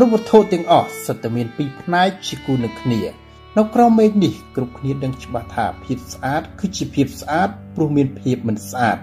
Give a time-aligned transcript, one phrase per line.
[0.00, 3.00] គ្រប់វត្ថុទាំងអស់សុទ្ធតែមានពីរផ្នែកជាគូនឹងគ្នា
[3.56, 8.98] នៅក្រោមមេឃនេះគ្រប់គ្នាដឹងច្បាស់ថាភាពស្អាតគឺជាភាពស្អាតព្រោះមានភាពមិនស្អាត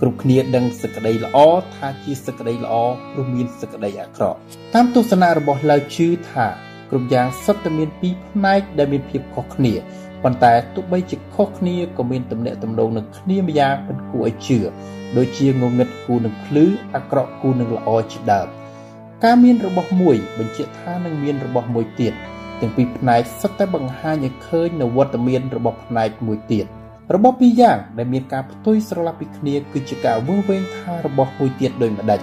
[0.00, 1.38] គ្រប់គ្នាដឹងសក្តីល្អ
[1.76, 2.74] ថាជាសក្តីល្អ
[3.12, 4.38] ព្រោះមានសក្តីអាក្រក់
[4.74, 6.46] តាមទស្សនៈរបស់ឡាវជឿថា
[6.90, 9.74] គ្រប់យ៉ាងសុទ្ធតែមានពីរផ្នែកដែលមានភាពខុសគ្នា
[10.22, 14.58] ប៉ុន្តែទោះបីជាខុសគ្នាក៏មានទំនាក់ទំនងនឹងគ្នាម្យ៉ាងមិនគួរឲ្យជឿ
[15.16, 16.64] ដូចជាងងឹតគូនឹងភ្លឺ
[16.94, 18.61] អាក្រក់គូនឹងល្អជាដើម
[19.23, 22.13] ការមានរបស់មួយបញ្ជាក់ថានឹងមានរបស់មួយទៀត
[22.61, 26.65] ទាំងពីរផ្នែកសុទ្ធតែបង្ហាញឲ្យឃើញនូវវត្តមានរបស់ផ្នែកមួយទៀត
[27.15, 32.19] របស់ពីរយ៉ាងដែលមានការផ្ទុយស្រឡះពីគ្នាគឺជាការវឹងវែងថារបស់មួយទៀតដូចម្ដេច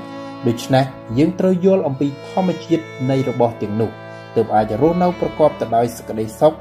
[0.47, 0.85] ដូច្នេះ
[1.19, 3.91] យើងត្រូវយល់អំពីធម្មជាតិនៃរបស់ទាំងនោះ
[4.37, 6.53] ទើបអាចរស់នៅប្រកបទៅដោយសេចក្តីសុខ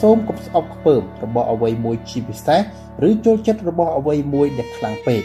[0.00, 2.60] សូមកុំស្អប់ខ្ពើមរបស់អ្វីមួយជាពិសេស
[3.08, 5.22] ឬចូលចិត្តរបស់អ្វីមួយដែលខ្លាំងពេក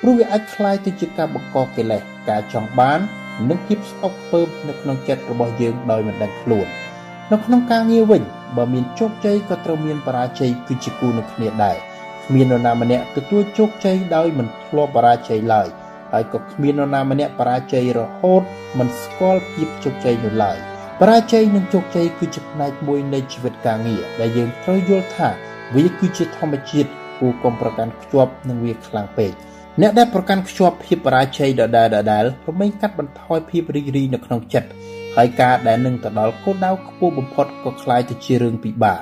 [0.00, 3.00] ព្រោះវាអាចคล้ายទៅជាការបង្កកិលេសការចង់បាន
[3.49, 6.67] និងភាពស្អប់ខ្ពើមនៅក្នុងចិត្តរបស់យើងដោយមិនដឹងខ្លួន
[7.31, 8.23] នៅក្នុងការងារវិញ
[8.57, 11.77] បើមានជោគជ័យក៏ត្រូវមានបរាជ័យគឺជាគូនឹងគ្នាដែរ
[12.25, 15.67] គ្មាននរណាម្នាក់ទទួលជោគជ័យដោយមិនធ្លាប់បរាជ័យឡើយ
[16.13, 18.43] ហើយក៏គ្មាននរណាម្នាក់បរាជ័យរហូត
[18.77, 20.57] មិនស្គាល់ភាពជោគជ័យនោះឡើយ
[21.01, 25.29] បរាជ័យនិងជោគជ័យគឺជាផ្នែកមួយនៃជីវិតការងារដែលយើងត្រូវយល់ថា
[25.75, 26.89] វាគឺជាធម្មជាតិ
[27.19, 29.31] គួរកុំប្រកាន់ខ្ជាប់នឹងវាខ្លាំងពេក
[29.80, 34.68] អ្នកដែលប្រកាន់ខ្ជាប់ភាពបរាជ័យដដែលដដែលរមែងកាត់បន្ថយភាពរីករាយនៅក្នុងចិត្ត
[35.16, 39.00] ហើយការដែលនឹងទៅដល់គោលដៅខ្ពស់បំផុតក៏คล้ายទៅជារឿងពិបាក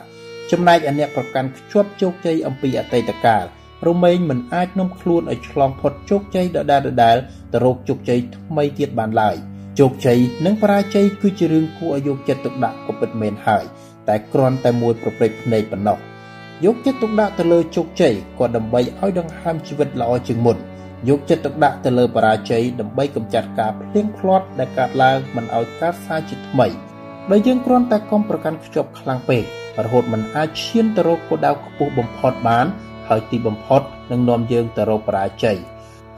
[0.51, 3.45] ចំណែកឯអ្នកប្រកាន់ខ្ជាប់ជោគជ័យអំពីអតីតកាល
[3.89, 7.17] រមែងមិនអាចនាំខ្លួនឲ្យឆ្លងផុតជោគជ័យដដែលដដែល
[7.53, 9.37] ទៅរកជោគជ័យថ្មីទៀតបានឡើយ
[9.79, 13.65] ជោគជ័យនិងបរាជ័យគឺជារឿងគួរឲ្យយកចិត្តទុកដាក់ក៏ពិតមែនហើយ
[14.09, 15.99] តែគ្រាន់តែមួយប្រព្រឹត្តភ្នែកប៉ុណ្ណោះ
[16.66, 20.58] យកចិត្តទុកដាក់ទៅលើជោគជ័យក៏ដើម្បីឲ្យដង្ហើមជីវិតល្អជាងមុន
[21.10, 26.68] យកចិត្តទុកដាក់ទៅលើបរាជ័យដើម្បីកម្ចាត់ការភ្លៀងភ្លាត់ដែលកើតឡើងមិនឲ្យកើតសារជាថ្មី
[27.32, 29.44] ដោយយើងគ្រាន់តែកុំប្រកាន់ខ្ជាប់ខ្លាំងពេក
[29.84, 32.66] រហូតមិនអាចឈានទៅរកគោលដៅខ្ពស់បំផុតបាន
[33.08, 33.82] ហើយទីបំផុត
[34.12, 35.58] នឹងនាំយើងទៅរកបរាជ័យ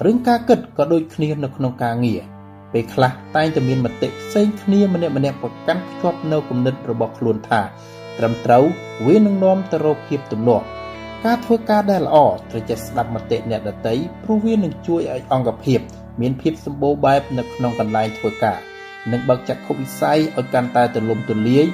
[0.05, 2.22] រឿងការគិតក៏ដូចគ្នានៅក្នុងការងារ
[2.73, 7.61] ពេលខ្លះតែងតែមានមតិផ្សេងគ្នាម្នាក់ម្នាក់ប្រកាន់ខ្ជាប់នៅគំនិតរបស់ខ្លួនថា
[8.18, 8.64] ត្រឹមត្រូវ
[9.08, 10.66] វានឹងនាំទៅរកភាពទំនាស់
[11.26, 12.18] ការធ្វើការដែលល្អ
[12.52, 13.94] ត្រូវចេះស្ដាប់មតិអ្នកដទៃ
[14.24, 15.80] ព្រោះវានឹងជួយឲ្យអង្គភាព
[16.22, 18.59] មានភាពសម្បូរបែបនៅក្នុងកន្លែងធ្វើការ
[19.12, 21.66] និងបើកចក្ខុវិស័យឲ្យកាន់តែទូលំទូលាយ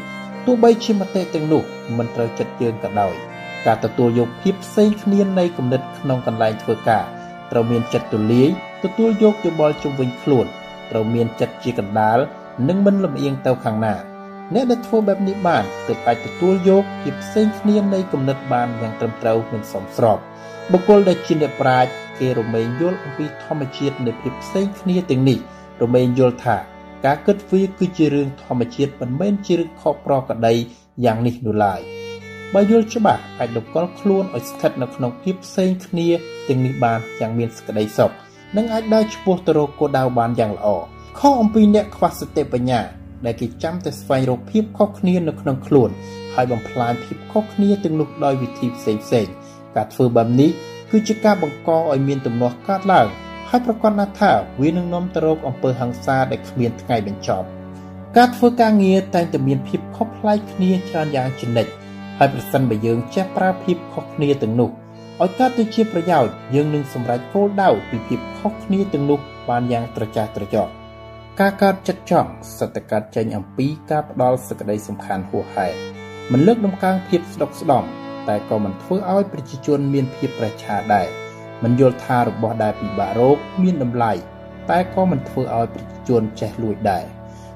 [0.46, 1.64] ទោះបីជាមតិទាំងនោះ
[1.98, 3.14] មិនត្រូវចិត្តយើងក៏ដោយ
[3.66, 7.06] ការទទួលយកភាពផ្សេងគ្នានៃគំនិតក្នុងកន្លែងធ្វើការ
[7.52, 8.50] ត្រូវមានចិត្តទូលាយ
[8.84, 10.46] ទទួលយកយោបល់ជុំវិញខ្លួន
[10.92, 12.18] ត្រូវមានចិត្តជាកណ្ដាល
[12.68, 14.11] និងមិនលំអៀងទៅខាងណា
[14.56, 20.18] អ្នកដែលធ្វើបែបនេះបានទើបអាចទទួលយកភាពផ្សេងគ្នានៃគំនិតបានយ៉ាងត្រឹមត្រូវនិងសមស្រប
[20.72, 25.38] បុគ្គលដែលជាអ្នកប្រាជ្ញគេរមែងយល់អំពីធម្មជាតិនៃភាពផ្សេងគ្នាទាំងនេះ
[25.82, 26.58] រមែងយល់ថា
[27.06, 30.54] ការគិតវាគឺជារឿងធម្មជាតិមិនមែនជារឿងខុសប្រក្រតី
[31.06, 31.82] យ៉ាងនេះនោះឡើយ
[32.54, 36.08] បើយល់ច្បាស់អាចតម្កល់ខ្លួនឲ្យស្ថិតនៅក្នុងភាពផ្សេងគ្នា
[36.48, 38.12] ទាំងនេះបានយ៉ាងមានសេចក្តីសុខ
[38.58, 40.68] និងអាចដើរឆ្ពោះទៅរកគោលដៅបានយ៉ាងល្អ
[41.20, 42.82] ខុសអំពីអ្នកខ្វះសតិបញ្ញា
[43.26, 45.90] ដែលគេចាំតែស្វែងរកភាពខុសគ្នានៅក្នុងខ្លួន
[46.34, 49.28] ហើយបំផ្លាញភាពខុសគ្នាទាំងនោះដោយវិធីផ្សេងផ្សេង
[49.76, 50.52] ការធ្វើបែបនេះ
[50.92, 53.08] គឺជាការបង្កឲ្យមានទំនាស់កើតឡើង
[53.50, 54.32] ហើយប្រកាសណាស់ថា
[54.62, 57.48] វានឹងនាំទៅរកអំពើហិង្សាដែលគ្មានថ្ងៃបញ្ចប់
[58.18, 61.72] ការធ្វើការងារតែងតែមានភាពខុសប្លែកគ្នាច្រើនយ៉ាងជានិច្ច
[62.18, 64.70] ហើយប្រសិនបើយើងចេះប្រើភាពខុសគ្នាទាំងនោះ
[65.22, 70.72] ឲ្យកើតទៅជាប្រយោជន៍យើងនឹងសម្រេចគោលដៅពីភាពខុសគ្នាទាំងនោះបានយ៉ាងត្រចះត្រចង់
[71.42, 75.76] ការកើតចិត្តចង់សត្វកើតចេញអំពីការផ្ដល់សេចក្តីសំខាន់ហួសហេតុ
[76.32, 77.84] មិនលើកដំកើងភាពស្ដុកស្ដំ
[78.28, 81.08] តែក៏មិនធ្វើឲ្យប្រជាជនមានភាពប្រឆាដែរ
[81.64, 84.12] មិនយល់ថារបស់ដែលពិបាករោគមានតម្លៃ
[84.70, 87.06] តែក៏មិនធ្វើឲ្យប្រជាជនចេះលួចដែរ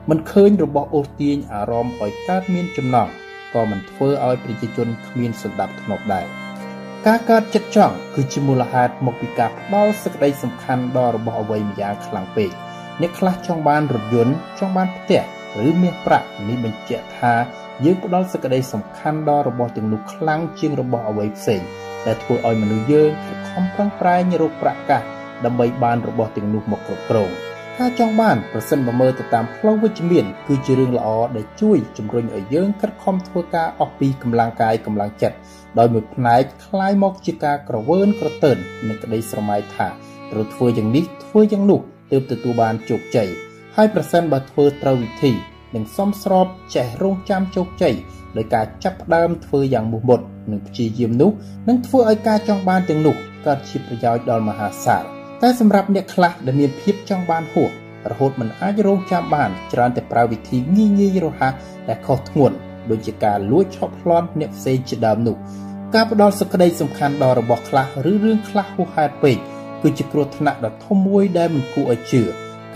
[0.09, 3.09] មិនឃើញរបស់អូសទាញអារម្មណ៍ឲ្យកើតមានចំណង
[3.53, 6.26] ក៏មិនធ្វើឲ្យប្រជាជនគ្មានសន្តិភាពធ្ងប់ដែរ
[7.08, 12.52] ការកើតចិត្តចង់គឺជាមូលហេតុមកពីការផ្ដល់សេចក្តីសំខាន់ដល់របស់អ្វីម្យ៉ាងខ្លាំងពេក
[13.00, 15.22] អ្នកខ្លះចង់បានរថយន្តចង់បានផ្ទះ
[15.66, 17.34] ឬមាសប្រាក់នេះបញ្ជាក់ថា
[17.84, 21.60] យើងផ្ដល់សេចក្តីសំខាន់ដល់របស់ទាំងនោះខ្លាំងជាងរបស់អ្វីផ្សេង
[22.06, 25.03] ដែលធ្វើឲ្យមនុស្សយើងខិតខំប្រឹងប្រែងរកប្រាក់កាស
[25.44, 27.30] ដើម្បីបានរបស់ទាំងនោះមកគ្រប់គ្រង
[27.78, 35.36] ការចង់បានប្រសិនបើមើលទៅតាមផ្លូវវិជ្ជមានគឺជារឿងល្អដែលជួយជំរុញឲ្យយើងខិតខំធ្វើការអស់ពីកម្លាំងកាយកម្លាំងចិត្ត
[35.78, 38.56] ដោយមួយផ្នែកคล้ายមកជាការក្រវើនក្រទើន
[38.88, 39.88] និងក្តីស្រមៃថា
[40.32, 41.80] ត្រូវធ្វើយ៉ាងនេះធ្វើយ៉ាងនោះ
[42.11, 43.29] ទើបទទួលបានជោគជ័យ
[43.75, 45.31] ហើយប្រសិនបើធ្វើត្រូវវិធី
[45.75, 47.96] និងសមស្របចេះរងចាំជោគជ័យ
[48.37, 50.19] ដោយការចាប់ផ្ដើមធ្វើយ៉ាងមុះមុត
[50.52, 51.31] និងព្យាយាមនោះ
[51.67, 53.16] នឹងធ្វើឲ្យការចង់បានទាំងនោះ
[53.46, 55.03] កើតជាប្រយោជន៍ដល់មហាសាល
[55.41, 57.69] តែសម្រាប់អ្នកខ្លះដែលមានភាពចង់បានហួស
[58.11, 61.53] រហូតមិនអាចរងចាំបានច្រើនតែប្រើវិធីងាយងាយរហ័ស
[61.87, 62.55] ដែលខុសធ្ងន់
[62.90, 65.35] ដូចជាការលួចឆក់ប្លន់អ្នកផ្សេងជាដើមនោះ
[65.96, 69.37] ការផ្ដល់សេចក្តីសំខាន់ដល់របស់ខ្លះឬរឿងខ្លះហួសហេតុពេក
[69.85, 72.22] គឺជាគ្រោះថ្នាក់ដ៏ធំមួយដែលមិនគួរឲ្យជឿ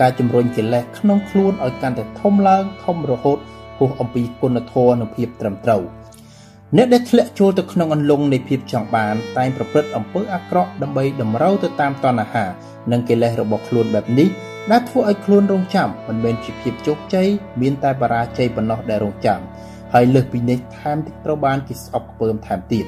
[0.00, 3.38] ការជំរុញកិលេសក្នុងខ្លួនឲ្យកាន់តែធំឡើងធំរហូត
[3.78, 5.82] ហួសអំពីគុណធម៌និងភាពត្រឹមត្រូវ
[6.76, 12.46] អ្នកដែលធ្លាក់ចូលទៅក្នុងអន្លង់នៃភាពចង់បានតែងប្រព្រឹត្តអំពើអាក្រក់ដើម្បីតម្រូវទៅតាមតណ្ហា
[12.92, 14.28] និងកិលេសរបស់ខ្លួនបែបនេះ
[14.70, 17.28] ដែលធ្វើឲ្យខ្លួនរងចាំមិនមែនជាភាពជោគជ័យ
[17.60, 19.40] មានតែបរាជ័យប៉ុណ្ណោះដែលរងចាំ
[19.92, 22.86] ហើយលើសពីនេះថែមទាំងត្រូវបានគេស្អប់ខ្ពើមថែមទៀត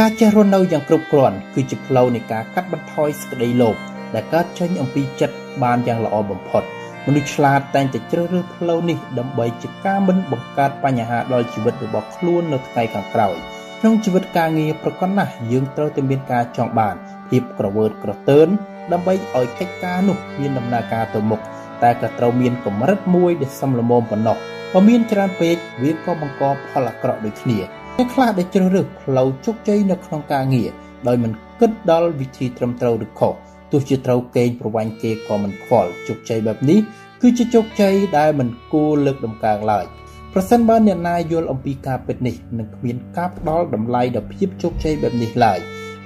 [0.00, 3.76] ការចេះរស់នៅយ៉ាងគ្រប់គ្រាន់គឺជាផ្លូវនៃការកាត់បន្ថយសេចក្តីលោភ
[4.14, 6.62] ដែលកើតចេញអំពីចិត្តបានយ៉ាងល្អបំផុត
[7.06, 13.34] មនុស្សឆ្លាតតែងតែជ្រើសរើសផ្លូវនេះដើម្បីជាការមិនបង្កើតបញ្ហាដល់ជីវិតរបស់ខ្លួននៅថ្ងៃខាងក្រោយ
[13.80, 16.94] ក្នុងជីវិតការងារប្រកបណាស់យើងត្រូវតែមានការចង់បាន
[17.28, 18.48] ភាពក្រវើតក្រទើន
[18.92, 21.40] ដើម្បីឲ្យកិច្ចការនោះមានដំណើរការទៅមុខ
[21.82, 24.36] តែក៏ត្រូវមានកម្រិតមួយដែលសមល្មមប៉ុណ្ណោះ
[24.72, 30.70] បើមានច្រើនពេកវាក៏បង្កផលអាក្រក់ដូចគ្នា អ្នកខ្លះដែលជ្រើសរើសផ្លូវជោគជ័យនៅក្នុងការងារ
[31.08, 33.32] ដោយមិនគិតដល់វិធីត្រឹមត្រូវឬខុស
[33.72, 36.80] ទោះជាត្រូវកេងប្រវ័ញ្ចគេក៏មិនខ្វល់ជោគជ័យបែបនេះ
[37.22, 39.84] គឺជាជោគជ័យដែលមិនគួរលើកដំកើងឡើយ
[40.32, 45.58] ប្រសិនបើអ្នកណាយល់អំពីការពិតនេះនឹងគ្មានការផ្ដល់តម្លៃដល់ភាពជោគជ័យបែបនេះឡើយ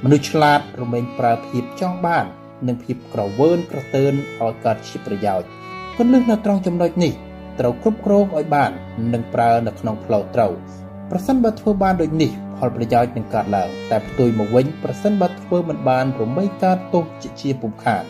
[0.04, 2.24] មនុស្សឆ្លាតរមែងប្រើភាពចង់បាន
[2.66, 5.48] និងភាពក្រវើនក្រទើនឲ្យកើតជាប្រយោជន៍
[5.96, 7.12] គន្លឹះនៅត្រង់ចំណុចនេះ
[7.60, 8.70] ត្រូវគ្រប់គ្រងឲ្យបាន
[9.12, 10.52] និងប្រើនៅក្នុងផ្លូវត្រូវ
[11.10, 18.02] ប្រសិនបើធ្វើបានដូចនេះផលប្រយោជន៍នឹងកើតឡើងតែផ្ទុយមកវិញប្រសិនបើធ្វើមិនបានរមែងកើតទោសជាជាពុំខាន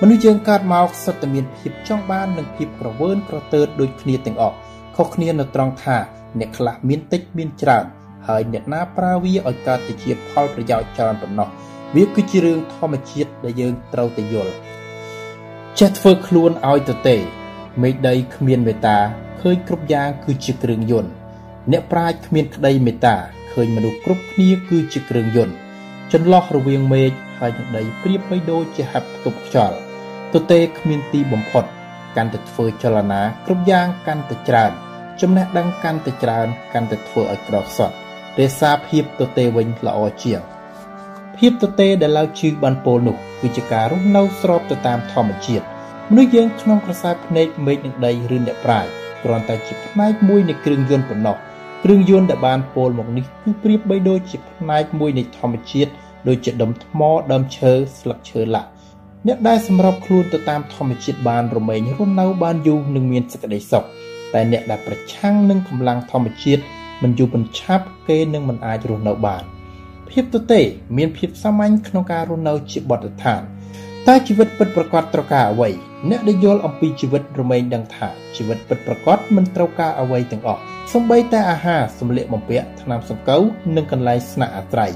[0.00, 4.56] មនុស្សយើងកើតមកសុទ្ធតែមានភាពចង់បាននិងភាពក្រវើនក្រទើតដូចគ្នាទាំងអស់
[4.96, 5.96] ខុសគ្នានៅត្រង់ថា
[6.38, 7.84] អ្នកខ្លះមានតិចមានច្រើន
[8.28, 11.48] ហើយអ្នកណាប្រើវាឲ្យកើតទៅជាផលប្រយោជន៍ច្រើនប៉ុណ្ណោះ
[11.94, 14.52] វាគឺជារឿងធម្មជាតិដែលយើងត្រូវតែយល់
[15.78, 17.16] ចេះធ្វើខ្លួនឲ្យទៅទេ
[17.82, 18.98] មេឃដីគ្មានមេត្តា
[19.40, 21.10] ឃើញគ្រប់យ៉ាងគឺជាគ្រឿងយន្ត
[21.72, 23.16] អ្នកប្រាជ្ញគ្មានក្តីមេត្តា
[23.52, 25.54] ឃើញមនុស្សគ្រប់គ្នាគឺជាគ្រឿងយន្ត
[26.12, 29.78] ចន្លោះរវាងមេឃហើយនឹងដីប្រៀបបីដូចជាហាប់ផ្ទុកខ្យល់
[30.34, 31.64] ទទេគ្មានទីបំផុត
[32.16, 34.72] កាន់តែធ្វើចលនាគ្រប់យ៉ាងកាន់តែច្រើន
[35.20, 37.94] ចំណេះដឹងកាន់តែច្រើនកាន់តែធ្វើឲ្យក្រខ្សត់
[38.38, 40.40] រក្សាភាពទទេវិញល្អជាង
[41.38, 45.64] ភាពទទេដែលឡើយជឿបានពោលនោះគឺជាការរស់នៅស្របទៅតាមធម្មជាតិ
[46.10, 48.90] មនុស្សយើងក្នុងក្រសែភ្នែកមេឃនិងដីឬអ្នកប្រាជ្ញ
[49.24, 51.36] គ្រាន់តែជាផ្នែកមួយនៃគ្រឿងយន្តប៉ុណ្ណោះ
[51.84, 55.90] គ្រឿងយន្តដែលបានពោលមកនេះគឺប្រៀបបីដូចជាផ្នែកមួយនៃធម្មជាតិ
[56.28, 57.00] ដូចជាដុំថ្ម
[57.32, 58.68] ដើមឈើស្លឹកឈើលាក់
[59.26, 63.84] អ្នកដែលសម្របខ្លួនទៅតាមធម្មជាតិបានរមែងរស់នៅបានយូរនិងមានសេចក្តីសុខ
[64.34, 66.62] តែអ្នកដែលប្រឆាំងនឹងកម្លាំងធម្មជាតិ
[67.02, 69.42] មិនយូរមិនឆាប់គេនឹងមិនអាចរស់នៅបាន
[70.10, 70.60] ភាពទទេ
[70.96, 73.40] មានភាពសាមញ្ញក្នុងការរស់នៅជាបទដ្ឋាន
[74.06, 75.70] តែជីវិតពិតប្រាកដត្រូវការអ្វី
[76.10, 80.60] អ្នកដែលយល់អំពីជីវិតរមែងដឹងថាជីវិតពិតប្រាកដមិនត្រូវការអ្វីទាំងអស់
[80.92, 83.42] សូម្បីតែអាហារសម្លៀកបំពាក់ថ្នាំសង្កូវ
[83.76, 84.92] និងកន្លែងស្នាក់អាស្រ័យ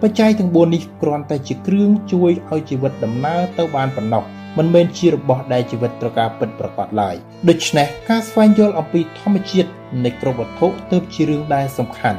[0.00, 4.22] បច្ច័យទាំង4នេះគ្រាន់តែជាគ្រឿងជួយឲ្យជីវិតដំណើរទៅបានប៉ុណ្ណោះ
[4.58, 7.14] មិនមែនជារបស់ដែលជីវិតត្រូវការពិតប្រាកដឡើយ
[7.48, 9.70] ដូច្នេះការស្វែងយល់អំពីធម្មជាតិ
[10.04, 12.18] នៃគ្រប់វត្ថុទើបជារឿងដែលសំខាន់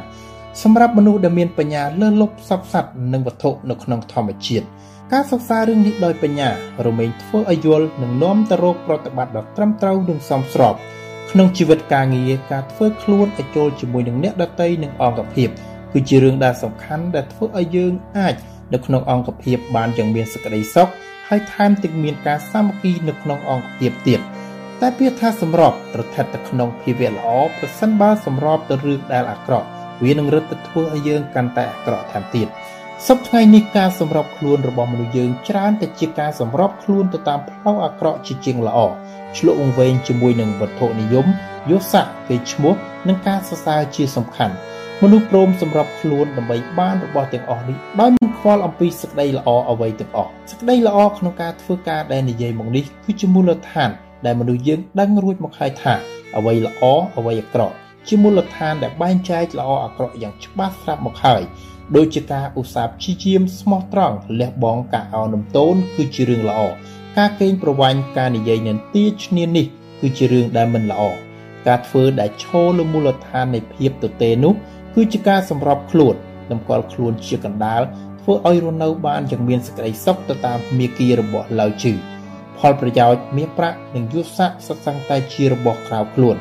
[0.64, 4.66] សម្រាប់មនុស្សដែលមានបញ្ញាលើសលប់សពសត្វនិងវត្ថុនៅក្នុងធម្មជាតិ
[5.18, 6.50] ការសិក្សារឿងនេះដោយបញ្ញា
[6.86, 10.74] រមែងធ្វើឲ្យយល់និងនាំទៅរកប្រតិបត្តិដ៏ត្រឹមត្រូវនិងសមស្រប
[11.32, 15.50] ក្នុងជីវិតការងារការធ្វើខ្លួនឲ្យចូលជាមួយនឹងអ្នកដទៃនិងអង្គភាព
[15.94, 18.36] គឺជារឿងដែលសំខាន់ដែលធ្វើឲ្យយើងអាច
[18.74, 20.90] នៅក្នុងអង្គភាពបានយ៉ាងមានសេចក្តីសុខ
[21.28, 24.20] ហើយថែមទាំងមានការសាមគ្គីនៅក្នុងអង្គភាពទៀត
[24.82, 29.68] តែពាក្យថាសម្របត្រថិតទៅក្នុងភាវៈល្អប្រសិនបើសម្របទៅរឿងដែលអាក្រក់
[30.04, 32.48] វានឹងរឹតទៅធ្វើឲ្យយើងកាន់តែអាក្រក់ថែមទៀត
[33.10, 38.80] សពថ្ងៃនេះការសម្របខ្លួនរបស់មនុស្សយើងច្រើនតែជាការសម្របខ្លួនទៅតាមផ្លូវអាក្រក់ជាជាងល្អ
[39.38, 41.26] ឆ្លុះវង្វេងជាមួយនឹងវត្ថុនិយម
[41.72, 42.74] យស័ក្តិគេឈ្មោះ
[43.08, 44.56] និងការសរសើរជាសំខាន់
[45.04, 53.90] មនុស្សព្រមសម្របខ្លួនដើម្បីបានរបស់ទាំងអស់នេះដោយមិនខ្វល់អំពីសេចក្តីល្អអ្វីទាំងអស់សេចក្តីល្អក្នុងការធ្វើការដែលនិយាយមកនេះគឺជាមូលដ្ឋាន
[54.26, 55.94] ដែលមនុស្សយើងដឹងរួចមកហើយថា
[56.38, 56.84] អ្វីល្អ
[57.18, 57.76] អ្វីអាក្រក់
[58.08, 61.44] ជាមូលដ្ឋានដែលបែងចែកល្អអាក្រក់យ៉ាងច្បាស់ស្រាប់មកហើយ
[61.96, 66.60] ដូចជាការឧស្សាហ៍ព្យាយាមស្មោះត្រង់លះបង់ការអោននំតូនគឺជារឿងល្អ
[67.18, 69.66] ការកេងប្រវ័ញ្ចការនិយាយនន្ទាឈ្នានេះ
[70.02, 71.02] គឺជារឿងដែលមិនល្អ
[71.68, 74.54] ការធ្វើដែលឈរលើមូលដ្ឋាននៃភាពទទេនោះ
[74.96, 76.16] គឺជាការសម្របខ្លួន
[76.52, 77.82] តម្កល់ខ្លួនជាកណ្ដាល
[78.22, 81.94] ធ្វើឲ្យរស់នៅបានយ៉ាងមានសេចក្តីសុខទៅតាមមាគ៌ារបស់ឡៅជឺ
[82.60, 86.36] ផលប្រយោជន៍មាសប្រាក់និងយុស័កសុទ្ធសឹងតែជារបស់ក្រៅខ្លួន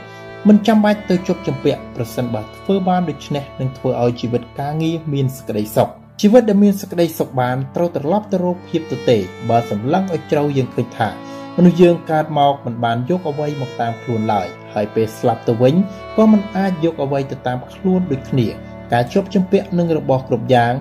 [0.49, 5.89] មិនចាំបាច់ទៅជប់ចម្ពាក់ប្រសិនបើធ្វើបានដូច្នេះនឹងធ្វើឲ្យជីវិតការងារមានសេចក្តីសុខ
[6.21, 9.17] ជីវិតដែលមានសេចក្តីសុខបានត្រូវត្រឡប់ទៅរកភាពទទេ
[9.51, 11.09] បើសម្លឹងឲ្យជ្រៅយើងឃើញថា
[11.57, 15.75] មនុស្សយើងកើតមកមិនបានយកអ្វីមកតាមខ្លួនឡើយហើយពេលស្លាប់ទៅវិញ
[16.17, 18.49] ក៏មិនអាចយកអ្វីទៅតាមខ្លួនដូចគ្នា
[18.93, 20.73] ការជាប់ជំពាក់នឹងរបស់គ្រប់យ៉ាង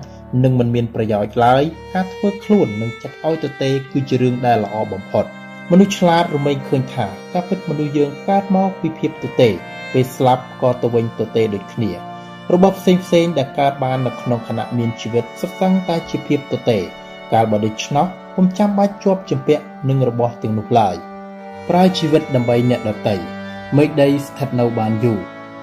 [0.44, 1.62] នឹងមិនមានប្រយោជន៍ឡើយ
[1.94, 5.26] ការធ្វើខ្លួននឹងចិត្តឲ្យទៅទេគឺជារឿងដែលល្អបំផុត
[5.70, 9.50] មនុស្សឆ្លាតរមែងឃើញថាការពិតមនុស្សយើងកើតមកពីភាពទៅទេ
[9.92, 11.90] ពេលស្លាប់ក៏ទៅវិញទៅទេដូចគ្នា
[12.52, 16.78] របបផ្សេងផ្សេងដែលកើតបាននៅក្នុងខណៈមានជីវិតសុទ្ធសឹងតែជាភាពទៅទេ
[17.32, 20.96] កាលបើដូច្នោះពុំចាំបាច់ជាប់ជំពាក់នឹងរបស់ទាំងនោះឡើយ
[21.68, 23.16] ប្រើជីវិតដើម្បីអ្នកដទៃ
[23.76, 25.20] មេដីស្ថិតនៅបានយូរ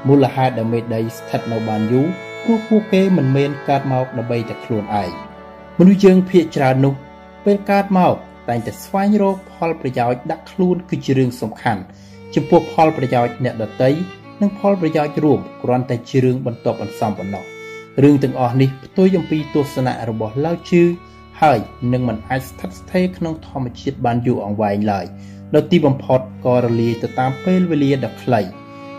[0.08, 2.08] មូលហេតុដែលមេដីស្ថិតនៅបានយូរ
[2.44, 5.12] ព្រោះពួកគេមិនមែនកើតមកដើម្បីតែខ្លួនឯង
[5.80, 6.94] មនុស្សយើងភាកច្រើននោះ
[7.46, 8.16] ពេលកើតមក
[8.50, 11.82] តែងតែស្វែងរកផលប្រយោជន៍ដាក់ខ្លួនគឺជារឿងសំខាន់
[12.36, 13.90] ចំពោះផលប្រយោជន៍អ្នកដទៃ
[14.42, 17.44] និងផលប្រយោជន៍រួមគ្រាន់តែជារឿងបន្ទាប់បន្សំប៉ុណ្ណោះ
[18.04, 20.84] រឿងទាំងអស់នេះផ្ទុយអំពីទស្សនៈរបស់ឡាវជឺ
[21.42, 21.60] ហើយ
[21.94, 25.06] នឹងមិនអាចស្ថិតស្ថេរក្នុងធម្មជាតិបានយូរអង្វែងឡើយ
[25.56, 28.42] នៅទីបំផុតក៏រលាយទៅតាមពេលវេលាដ៏ខ្លី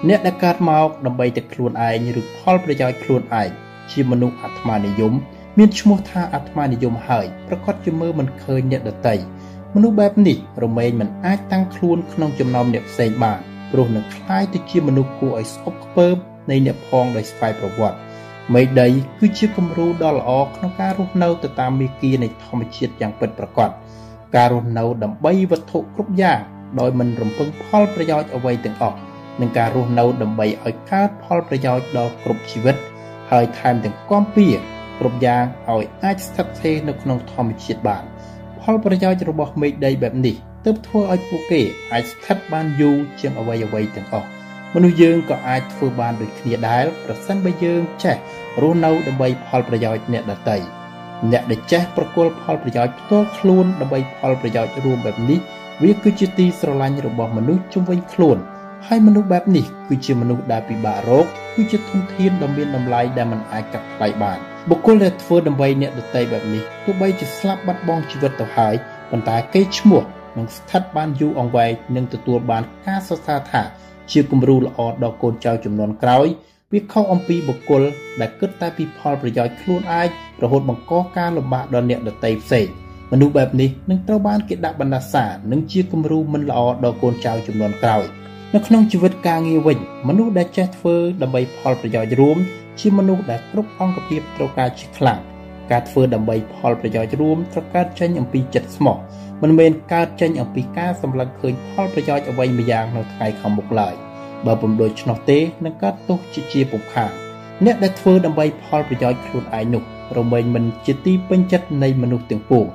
[0.09, 3.49] អ្នកដែលកើតមកដើម្បីតែខ្លួនឯងឬផលប្រយោជន៍ខ្លួនឯង
[3.93, 5.13] ជាមនុស្សអាត្មានិយម
[5.58, 9.16] មានឈ្មោះថាអាត្មានិយមហើយប្រកាសជាមើលមិនឃើញអ្នកដតី
[9.76, 13.40] មនុស្សបែបនេះរមែងមិនអាចតាំងខ្លួនក្នុងចំណោមអ្នកផ្សេងបាន
[13.72, 16.16] ព្រោះនឹងคล้ายទៅជាមនុស្សគួរឲ្យស្អប់ខ្ពើម
[16.50, 17.98] នៃអ្នកផងដោយស្វ័យប្រវត្តិ
[18.56, 18.88] មេដី
[19.20, 23.70] គឺជាគំរូដ៏ល្អក្នុងការរស់នៅទៅតាមមេគានៃធម្មជាតិយ៉ាងពិតប្រាកដ
[24.36, 26.40] ការរស់នៅដើម្បីវត្ថុគ្រប់យ៉ាង
[26.80, 28.98] ដោយមិនរំពឹងផលប្រយោជន៍អ្វីទាំងអស់
[29.42, 32.76] និងការរស់នៅដើម្បីឲ្យកើតផលប្រយោជន៍ដល់គ្រប់ជីវិត
[33.32, 34.48] ហើយថែមទាំងគាំពៀ
[35.03, 35.45] គ្រប់យ៉ាង
[35.75, 38.05] ឲ្យអាចស្ថិតស្ថេរនៅក្នុងធម្មជាតិបាន
[38.63, 41.61] ផលប្រយោជន៍របស់មេឃដីបែបនេះទើបធ្វើឲ្យពួកគេ
[41.93, 44.29] អាចស្ថិតបានយូរជាងអ្វីអ្វីទាំងអស់
[44.75, 48.17] មនុស្សយើងក៏អាចធ្វើបានដូចគ្នាដែរប្រសិនបើយើងចេះ
[48.63, 50.57] រស់នៅដើម្បីផលប្រយោជន៍អ្នកដទៃ
[51.33, 55.41] អ្នកដែលចេះប្រគល់ផលប្រយោជន៍ផ្ទាល់ខ្លួនដើម្បីផលប្រយោជន៍រួមបែបនេះ
[55.83, 58.39] វាគឺជាទីស្រឡាញ់របស់មនុស្សជំនវិញខ្លួន
[58.87, 64.39] ហើយមនុស្សបែបនេះគឺជាមនុស្សដែលពិបាករកគឺជាធនធានដ៏មានតម្លៃដែលមិនអាចកាត់ថ្លៃបាន
[64.71, 68.75] បុគ្គលដែលធ្វើដើម្បីអ្នកដទៃបែបនេះទោះបីជាស្លាប់បាត់បង់ជីវិតទៅហើយ
[69.11, 70.03] ប៉ុន្តែគេឈ្មោះ
[70.39, 73.63] នឹងស្ថិតបានយូរអង្វែងនិងទទួលបានការសរសើរថា
[74.13, 76.27] ជាគំរូល្អដល់កូនចៅចំនួនក្រោយ
[76.73, 77.83] វាខុសអំពីបុគ្គល
[78.21, 80.09] ដែលគិតតែពីផលប្រយោជន៍ខ្លួនឯង
[80.43, 82.67] រហូតបង្កការលំបាកដល់អ្នកដទៃផ្សេង
[83.13, 88.05] មនុស្សបែបនេះនឹងត្រូវបានគេដាក់បណ្ដាសានិងជាគំរូមិនល្អដល់កូនចៅចំនួនក្រោយ
[88.55, 89.79] នៅក្នុងជីវិតការងារវិញ
[90.09, 92.39] មនុស្សដែលចេះធ្វើដើម្បីផលប្រយោជន៍រួម
[92.81, 95.21] ជាមនុស្សដែលគ្រប់អង្គភាពត្រូវការជាខ្លាំង
[95.71, 98.97] ការធ្វើដើម្បីផលប្រយោជន៍រួមត្រូវកើតចេញអំពីចិត្តស្មោះ
[99.43, 103.95] មិនមែនកើតចេញអំពីការសម្លឹងឃើញផលប្រយោជន៍អ្វីម្យ៉ាងនៅថ្ងៃខាងមុខឡើយ
[104.47, 107.13] បើពុំដូច្នោះទេនឹងកើតទោសជាជាពុំខាន
[107.65, 109.83] អ្នកដែលធ្វើដើម្បីផលប្រយោជន៍ខ្លួនឯងនោះ
[110.19, 112.67] រមែងមិនជាទីពេញចិត្តនៃមនុស្សទាំងពួង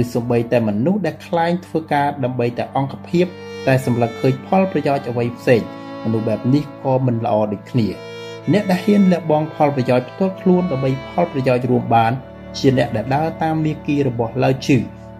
[0.00, 3.26] ឬសូម្បីតែមនុស្សដែលខ្លាញ់ធ្វើការដើម្បីតែអង្គភាព
[3.66, 5.62] តែសម្លឹងឃើញផលប្រយោជន៍អ្វីផ្សេង
[6.04, 8.13] មនុស្សបែបនេះក៏មិនល្អដូចគ្នា
[8.52, 12.12] អ្នកដែលហ៊ានលះបង់ផលប្រយោជន៍ផ្ទាល់ខ្លួនដើម្បីផលប្រយោជន៍រួមបាន
[12.58, 14.76] ជាអ្នកដែលដើរតាមមាគ៌ារបស់ឡើយជឺ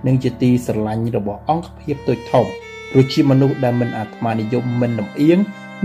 [0.06, 2.44] និងជាទីស្រឡាញ់របស់អង្គភាពតូចធំ
[2.90, 5.38] ព្រោះជាមនុស្សដែលមិនអាត្មានិយមមិនលំអៀង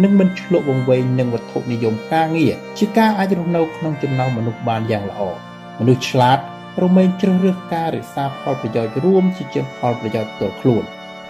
[0.04, 5.22] និងមិនឆ្លក់វង្វេងនឹងវត្ថុនិយមការងារជាការអាចរស់នៅក្នុងចំណោមមនុស្សបានយ៉ាងល្អ
[5.80, 6.40] មនុស្សឆ្លាត
[6.84, 10.84] រមែងជ្រើសរើសការរក្សាផលប្រយោជន៍រួមជាជាងផលប្រយោជន៍ផ្ទាល់ខ្លួន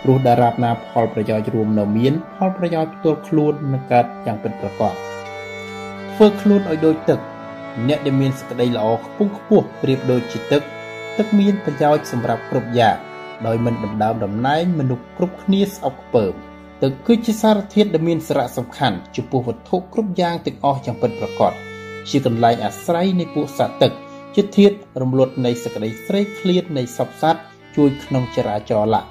[0.03, 4.93] ព្រោះដរាបណាផលប្រយោជន៍រួមនៅមានផលប្រយោជន៍ផ្ទាល់ខ្លួននឹងកើតយ៉ាងពិតប្រាកដ
[6.21, 7.19] ធ្វើខ្លួនឲ្យដូចទឹក
[7.87, 10.61] អ្នកដែលមានសក្តីល្អខ្ពង់ខ្ពស់ប្រៀបដូចជាទឹក
[11.17, 12.97] ទឹកមានប្រយោជន៍សម្រាប់គ្រប់យ៉ាង
[13.47, 16.33] ដោយមិនដណ្ដើមតំណែងមនុស្សគ្រប់គ្នាស្អប់ខ្ពើម
[16.83, 21.53] ទឹកគឺជាសារធាតុដែលមានសារៈសំខាន់ចំពោះវត្ថុគ្រប់យ៉ាងទាំងអស់យ៉ាងពិតប្រាកដ
[22.09, 23.91] ជាកន្លែងអាស្រ័យនៃពួកសត្វទឹក
[24.35, 27.41] ជាធាតុរំលត់នៃសក្តីស្រេកឃ្លាននៃសពសត្វ
[27.75, 29.01] ជួយក្នុងចរាចរណ៍ឡា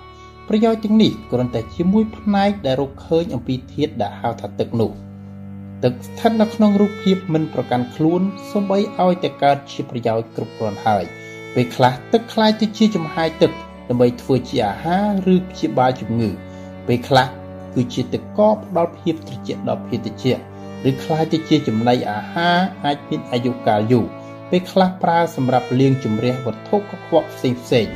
[0.49, 5.08] ប្រយោជន៍ទាំងនេះគ្រាន់តែជាមួយផ្នែកដែលរកឃើញអំពីធាតុដែលហៅថាទឹកនោះ
[5.84, 8.22] ទឹកស្ថិតនៅក្នុងរូបភាពមិនប្រកាន់ខ្លួន
[8.52, 11.04] សូម្បីឲ្យតែកើតជាប្រយោជន៍គ្រប់គ្រាន់ហើយ
[11.56, 13.52] ពេលខ្លះទឹកคล้ายទៅជាចំហាយទឹក
[13.90, 14.98] ដើម្បីធ្វើជាអាហា
[15.28, 16.30] រឬព្យាបាលជំងឺ
[16.88, 17.28] ពេលខ្លះ
[17.76, 20.38] គឺជាទឹកកកផ្ដល់ភាពត្រជាក់ដល់ភេទជ្ជៈ
[20.90, 24.06] ឬคล้ายទៅជាចំណីអាហារអាចមានអាយុកាលយូរ
[24.50, 27.88] ពេលខ្លះប្រើសម្រាប់លាងជម្រះវត្ថុកខ្វក់ផ្សេងផ្សេង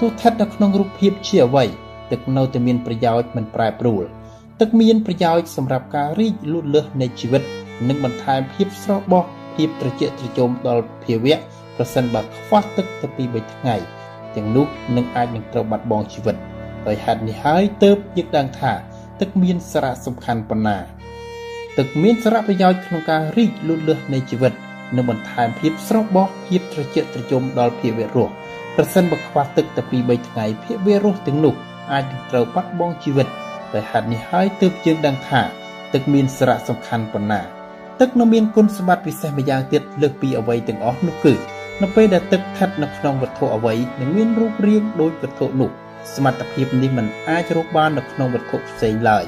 [0.00, 1.64] ទោះស្ថិតនៅក្នុងរូបភាពជាអ្វី
[2.10, 4.04] ទឹកនៅតែមានប្រយោជន៍មិនប្រែប្រួល
[4.61, 7.43] ទឹកមានប្រយោជន៍សម្រាប់ការរីកលូតលាស់នៃជីវិត
[7.87, 9.23] និងបន្ថែមភាពស្រស់បោះ
[9.55, 11.37] ភាពត្រជាក់ត្រជុំដល់ភាវៈ
[11.77, 13.75] ប្រសិនបើខ្វះទឹកទៅពី3ថ្ងៃ
[14.35, 16.35] ទាំងនោះនឹងអាចនឹងត្រូវបាត់បង់ជីវិត
[16.87, 18.73] ដោយហេតុនេះហើយទើបយើងដឹងថា
[19.19, 20.77] ទឹកមានសារៈសំខាន់ប៉ុណ្ណា
[21.77, 24.53] ទឹកមានសារៈប្រយោជន៍ក្នុងការរីកលូតលាស់នៃជីវិត
[24.95, 28.31] និងបន្ថែមភាពស្រស់បោះភាពត្រជាក់ត្រជុំដល់ភាវៈរស់
[28.75, 31.53] ប្រសិនបើខ្វះទឹកទៅពី3ថ្ងៃភាវៈរស់ទាំងនោះ
[31.91, 33.29] អាចនឹងត្រូវបាត់បង់ជីវិត
[33.75, 35.41] ដោយហេតុនេះហើយទើបយើងដឹងថា
[35.93, 37.41] ទឹកមានសារៈសំខាន់ប៉ុណ្ណា
[37.99, 41.33] ទឹកនៅមានគុណសម្បត្តិពិសេសម្យ៉ាងទៀតលើសពីអ្វីទាំងអស់នោះគឺ
[41.81, 45.69] នៅពេលដែលទឹកស្ថិតនៅក្នុងវត្ថុអ្វីនឹងមានរូបរាងដូចវត្ថុនោះ
[46.15, 49.23] សមត្ថភាពនេះមិនអាចរកបាននៅក្នុងវត្ថុផ្សេងឡើយ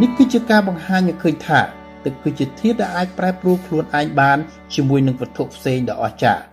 [0.00, 1.60] នេះគឺជាការបង្ហាញឲ្យឃើញថា
[2.04, 4.38] ទឹកគឺជាធាតុដែលអាចប្រែប្រួលខ្លួនឯងបាន
[4.74, 6.44] ជាមួយនឹងវត្ថុផ្សេងដ៏អស្ចារ្យ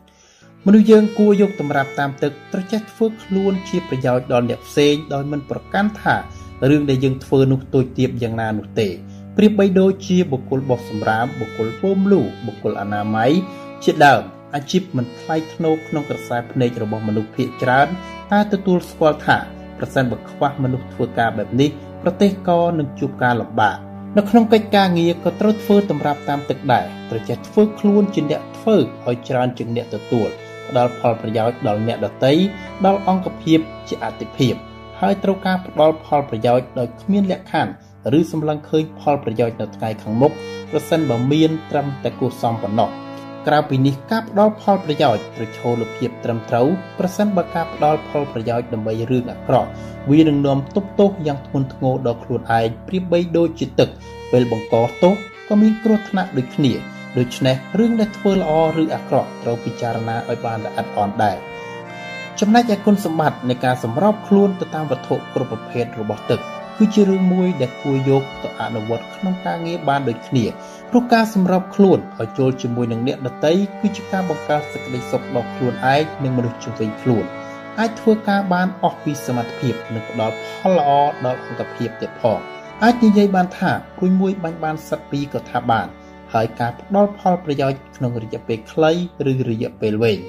[0.65, 6.15] មនុស្សយើងគួរយកតម្រាប់តាមទឹកត្រូវចេះធ្វើខ្លួនជាប្រយោជន៍ដល់អ្នកផ្សេងដោយមិនប្រកាន់ថា
[6.69, 8.87] រឿងដែលយើងធ្វើនោះតូចទាបយ៉ាងណានោះទេ
[9.37, 13.31] ប្រៀបបីដូចជាបុគ្គលបោះសម្រាមបុគ្គលពំលូបុគ្គលអនាម័យ
[13.83, 14.21] ជាដើម
[14.55, 17.87] អាជីពមិនថ្លៃថ្នូរក្នុងក្រសែភ្នែករបស់មនុស្សភាគច្រើន
[18.31, 19.37] តែទទួលស្គាល់ថា
[19.77, 21.69] ប្រសិនបើខ្វះមនុស្សធ្វើការបែបនេះ
[22.03, 23.77] ប្រទេសក៏នឹងជួបការលំបាក
[24.17, 28.75] នៅក្នុងកិច្ចការងារក៏ត្រូវធ្វើតម្រាប់តាមទឹកដែរត្រូវចេះធ្វើខ្លួនជាអ្នកធ្វើ
[29.07, 30.29] ឲ្យច្រើនជាងអ្នកទទួល
[30.69, 32.33] ផ្ដល់ផលប្រយោជន៍ដល់អ្នកដទៃ
[32.85, 34.55] ដល់អង្គភាពជាអតិភិប
[35.01, 37.73] ហើយត្រូវការផ្ដល់ផលប្រយោជន៍ដោយគ្មានលក្ខខណ្ឌ
[38.17, 40.31] ឬសម្លឹងឃើញផលប្រយោជន៍នៅថ្ងៃខាងមុខ
[40.71, 42.89] ប្រសិនបើមានត្រឹមតែគួរសមប៉ុណ្ណោះ
[43.47, 46.67] ក្រៅពីនេះការផ្ដល់ផលប្រយោជន៍ត្រូវឈលលើភាពត្រឹមត្រូវ
[46.99, 49.69] ប្រសិនបើការផ្ដល់ផលប្រយោជន៍ដើម្បីរឿងអាក្រក់
[50.11, 53.89] វានឹងនាំទប់ទោសយ៉ាងធ្ងន់ធ្ងរដល់ខ្លួនឯងប្រៀបបីដូចជាទឹក
[54.31, 55.13] ពេលបង្កទោស
[55.49, 56.73] ក៏មានគ្រោះថ្នាក់ដូចគ្នា
[57.17, 61.37] ដូច្នេះរឿងដែលធ្វើល្អឬអាក្រក់ត្រូវពិចារណាឲ្យបានល្អិតអាន់ដែរ
[62.41, 66.39] ចំណែកឯគុណសម្បត្តិនៃការសម្របខ្លួនទៅតាមវត្ថុគ្រប់ប្រភេទរបស់ទឹក
[66.77, 70.45] គឺជារឿងមួយដែលគួរយកទៅអនុវត្តក្នុងការងារបានដូចគ្នា
[70.89, 77.25] ព្រោះការសម្របខ្លួនឲ្យចូលជាមួយនឹងអ្នកដទៃគឺជាការបង្កើតសេចក្តីសុខដល់ខ្លួនឯងនិងមនុស្សជុំវិញខ្លួន
[77.79, 80.89] អាចធ្វើការបានអស់ពីសមត្ថភាពនិងផ្ដល់ផលល្អ
[81.25, 82.39] ដល់អង្គភាពទៀតផង
[82.83, 85.87] អាចនិយាយបានថាព្រួយមួយបាញ់បានសិតពីរក៏ថាបាន
[86.33, 88.91] ហើយការផ្ដល់ផលប្រយោជន៍ក្នុងរយៈពេលខ្លី
[89.31, 90.19] ឬរយៈពេលវែង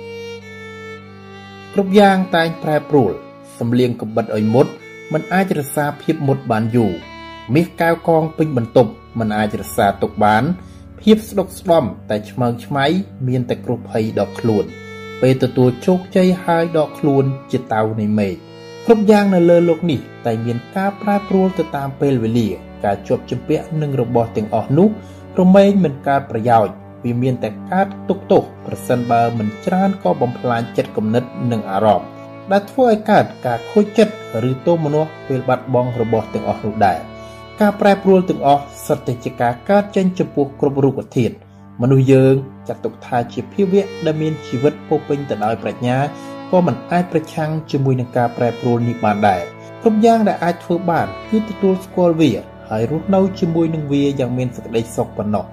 [1.74, 3.12] គ្រប់យ៉ាងតែងប្រែប្រួល
[3.58, 4.68] សំលៀងកបិតឲ្យមុត
[5.14, 6.94] มันអាចរក្សាភាពមុតបានយូរ
[7.54, 10.44] មាសកៅកងពេញបន្ទប់มันអាចរក្សាទុកបាន
[11.02, 12.86] ភាពស្ដុកស្ដំតែឆ្មើងឆ្មៃ
[13.28, 14.66] មានតែគ្រោះភ័យដល់ខ្លួន
[15.22, 18.36] ពេលទទួលជោគជ័យហើយដកខ្លួនជាតៅនៃមេឃ
[18.86, 22.48] គ្រប់យ៉ាងនៅលើលោកនេះតែមានការប្រែប្រួលទៅតាមពេលវេលា
[22.86, 24.90] ការជាប់ជំពាក់នឹងរបស់ទាំងអស់នោះ
[25.40, 26.74] រមែងមិនកើតប្រយោជន៍
[27.05, 32.09] វាមានតែកើតទុកទោសប្រសិនបើមិនច្រើនក៏បំផ្លាញចិត្តគំនិតនិងអារម្មណ៍
[32.53, 34.15] ដែលធ្វើឲ្យកើតការខូចចិត្ត
[34.49, 36.99] ឬទោមនស្សពេលបាត់បង់របស់ទាំងអស់នោះដែរ
[37.61, 41.35] ការប្រែប្រួលទាំងអស់សុទ្ធតែជាការកើតចេញចំពោះគ្រប់រូបធាតុ
[41.83, 42.35] មនុស្សយើង
[42.69, 45.99] ចាត់ទុកថាជាភាវៈដែលមានជីវិតពោពេញទៅដោយប្រាជ្ញា
[46.51, 49.43] ក៏មិនអាចប្រឆាំងជាមួយនឹងការប្រែប្រួលនេះបានដែរ
[49.83, 52.31] គ្រប់យ៉ាងដែលអាចធ្វើបានគឺទទួលស្គាល់វា
[52.71, 55.45] ហើយរស់នៅជាមួយនឹងវាយ៉ាងមានសេចក្តីសុខប៉ុណ្ណោះ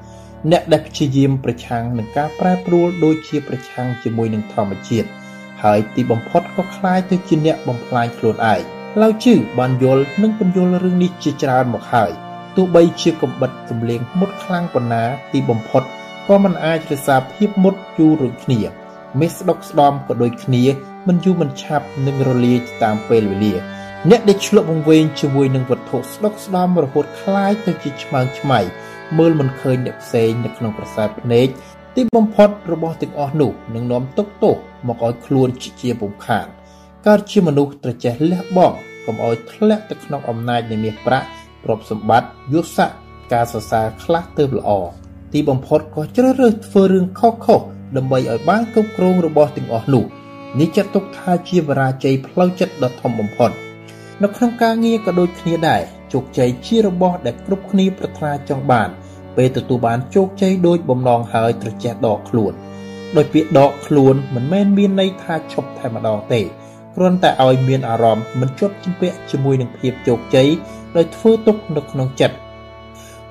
[0.51, 5.09] អ្នកដែលព្យាយាមប្រឆាំងនឹងការប្រែប្រួលដូចជាប្រឆាំងជាមួយនឹងធម្មជាតិ
[5.62, 8.61] ហើយទីបំផុតក៏คล้ายទៅជាអ្នកបំផ្លាញខ្លួនឯង
[9.03, 12.11] ឡៅជឺបានយល់និងពន្យល់រឿងនេះជាច្រើនមកហើយ
[12.57, 15.83] ទោះបីជាកំបិតសម្លេងមុតខ្លាំងប៉ុណ្ណាទីបំផុត
[16.29, 18.61] ក៏មិនអាចរក្សាភាពមុតយូរដូចគ្នា
[19.21, 20.62] មេស្ដុកស្ដំក៏ដូចគ្នា
[21.09, 23.55] មិនយូរមិនឆាប់នឹងរលាយតាមពេលវេលា
[24.11, 28.61] អ្នកដែលឆ្លក់វង្វេងជាមួយនឹងវត្ថុស្ដុកស្ដំរហូតคล้ายទៅជាឆ្មើងឆ្មៃ
[29.17, 31.47] មើលមិនឃើញអ្នកផ្សេងនៅក្នុងក្រសែភ្នែក
[31.95, 34.56] ទីបំផុតរបស់ទាំងអស់នោះនឹងនាំទុកទោស
[34.88, 35.50] មកឲ្យខ្លួន
[35.82, 36.47] ជាពុំខាន
[37.08, 41.28] កើតជាមនុស្សត្រចេះលះបង់កុំឲ្យធ្លាក់ទៅក្នុងអំណាចនៃមាសប្រាក់
[41.63, 42.97] ទ្រព្យសម្បត្តិយស័ក្តិ
[43.34, 44.69] ការសរសើរខ្លះទៅល្អ
[45.34, 47.63] ទីបំផុតក៏ជ្រើសរើសធ្វើរឿងខុសៗ
[47.97, 50.04] ដើម្បីឲ្យបានគ្រប់គ្រងរបស់ទាំងអស់នោះ
[50.60, 53.52] នេះចាត់ទុកថាជាបរាជ័យផ្លូវចិត្តដ៏ធំបំផុត
[54.24, 55.82] នៅក្នុងការងារក៏ដូចគ្នាដែរ
[56.13, 58.89] ជោគជ័យជារបស់ដែលគ្រប់គ្នាប្រាថ្នាចង់បាន
[59.38, 62.54] ពេលទទួលបានជោគជ័យដោយបំណងហើយត្រចះដកខ្លួន
[63.17, 66.41] ដោយពាក្យដកខ្លួនមិនមែនមានន័យថាឈប់តែម្ដងទេ
[66.96, 70.50] គ្រាន់តែឲ្យមានអារម្មណ៍មិនជាប់ជំពាក់ជាមួយនឹងភាពជោគជ័យ
[70.96, 72.36] ដោយធ្វើទុកនៅក្នុងចិត្ត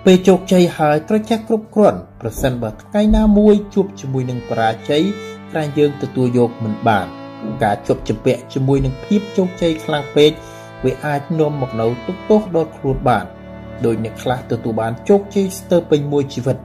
[0.04, 5.02] ពេលជោគជ័យហើយត្រូវចេះគ្រប់គ្រាន់ប្រសិនបើថ្ងៃណាមួយជួបជាមួយនឹងបរាជ័យ
[5.50, 7.06] ក្រែងយើងទទួលយកមិនបាន
[7.62, 10.30] ការជាប់ជំពាក់ជាមួយនឹងភាពជោគជ័យខ្លាំងពេក
[10.84, 13.24] វាអាចនាំមកនៅទុកទោសដល់ខ្លួនបាន
[13.85, 16.57] ដោយអ្នកខ្លះទទួលបានជោគជ័យស្ទើរពេញមួយជីវិត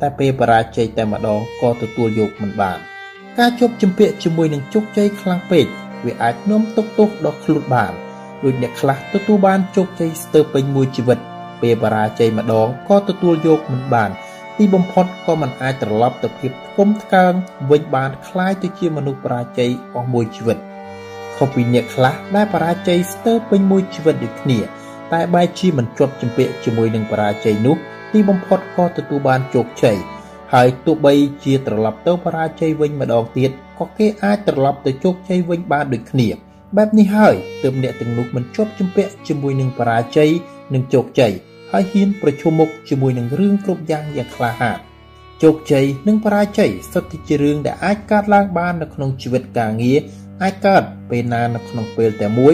[0.00, 2.78] តែពេលបរាជ័យតែម្ដងក៏ទទួលយកមិនបាន
[3.38, 5.66] ការជាប់ជំពាក់ជាមួយនឹងជោគជ័យខ្លាំងពេក
[6.04, 7.92] វាអាចនាំទុកទោសដល់ខ្លួនបាន
[8.44, 11.18] ដោយអ្នកខ្លះទទួលបានជោគជ័យស្ទើរពេញមួយជីវិត
[11.62, 14.10] ពេលបរាជ័យម្ដងក៏ទទួលយកមិនបាន
[14.56, 17.32] ទីបំផុតក៏មិនអាចត្រឡប់ទៅភាពធ្ងន់ធ្កើង
[17.70, 20.58] វិញបានคล้ายទៅជាមនុស្សបរាជ័យអស់មួយជីវិត
[21.36, 24.58] ខុសពីអ្នកខ្លះដែលបរាជ័យស្ទើរពេញមួយជីវិតដូចគ្នា
[25.13, 27.75] តែបែរជាមិនជាប់ជំពាក់ជាមួយនឹងបរាជ័យនោះ
[28.11, 29.97] ទីបំផុតក៏ទទួលបានជោគជ័យ
[30.53, 36.27] ហើយទោះបីជាត្រឡប់ទៅបរាជ័យវិញម្ដងទៀតក៏គេអាចត្រឡប់ទៅជោគជ័យវិញបានដូចគ្នា
[36.77, 40.29] បែបនេះហើយទើបអ្នកទាំងនោះមិនជាប់ជំពាក់ជាមួយនឹងបរាជ័យ
[40.73, 41.33] និងជោគជ័យ
[41.71, 44.79] ហើយហ៊ានប្រឈមមុខជាមួយនឹងរឿងគ្រប់យ៉ាងយ៉ាងក្លាហាន
[45.43, 49.99] ជោគជ័យនិងបរាជ័យសុទ្ធតែជារឿងដែលអាចកើតឡើងបាននៅក្នុងជីវិតការងារ
[50.43, 52.53] អាចកើតពេលណានៅក្នុងពេលតែមួយ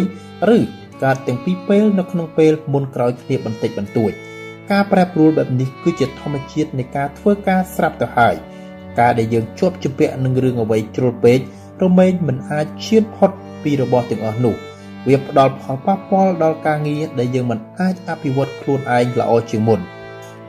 [0.55, 0.59] ឬ
[1.03, 4.11] កើតទាំងពីរពេលនៅក្នុងពេលមុនក្រោយគ្នាបន្តិចបន្តួច
[4.71, 8.35] ការប្រែប្រួលបែបនេះគឺជាធម្មជាតិនៃការធ្វើការស្រាប់ទៅហើយ
[8.99, 11.39] ការដែលយើងជាប់ជំពាក់នឹងរឿងអ្វីជ្រុលពេក
[11.83, 13.31] រមែងមិនអាចឈានផុត
[13.63, 14.55] ពីរបស់ទាំងអស់នោះ
[15.07, 19.79] វាផ្ដល់ផលប៉ះពាល់ដល់ការងារដែលយើងមិនអាចអភិវឌ្ឍខ្លួនឯងល្អជាងមុន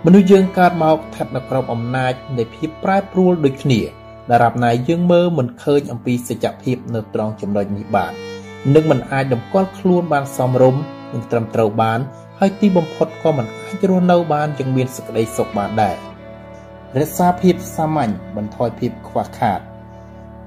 [0.05, 3.81] មនុស្សយើងកើតមកស្ថិតនៅក្រោមអំណាចនៃភាពប្រែប្រួលដូចគ្នា
[4.31, 8.28] ដរាបណាយើងមើលមិនឃើញអំពីសច្ចភាពនៅត្រង់ចំណុចនេះបាន
[8.75, 12.01] នឹងមិនអាចតម្កល់ខ្លួនបានសមរម្យនិងត្រឹមត្រូវបាន
[12.39, 15.97] ហើយទីបំផុតក៏មិនអាចរស់នៅបានយ៉ាងមានសេចក្តីសុខបានដែរ
[17.01, 19.61] រក្សាភាពសាមញ្ញបន្ថយភាពខ្វះខាត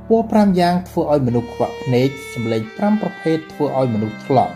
[0.09, 4.53] ពណ៌5យ៉ាងធ្វើឲ្យមនុស្សខ្វាក់ភ្នែកសម្លេង5ប្រភេទធ្វើឲ្យមនុស្សថ្លង់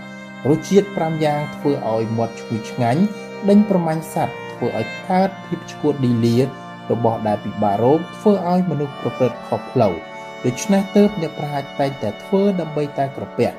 [0.49, 3.01] រសជាតិ5យ៉ាងធ្វើឲ្យមាត់ឈ្ងុយឆ្ងាញ់
[3.49, 6.37] ដេញប្រមាញ់សัตว์ធ្វើឲ្យកើតភាពឈួតឌីលា
[6.91, 9.95] របស់ដែលពិបាករោគធ្វើឲ្យមនុស្សប្រព្រឹត្តខុសផ្លូវ
[10.43, 13.49] ដូច្នេះទើបអ្នកប្រាជ្ញតែងតែធ្វើដើម្បីតែក្រពះ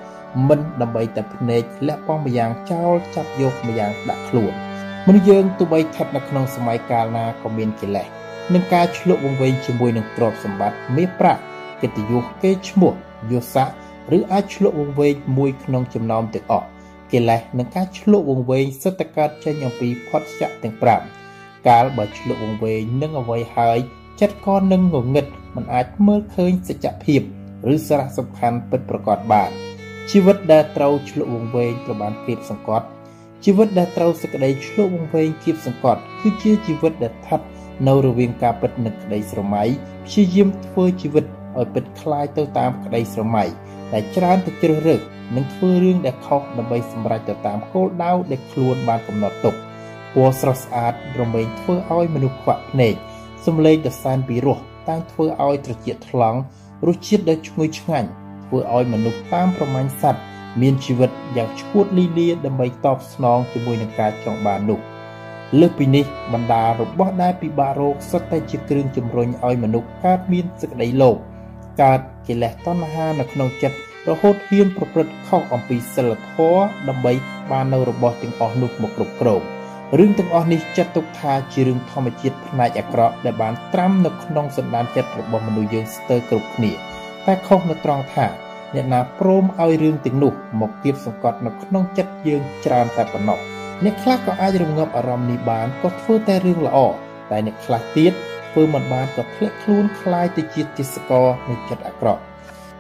[0.48, 4.52] មិនដើម្បីតែភ្នែកលាក់ប៉ងម្យ៉ាងចោលចាប់យកម្យ៉ាងដាក់ខ្លួន
[5.06, 8.06] មនុស្សយើងទោះបីស្ថិតនៅក្នុងសម័យកាលណាក៏មានកិលេស
[8.54, 11.42] នឹងការឆ្លក់វង្វេងជាមួយនឹងទ្រព្យសម្បត្តិមាសប្រាក់
[11.82, 12.92] កិត្តិយសគេឈ្មោះ
[13.32, 13.70] យស័ក
[14.16, 16.66] ឬអាចឆ្លក់វង្វេងមួយក្នុងចំណោមទាំងអស់
[17.12, 20.76] កិលេសនិងការឆ្លក់វង្វេងសិតតកើតចេញអំពីផុតចៈទាំង
[21.20, 23.78] 5កាលបើឆ្លក់វង្វេងនឹងអ្វីហើយ
[24.19, 27.21] ចិត្តក៏នឹងងងឹតមិនអាចមើលឃើញសច្ចភាព
[27.73, 29.49] ឬសារៈសំខាន់ពិតប្រាកដបាន
[30.11, 32.85] ជីវិតដែលត្រូវឆ្លក់វង្វេងត្រូវបានគៀបសង្កត់
[33.45, 37.39] ជីវិតដែលត្រូវសេចក្តីឆ្លក់វង្វេងគៀបសង្កត់គឺជាជីវិតដែលស្ថិត
[37.87, 39.63] នៅរវាងការពិតនិងក្តីស្រមៃ
[40.05, 41.25] ព្យាយាមធ្វើជីវិត
[41.57, 43.43] ឲ្យពិតคล้ายទៅតាមក្តីស្រមៃ
[43.93, 45.01] ដែលច្រើនទៅជ្រើសរើស
[45.35, 49.55] និងធ្វើរឿងដែលខុសដើម្បីសម្រេចទៅតាមគោលដៅដែលខ្លួនបានកំណត់ទុក
[50.13, 52.95] ពណ៌ស្រស់ស្អាតរមែងធ្វើឲ្យមនុស្សខ្វាក់ភ្នែក
[53.46, 56.38] សំឡេងដ៏សែនពីរោះតែងធ្វើឲ្យត្រចៀកថ្លង់
[56.86, 58.08] រសជាតិដ៏ឈ្ងុយឆ្ងាញ់
[58.46, 60.22] ធ្វើឲ្យមនុស្សតាមប្រមាញ់សត្វ
[60.62, 64.80] មានជីវិតយ៉ាងឈួតលីលាដើម្បីតបស្នងជាមួយនឹងការចង់បាននោះ
[65.60, 71.16] លើសពីនេះបណ្ដារបស់ដែលពិបាករោគសុទ្ធតែជាគ្រឿងជំរុញឲ្យមនុស្សកើតមានសេចក្តីលោភ
[71.82, 73.76] កើតកិលេសតណ្ហានៅក្នុងចិត្ត
[74.10, 77.12] រហូតហ៊ានប្រព្រឹត្តខុសអំពីសិលធម៌ដើម្បី
[77.50, 79.42] បាននៅរបស់ទាំងអស់នោះមកគ្រប់គ្រង
[79.99, 86.71] រឿងទាំងអស់នេះចាត់ទុកថាជារឿងធម្មជាតិផ្នែកអាក្រក់ដែលបានត្រាំនៅក្នុងសន្តានចិត្តរបស់មនុស្សយើងស្ទើរគ្រប់គ្នា
[87.25, 88.27] តែខុសនៅត្រង់ថា
[88.75, 93.39] អ្នកណាព្រមឲ្យរឿងទាំងនោះមកគៀបសង្កត់នៅក្នុងចិត្តយើងច្រើនតែប៉ុណ្ណោះ
[93.83, 96.77] អ្នកខ្លះក៏អាចរងាប់អារម្មណ៍នេះបានក៏ធ្វើតែរឿងល្អ
[97.31, 98.13] តែអ្នកខ្លះទៀត
[98.51, 102.21] ធ្វើមិនបានក៏ធ្លាក់ខ្លួនคล้ายទៅជាទិសករនៃចិត្តអាក្រក់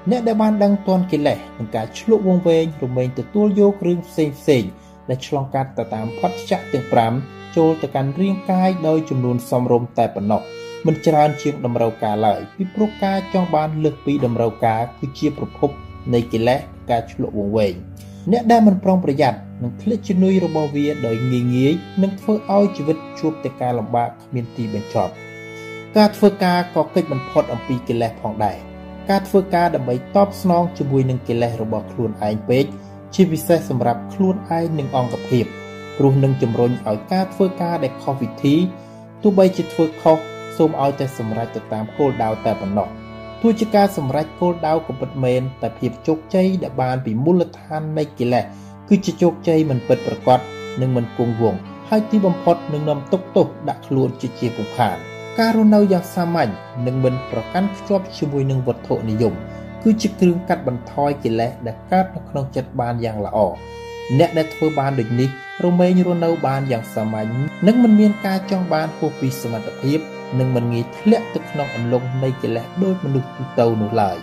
[0.09, 4.63] អ្នកដែលបានដឹងតនកិលេសនឹងការឆ្លុះវងវែងរមែងទទួលយករឿងផ្សេងផ្សេង
[5.08, 6.86] ដែលឆ្លងកាត់ទៅតាមផាត់ចៈទាំង
[7.20, 10.42] 5ចូលទៅកាន់រាងកាយដោយចំនួនសមរម្យតែប៉ុណ្ណោះ
[10.86, 15.70] មិនច្រើនជាងតម្រូវការឡើយពីព្រោះការចង់បានលើសពីតម្រូវការគឺជាប្រភព
[16.14, 17.74] នៃកិលេសការឆ្លុះវងវែង
[18.32, 25.12] អ្នកដែលមិនប្រុងប្រយ័ត្ននឹងធ្លាក់ជំនួយរបស់វាដោយងាយងាយនឹងធ្វើឲ្យជីវិតជួបតែការលំបាកគ្មានទីបញ្ចប់
[25.96, 28.58] ការធ្វើការក៏កិច្ចបំផុតអំពីកិលេសផងដែរ
[29.10, 32.64] ការធ្វើការដើម្បីតបស្នងជាមួយនឹងកិលេសរបស់ខ្លួនឯងពេក
[33.18, 35.44] ជាពិសេសសម្រាប់ខ្លួនឯងនិងអង្គភាព
[35.98, 38.54] ព្រោះនឹងជំរុញឲ្យការធ្វើការដែលខុសវិធី
[39.22, 40.16] ទោះបីជាធ្វើខុស
[40.56, 42.88] សូមឲ្យតែសម្រេចទៅតាមគោលដៅតែប៉ុណ្ណោះ
[43.42, 48.44] ទោះជាការសម្រេចគោលដៅក៏ពិតមែនតែភាពជោគជ័យដែលបានពីមូលដ្ឋាននៃកិលេស
[48.88, 50.38] គឺជាជោគជ័យមិនពិតប្រាកដ
[50.80, 54.98] និងមិនគង់វង្សហើយទីបំផុតនឹងនាំទុកទោសដាក់ខ្លួនជាជាពុខាន។
[55.38, 56.50] ការរស់នៅយ៉ាងសាមញ្ញ
[56.86, 59.34] និងមិនប្រកាន់ខ្ជាប់ជាមួយនឹងវត្ថុនិយម
[59.88, 63.38] គឺជាគ្រឿងកាត់បន្ថយកិលេសដែលកើតនៅក្នុងចិត្តបានយ៉ាងល្អ
[64.18, 65.28] អ្នកដែលធ្វើបានដូចនេះ
[65.64, 67.30] រមែងរស់នៅបានយ៉ាងសាមញ្ញ
[67.66, 69.98] និងមិនមានការចង់បានហួសពីសមត្ថភាព
[70.38, 74.18] និងមិនងាយធ្លាក់ទៅក្នុងអន្លង់នៃកិលេសដោយមនុស្សទូទៅនោះឡើយ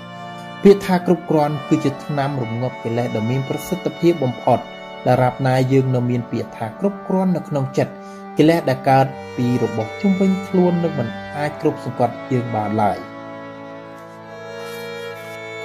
[0.64, 4.60] ពាក្យថាគ្រប់គ្រាន់គឺជាថ្នាំរងាប់កិលេសដ៏មានប្រសិទ្ធភាពបំផុត
[5.06, 7.94] ដែលរាប់ណាយើងនៅមានពាក្យថាគ្រប់គ្រាន់នៅក្នុងចិត្ត
[8.38, 9.06] កិលេសដែលកើត
[9.38, 13.00] ពីរបស់ជុំវិញខ្លួននឹងមិនអាចគ្រប់សង្កត់យើងបានឡើយ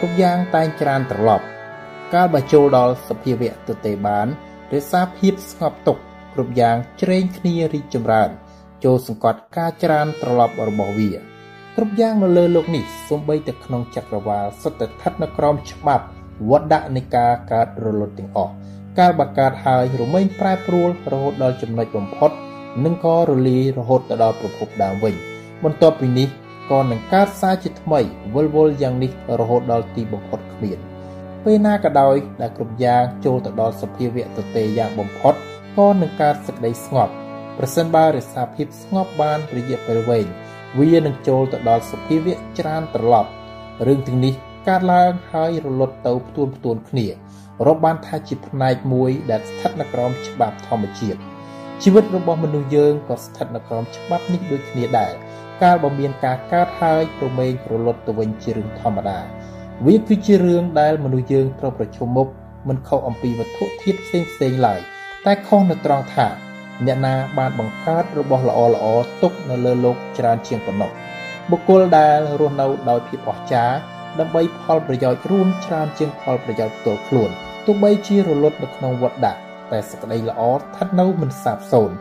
[0.01, 1.45] គ្រប់យ៉ាងតែងច្រានត្រឡប់
[2.15, 4.27] កាលបើចូលដល់សភាវៈទទេបាន
[4.73, 5.97] រក្សាភាពស្ងប់ទុក
[6.35, 8.31] គ្រប់យ៉ាងច្រែងគ្នារីកចម្រើន
[8.85, 11.11] ចូលសង្កត់ការច្រានត្រឡប់របស់វា
[11.77, 16.05] គ្រប់យ៉ាងនៅលើលោកនេះសូម្បីតែក្នុងចក្រវាលសុទ្ធតែស្ថិតនៅក្រោមច្បាប់
[16.51, 18.53] វត្តដាក់នៃការកើតរលត់ទាំងអស់
[18.99, 22.31] កាលបើកើតហើយរមែងប្រែប្រួលរហូតដល់ចំណុចបំផុត
[22.85, 25.15] និងក៏រលាយរហូតទៅដល់ប្រភពដើមវិញ
[25.65, 26.29] បន្ទាប់ពីនេះ
[26.71, 28.01] ក៏នឹងកើតសារជាថ្មី
[28.35, 30.79] វិលវល់យ៉ាងនេះរហូតដល់ទីបំផុតគ្មាន
[31.45, 35.35] ពេលណាក៏ដោយដែលគ្រប់យ៉ាងចូលទៅដល់សភាវៈទទេយ៉ាងបំផុត
[35.79, 37.13] ក៏នឹងកើតសេចក្តីស្ងប់
[37.59, 40.27] ប្រសិនបើរក្សាភាពស្ងប់បានរយៈពេលវែង
[40.81, 43.31] វានឹងចូលទៅដល់សភាវៈច្រើនត្រឡប់
[43.87, 44.35] រឿងទាំងនេះ
[44.69, 47.07] កើតឡើងហើយរលត់ទៅផ្ទួនផ្ទួនគ្នា
[47.67, 51.21] រាប់បានថាជាផ្នែកមួយដែលស្ថិតនៅក្រោមច្បាប់ធម្មជាតិ
[51.83, 55.13] ជីវិតរបស់មនុស្សយើងក៏ស្ថិតនៅក្រោមច្បាប់នេះដូចគ្នាដែរ
[55.64, 59.20] កាលបើមានការកើតហើយប្រមេងរលត់ទៅវិញជារឿងធម្មតា
[59.86, 62.28] វាគឺជារឿងដែលមនុស្សយើងត្រូវប្រឈមមុខ
[62.68, 64.80] មិនខុសអំពីវត្ថុធាតុផ្សេងផ្សេងឡើយ
[65.26, 66.28] តែខុសនៅត្រង់ថា
[66.86, 68.86] អ្នកណាបានបង្កើតរបស់ល្អល្អ
[69.22, 70.92] ទុកនៅលើโลกច្រើនជាងប៉ុណ្ណោះ
[71.50, 73.78] បុគ្គលដែលរស់នៅដោយភាពអស្ចារ្យ
[74.20, 77.30] ដើម្បីផលប្រយោជន៍រួមច្រើនជាងផលប្រយោជន៍ផ្ទាល់ខ្លួន
[77.66, 79.40] ទោះបីជារលត់នៅក្នុងវត្តដាក់
[79.72, 81.96] តែសក្តីល្អស្ថិតនៅមិនសាបសូន្យ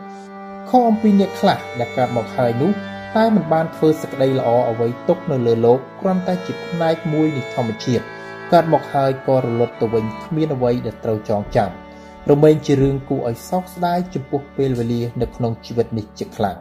[0.69, 2.71] ខុសអំពីអ្នកខ្លះដែលកើតមកហើយនោះ
[3.16, 8.04] តែមិនបានធ្វើសក្តីល្អអ្វីទុកនៅលើលោកគ្រាន់តែជាផ្នែកមួយនៃធម្មជាតិ
[8.52, 11.70] កើតមកហើយក៏រលត់ទៅវិញគ្មានអ្វីដែលត្រូវចងចាំ
[12.30, 16.58] រមែងជារឿងគួរឲ្យសោកស្ដាយចំពោះពេលវេលានៅក្នុងជីវិតនេះជាខ្លាំង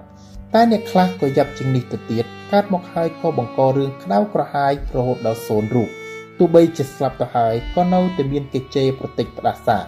[0.54, 5.90] តែអ្នកខ្លះក៏យ៉ាប់ជាងនេះទៅទៀតកើតមកហើយក៏បង្ករឿងក្តៅក្រហាយរហូតដល់សូន្យរូប
[6.38, 9.80] ទោះបីជាស្លាប់ទៅហើយក៏នៅតែមានកិច្ចប្រតិចផ្ដាសា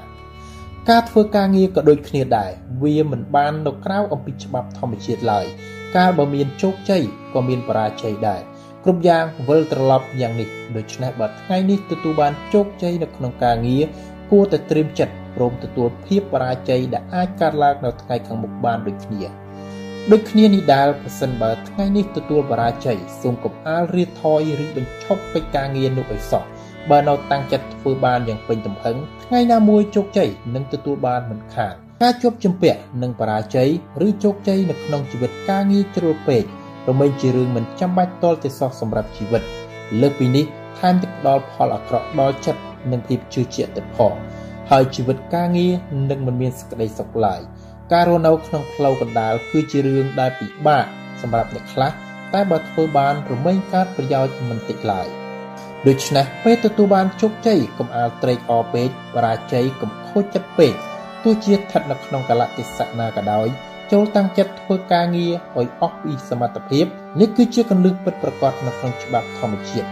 [0.90, 2.52] ការធ្វើការងារក៏ដូចគ្នាដែរ
[2.84, 5.48] វាមិនបាននៅក្រៅអំពីច្បាប់ធម្មជាតិឡើយ
[5.96, 8.42] កាលបើមានជោគជ័យក៏មានបរាជ័យដែរ
[8.84, 13.84] គ្រប់យ៉ាងវិលត្រឡប់យ៉ាងនេះដូច្នេះបើថ្ងៃនេះទទួលបានជោគជ័យនៅក្នុងការងារ
[14.32, 19.22] គួរតែត្រៀមចិត្តព្រមទទួលភាពបរាជ័យដែលអាចកើតឡើងនៅថ្ងៃខាងមុខបានដូចគ្នា
[20.12, 26.44] ដូចគ្នានេះដែរប្រសិនបើថ្ងៃនេះទទួលបរាជ័យសូមកុំអាលរៀបថយឬបញ្ឈប់កិច្ចការងារនោះឲ្យសោះ
[26.90, 33.70] បើនៅតាំងចិត្តធ្វើបានយ៉ាងពេញទំហឹងថ្ងៃណាមួយជោគជ័យនឹងទទួលបានមិនខាន ការជាប់ជំពាក់នឹងបរាជ័យ
[34.06, 36.44] ឬជោគជ័យនៅក្នុងជីវិតការងារជ្រុលពេក
[36.90, 39.44] រមែងជារឿងមិនចាំបាច់តលទៅសោះសម្រាប់ជីវិត
[40.02, 40.46] លើសពីនេះ
[40.80, 44.14] ថែមទាំងផ្ដល់ផលអាក្រក់ដល់ចិត្តនិងភាពជឿជាក់ទៅផង
[44.72, 45.74] ហើយជីវិតការងារ
[46.10, 47.42] នឹងមិនមានសេចក្តីសុខឡើយ
[47.94, 50.86] ការរស់នៅក្នុងផ្លូវកណ្ដាលគឺជារឿងដែលពិបាក
[51.22, 51.92] សម្រាប់អ្នកខ្លះ
[52.34, 55.08] តែបើធ្វើបានរមែងកើតប្រយោជន៍មិនតិចឡើយ
[55.88, 60.74] ដូច្នេះពេលទទួលបានជោគជ័យកុំអាលត្រេកអរពេកបរាជ័យកុំខូចចិត្តពេក
[61.24, 63.48] ទោះជាស្ថិតនៅក្នុងកលៈទេសៈណាក៏ដោយ
[63.92, 66.86] ចូលតាំងចិត្តធ្វើការងារឲ្យអស់ពីសមត្ថភាព
[67.20, 69.88] នេះគឺជាកន្លឹះពិតប្រាកដនៅក្នុងច្បាប់ធម្មជាតិ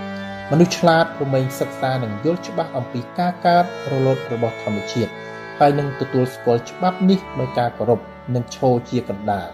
[0.51, 5.11] មនុស្សឆ្លាតរមែងសិក្សានិងយល់ច្បាស់អំពីការកើតរលត់របស់ធម្មជាតិ
[5.59, 7.99] ហើយនឹងទទួលស្គាល់ច្បាប់នេះដោយការគោរព
[8.35, 9.49] និងឈរជាកណ្ដាល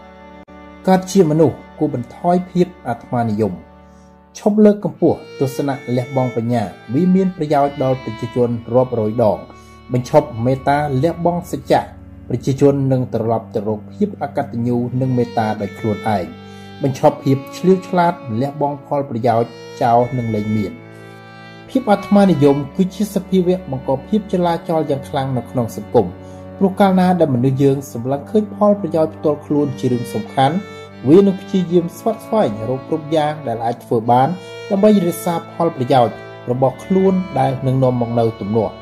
[0.87, 3.53] កើតជាមនុស្សគួរបន្ថយភាពអាត្មានិយម
[4.39, 9.39] ឈប់លើកកម្ពស់ទស្សនៈលះបង់បញ្ញាវាមានប្រយោជន៍ដល់ប្រជាជនរាប់រយដង
[9.91, 11.81] បញ្ឈប់មេត្តាលះបង់សច្ចៈ
[12.29, 16.25] ប្រជាជននឹងត្រឡប់ទៅរកភាពអកតញ្ញូនិងមេត្តាដោយខ្លួនឯង
[16.81, 20.71] បញ្ឈប់ភាពឆ្លៀវឆ្លាតលះបង់ផលប្រយោជន៍ចោលនឹងលែងមាន
[21.69, 26.07] ភាពអាត្មានិយមគឺជាសភាវៈបង្កភាពចលាចលយ៉ាងខ្លាំងនៅក្នុងសង្គម
[26.57, 30.55] ព្រោះកាលណាដែលមនុស្សយើងសម្លឹងឃើញផលប្រយោជន៍ផ្ទាល់ខ្លួនជារឿងសំខាន់
[31.07, 34.27] វានឹងព្យាយាមស្វាត់ស្វែងរកគ្រប់យ៉ាងដែលអាចធ្វើបាន
[34.71, 36.15] ដើម្បីរក្សាផលប្រយោជន៍
[36.51, 38.73] របស់ខ្លួនដែលនឹងនាំមកនៅទំនាស់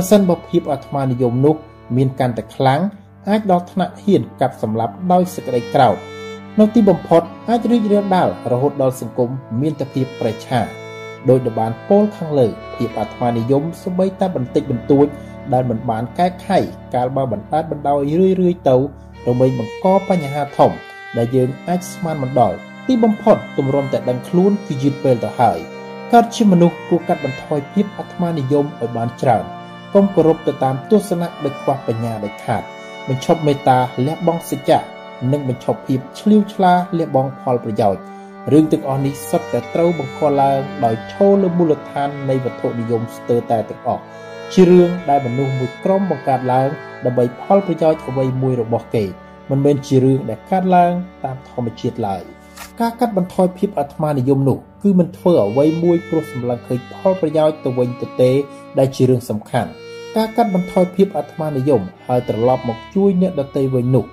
[0.00, 1.56] ប្រសិនបើភាពអាត្មានិយមនោះ
[1.96, 2.80] មានកាន់តែខ្លាំង
[3.28, 5.96] អាចដល់ថ្នាក់ហ៊ានកាប់សម្លាប់ដោយសេចក្តីក្រោធ
[6.60, 9.30] នៅទីបំផុតអាចរីករាលដាលរហូតដល់សង្គម
[9.60, 10.60] មានតែភាពប្រឆា
[11.28, 15.06] ដោយដែលបានពោលខាងលើភាពអាត្មានិយមសម្បីតែបន្តិចបន្តួច
[15.52, 16.58] ដែលមិនបានកែខៃ
[16.94, 18.76] កាលបើបណ្ដាលបណ្ដោយរឿយរឿយទៅ
[19.28, 20.72] រមែងបង្កបញ្ហាធំ
[21.16, 22.56] ដែលយើងអាចស្មានមិនដល់
[22.86, 25.58] ទីបំផុតទម្រាំតែដឹងខ្លួនគឺយឺតពេលទៅហើយ
[26.12, 29.46] កើតជាមនុស្សគួរកាត់បន្ថយភាពអាត្មានិយមឲ្យបានច្រើន
[29.94, 32.62] កុំគោរពទៅតាមទស្សនៈដោយខ្វះបញ្ញាដាច់ខាត
[33.08, 34.80] បញ្ឈប់មេត្តាលះបង់សច្ចៈ
[35.32, 38.02] និងបញ្ឈប់ភាពឆ្លៀវឆ្លាលះបង់ផលប្រយោជន៍
[38.52, 44.02] រឿងទាំងអស់នេះសុទ្ធតែត្រូវបង្កឡើងដោយឈលលើមូលដ្ឋាននៃវត្ថុនិយមស្ទើរតែទាំងអស់
[44.52, 46.68] ជារឿងដែលមនុស្សមួយក្រុមបង្កើតឡើង
[47.04, 49.04] ដើម្បីផលប្រយោជន៍អ្វីមួយរបស់គេ
[49.50, 50.92] មិនមែនជារឿងដែលកើតឡើង
[51.24, 52.22] តាមធម្មជាតិឡើយ
[52.80, 58.30] ការកាត់បន្ថយភាពអាត្មានិយមនោះ គឺមិនធ្វើអ្វីមួយព្រោះសម្លឹងឃើញផលប្រយោជន៍ទៅវិញទៅទេ
[58.78, 59.70] ដែលជារឿងសំខាន់
[60.16, 64.04] ការកាត់បន្ថយភាពអាត្មានិយមហើយត្រឡប់មកជួយអ្នកដទៃវិញនោះ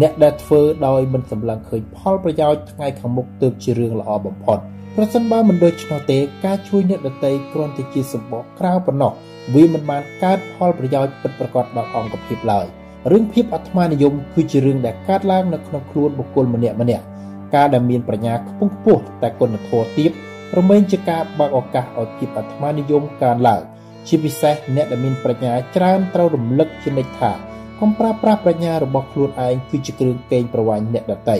[0.00, 4.58] អ្នកដែលធ្វើដោយមិនសម្លឹងឃើញផលប្រយោជន៍ថ្ងៃខាងមុខទើបជារឿងល្អបំផុត
[4.96, 9.12] ប្រសិនបើមិនដូច្នោះទេការជួយអ្នកដទៃគ្រាន់តែជាសម្បកក្រៅប៉ុណ្ណោះ
[9.54, 12.66] វាមិនបានកើតផលប្រយោជន៍ពិតប្រាកដដល់អង្គភាពឡើយ
[13.12, 17.04] រឿងភាពអាត្មានិយមគឺជារឿងដែលកើតឡើងនៅក្នុងខ្លួនបុគ្គលម្នាក់ម្នាក់
[17.54, 20.10] ការដែលមានប្រាជ្ញាខ្ពង់ខ្ពស់តែគុណធម៌ទាប
[20.58, 23.62] រមែងជាការបើកឱកាសឲ្យភាពអាត្មានិយមកើនឡើង
[24.08, 27.32] ជាពិសេសអ្នកដែលមានប្រាជ្ញាច្រើនត្រូវរំលឹកជានិច្ចថា
[27.80, 31.36] កុំប្រើប្រាស់ប្រាជ្ញារបស់ខ្លួនឯងគឺជាគ្រឿងកេងប្រវ័ញ្ចអ្នកដទៃ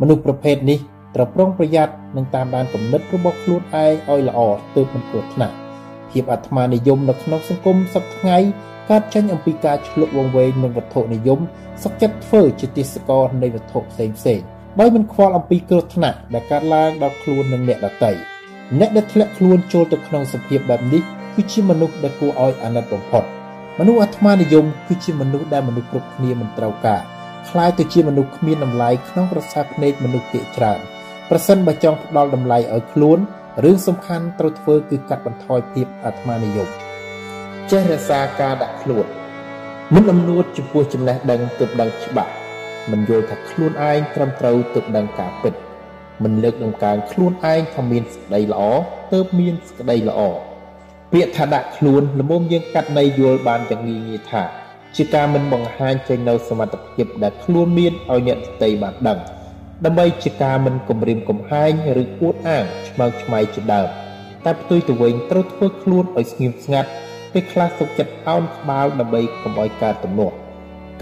[0.00, 0.78] មនុស្សប្រភេទនេះ
[1.14, 4.40] ត្រូវប្រុងប្រយ័ត្ននិងតាមដានគំនិតរបស់ខ្លួនឯងឲ្យល្អ
[4.74, 5.54] ទើបមិនគ្រោះថ្នាក់
[6.10, 8.38] ភាពអាត្មានិយមនៅក្នុងសង្គមសប្តាហ៍ថ្ងៃ
[8.90, 11.40] កើតចេញអំពីការឆ្លុះវង្វេងនឹងវត្ថុនិយម
[11.82, 14.40] សុខចិត្តធ្វើជាទេសកលនៃវត្ថុផ្សេងផ្សេង
[14.79, 18.11] ដោយមិនខ្វល់អំពីគ្រោះថ្នាក់ដែលកើតឡើងដល់ខ្លួននិងអ្នកដទៃ
[18.79, 21.01] អ្នកដែលធ្លាក់ខ្លួនចូលទៅក្នុងសភាពបែបនេះ
[21.35, 23.23] គឺជាមនុស្សដែលគួរឲ្យអាណិតបំផុត
[23.79, 27.01] មនុស្សអាត្មានិយមគឺជាមនុស្សដែលមនុស្សគ្រប់គ្នាមិនត្រូវការ
[27.49, 30.79] คล้ายទៅជាមនុស្សគ្មានតម្លៃក្នុងប្រសាភ្នែកមនុស្សភាគច្រើន
[31.29, 33.19] ប្រសិនបើចង់ផ្ដល់តម្លៃឲ្យខ្លួន
[33.63, 36.69] រឿងសំខាន់ត្រូវធ្វើគឺកាត់បន្ថយភាពអាត្មានិយម
[37.71, 39.05] ចេះរក្សាការដាក់ខ្លួន
[39.95, 42.31] មិនអំនួតចំពោះចំណេះដឹងទើបដឹងច្បាស់
[42.92, 45.54] មិនយល់ថាខ្លួនឯងត្រឹមត្រូវទើបដឹងការពិត
[46.24, 48.62] មិនលើកដំកើងខ្លួនឯងថាមានសេចក្តីល្អ
[49.12, 50.20] ទើបមានសេចក្តីល្អ
[51.12, 54.42] ពាក្យថាដាក់ខ្លួនល្មមយើងកាត់ន័យយល់បានយ៉ាងងាយងាយថា
[54.96, 59.18] ជាការមិនបង្ហាញចេញនៅសមត្ថភាពដែលខ្លួនមានឲ្យអ្នកដទៃបានដឹង
[59.84, 61.72] ដើម្បីជាការមិនគំរាមកំហែង
[62.02, 63.88] ឬអួតអាងឆ្មើងឆ្មៃជាដើម
[64.44, 66.90] តែផ្ទុយទៅវិញត្រូវធ្វើខ្លួនឲ្យស្ងៀមស្ងាត់
[67.32, 70.36] ពេលខ្លះទុកចិត្តអោនក្បាលដើម្បីកុំឲ្យកើតទំនាស់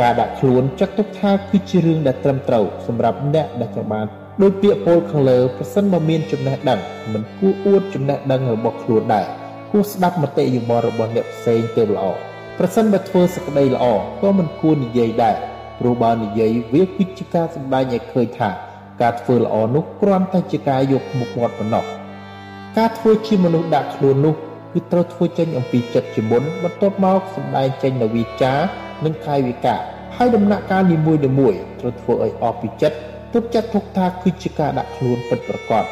[0.01, 4.07] ការដាក់ខ្លួនចាត់ទុកថាគឺជារឿងដែលត្រឹមត្រូវសម្រាប់អ្នកដែលចង់បាន
[4.43, 6.81] ដោយពាក្យពោលខាងលើប្រសិនបើមានចំណេះដឹង
[7.13, 9.27] មិនគួរអួតចំណេះដឹងរបស់ខ្លួនដែរ
[9.71, 12.05] គួរស្ដាប់មតិយោបល់របស់អ្នកផ្សេងទៅល្អ
[12.59, 13.85] ប្រសិនបើធ្វើសក្តីល្អ
[14.23, 15.37] ក៏មិនគួរនិយាយដែរ
[15.79, 18.51] ព្រោះបើនិយាយវាគឺជាការសម្ដែងឲ្យឃើញថា
[19.03, 21.85] ការធ្វើល្អនោះគ្រាន់តែជាការយកមុខមាត់ប៉ុណ្ណោះ
[22.79, 24.35] ការធ្វើជាមនុស្សដាក់ខ្លួននោះ
[24.73, 28.55] គឺត្រូវធ្វើចេញអំពីចិត្តជាមុនបន្ទាប់មកសម្ដែងចេញនៅវាចា
[29.05, 29.81] និងកាយវិការ
[30.17, 31.21] ហើយដំណាក់កាលនីមួយៗ
[31.81, 32.97] ត្រូវធ្វើឲ្យអស់ពីចិត្ត
[33.33, 35.85] ទើបចាត់ទុកថាគឺជាការដាក់ខ្លួនពិតប្រាកដ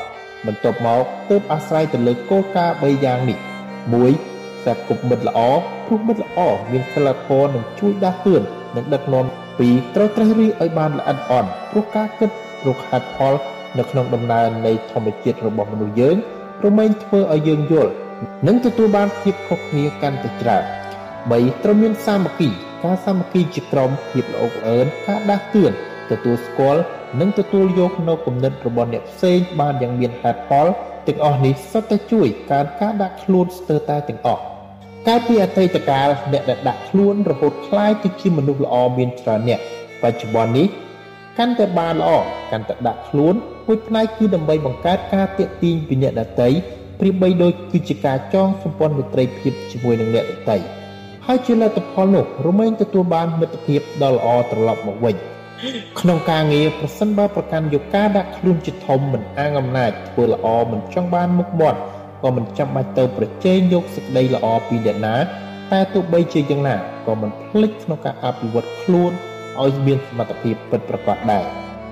[0.46, 3.38] បន្ទាប់មកទើបអាស្រ័យទៅលើគោលការណ៍3យ៉ាងនេះ
[4.02, 5.40] 1សាគប់មិត្តល្អ
[5.86, 6.38] ព្រោះមិត្តល្អ
[6.72, 8.42] មានសិលធម៌នឹងជួយដាស់តឿន
[8.76, 9.26] និងដឹកនាំ
[9.60, 12.30] 2ត្រូវត្រេះរិះឲ្យបានល្អិតអន់ព្រោះការគិត
[12.66, 13.34] រកហេតុផល
[13.78, 16.16] នៅក្នុងដំណើរនៃធម្មជាតិរបស់មនុស្សយើង
[16.64, 17.92] រមែងធ្វើឲ្យយើងយល់
[18.46, 20.64] និងទទួលបានភាពខុសគ្នាកាន់តែច្រើន
[21.12, 22.48] 3ត្រូវមានសាមគ្គី
[22.83, 25.71] ការសាមគ្គីជាក្រុមភាពល្អអើនការដាស់តឿន
[26.11, 26.81] ទទួលស្គាល់
[27.19, 30.67] និងទទួលយកនៅគំនិតរបស់អ្នកផ្សេងបានយ៉ាងមានហេតុផល
[31.07, 34.41] ទាំងអស់នេះសុទ្ធតែជួយការការដាក់ខ្លួនស្ទើរតែទាំងអស់
[35.07, 39.59] កាលពីអតីតកាលអ្នកដែលដាក់ខ្លួនរហូតคล้ายទៅជាមនុស្សល្អមានច្រើនអ្នក
[40.01, 40.67] បច្ចុប្បន្ននេះ
[41.37, 42.11] កាន់តែបានល្អ
[42.51, 43.35] កាន់តែដាក់ខ្លួន
[43.67, 46.49] មួយផ្នែកគឺដើម្បីបង្កើតការទាក់ទាញពីអ្នកដទៃ
[46.99, 50.57] ប្រៀបបីដូចគឺជាការចងសម្ព័ន្ធមិត្តភាពជាមួយនឹងអ្នកដទៃ
[51.28, 55.16] ហើយជាលទ្ធផលនោះរមែងទទួលបានមិត្តភាពដ៏ល្អត្រឡប់មកវិញ
[56.00, 61.78] ក្នុងការងារប្រសិនបើប្រកាន់យកការដាក់ខ្លួនជាធំមិនអាងអំណាចធ្វើល្អមិនចង់បានមុខមាត់
[62.22, 65.16] ក៏មិនចាំបាច់ទៅប្រជែងយកសេចក្តីល្អពីអ្នកណា
[65.72, 69.12] តែទោះបីជាយ៉ាងណាក៏មិនភ្លេចក្នុងការអភិវឌ្ឍខ្លួន
[69.62, 71.44] ឲ្យមានសមត្ថភាពពិតប្រាកដដែរ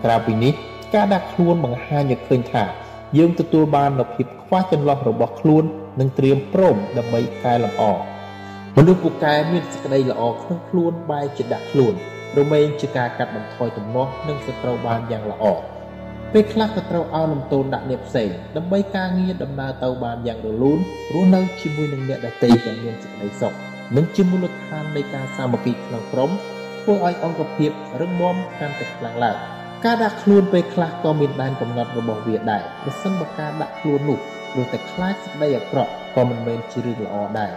[0.05, 0.53] ក្រៅពីនេះ
[0.95, 2.65] ការដាក់ខ្លួនបង្ហាញឲ្យឃើញថា
[3.19, 5.65] យើងទទួលបាននូវភាពខ្វះចន្លោះរបស់ខ្លួន
[6.01, 7.83] និងត្រៀមព្រមដើម្បីកែលម្អ
[8.77, 11.95] មនុស្សពូកែមានសេចក្តីល្អក្នុងខ្លួនបែរជាដាក់ខ្លួន
[12.39, 15.45] រមែងជាការកាត់បន្ថយទំនាស់និងសត្រូវបានយ៉ាងល្អ
[16.33, 20.79] ពេលខ្លះក៏ត្រូវឲ្យលំទោនដាក់អ្នកផ្សេងដើម្បីការងារដំណើរទៅបានយ៉ាងរលូន
[21.13, 23.53] រស់នៅជាមួយនឹងអ្នកដទៃដែលមានសេចក្តីសុខ
[23.97, 26.31] និងជាមូលដ្ឋាននៃការសាមគ្គីក្នុងក្រុម
[26.83, 29.37] ធ្វើឲ្យអង្គភាពរឹងមាំកាន់តែខ្លាំងឡើង
[29.85, 34.19] ការដាក់ខ្លួនពេលខ្លះក៏មានដែនកំណត់របស់វាដែរប្រសិនបើការដាក់ខ្លួននោះ
[34.53, 37.53] ព្រោះតែខ្លាចសេចក្តីអាក្រក់ក៏មិនមែនជារឿងល្អដែរ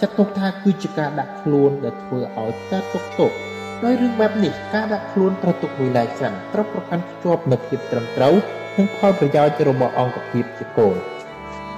[0.00, 3.32] ចាត់ទុកថាគឺជាការដាក់ខ្លួនដែលធ្វើឲ្យកើតទុកទោស
[3.84, 8.34] ដោយរឿងបែបនេះការដាក់ខ្លួនត្រូវទុកមួយឡែកសិនត្រូវប្រកាន់ភ្ជាប់នូវភាពត្រឹមត្រូវ
[8.76, 10.96] និងផលប្រយោជន៍របស់អង្គភាពជាគោល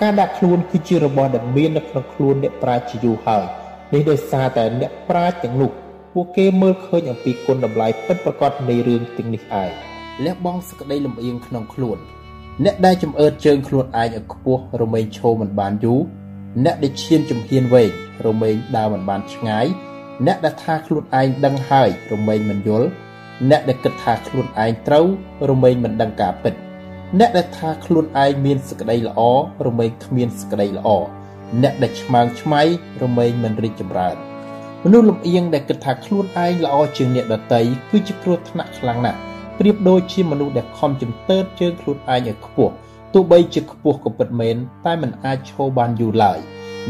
[0.03, 3.45] ការដាក់ខ្លួនគឺជារបស់ដែលមាននៅក្នុងខ្លួនអ្នកប្រាជ្ញជាយូរហើយ
[3.93, 5.71] នេះដោយសារតែអ្នកប្រាជ្ញទាំងនោះ
[6.15, 9.71] ពួកគេមើលឃើញអំពីគុណតម្លៃពិតប្រាកដនៃរឿងទាំងនេះឯង
[10.25, 11.99] លះបង់សក្តីលំអៀងក្នុងខ្លួន
[12.65, 16.01] អ្នកដែលចំអើតជើងខ្លួនឯងឲ្យខ្ពស់រមែងឈរមិនបានយូរ
[16.65, 17.91] អ្នកដែលឈានជំហានវែង
[18.27, 19.67] រមែងដើរមិនបានឆ្ងាយ
[20.27, 22.89] អ្នកដែលថាខ្លួនឯងដឹងហើយរមែងមិនយល់
[23.51, 25.07] អ្នកដែលគិតថាខ្លួនឯងត្រូវ
[25.51, 26.55] រមែងមិនដឹងការពិត
[27.19, 29.21] អ្នកដែលថាខ្លួនឯងមានសក្តីល្អ
[29.67, 30.89] រមែងគ្មានសក្តីល្អ
[31.63, 32.63] អ្នកដែលឆ្មើងឆ្មៃ
[33.03, 34.17] រមែងមិនរីកចម្រើន
[34.85, 37.61] មនុស្សលំអៀងដែលគិតថាខ្លួនឯងល្អជាងអ្នកដទៃ
[37.91, 39.19] គឺជាគ្រោះថ្នាក់ខ្លាំងណាស់
[39.59, 42.75] ប្រៀបដូចជាមនុស្សដែលខំជំទើតជើងខ្លួនឯងឲ្យខ្ពស់
[43.14, 44.56] ទោះបីជាខ្ពស់ក៏ពិតមែន
[44.86, 46.40] តែមិនអាចឈរបានយូរឡើយ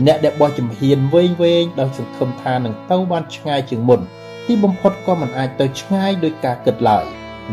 [0.05, 3.99] អ្នកដែលបោះជំហានវែងវែងដោយសង្ឃឹមថានឹងទៅបានឆ្ងាយជាងមុន
[4.47, 7.05] ទីបំផុតក៏មិនអាចទៅឆ្ងាយដោយការគិតឡើយ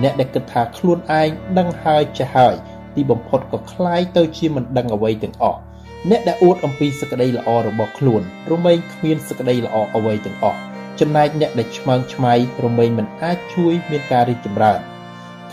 [0.02, 2.54] អ្នកដែលគិតថាខ្លួនឯងដឹងហើយចេះហើយ
[2.94, 5.60] ទីបំផុតក៏คล้ายទៅជាមិនដឹងអ្វីទាំងអស់
[6.10, 10.58] អ្នកដែលអួតអំពីសក្តីល្អរបស់ខ្លួនរមែងគ្មានសក្តីល្អអ្វីទាំងអស់
[11.00, 12.34] ចំណែកអ្នកដែលឆ្មើងឆ្មៃ
[12.64, 14.80] រមែងមិនអាចជួយមានការរីកចម្រើន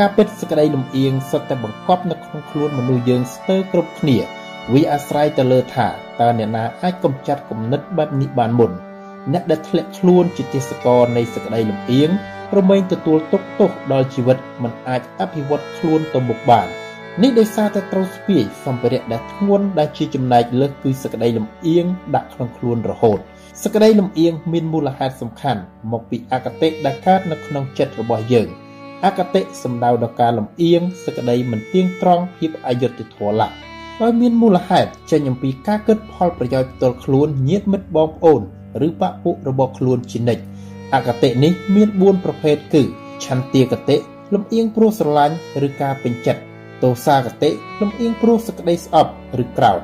[0.00, 4.18] ការពិតសក្តីលំអៀងសុទ្ធតែបង្កប់នៅក្នុងខ្លួនមនុស្សយើងស្ទើរគ្រប់គ្នា
[4.72, 5.86] វាអាស្រ័យទៅលើថា
[6.20, 8.72] តើអ្នកណាអាចកម្ចាត់គំនិតបែបនេះបានមុន
[9.32, 12.10] អ្នកដែលធ្លាក់ខ្លួនជាទេសកលនៃសក្តីលំអៀង
[12.56, 16.68] រមែងទទួលទុកទោសដល់ជីវិតមិនអាចអភិវឌ្ឍខ្លួនទៅមុខបាន
[17.22, 23.18] នេះដោយសារតែត្រូវស្ពាយសម្ភារៈដែលធ្ងន់ដែលជាចំណែកលើសគឺសក្តីលំអៀងដាក់ក្នុងខ្លួនរហូត
[23.64, 25.60] សក្តីលំអៀងមានមូលហេតុសំខាន់
[25.92, 28.48] មកពីអកតេដែលកើតនៅក្នុងចិត្តរបស់យើង
[29.04, 33.52] អកតេសំដៅដល់ការលំអៀងសក្តីមិនទៀងត្រង់ភាពអយុត្តិធម៌ឡើយ
[34.02, 38.40] ដោយមានមូលហេតុចេញអំពីការគិតផលប្រយោជន៍ផ្ទាល់ខ្លួនញាតិមិត្តបងប្អូន
[38.86, 40.42] ឬបពុរបស់ខ្លួនជានិច្ច
[40.94, 42.82] អកតេនេះមាន4ប្រភេទគឺ
[43.24, 43.96] ឆន្ទាកតេ
[44.34, 45.36] លំអៀងព្រោះស្រឡាញ់
[45.66, 46.42] ឬការពេញចិត្ត
[46.82, 49.80] ទោសាកតេលំអៀងព្រោះសក្តីស្អប់ឬក្រោធ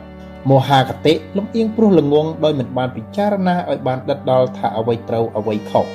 [0.51, 5.87] មោហាកតេលំអៀងព្រោះល្ងងដោយមិនបានពិចារណាឲ្យបានដិតដល់ថាអ្វីត្រូវអ្វីខុស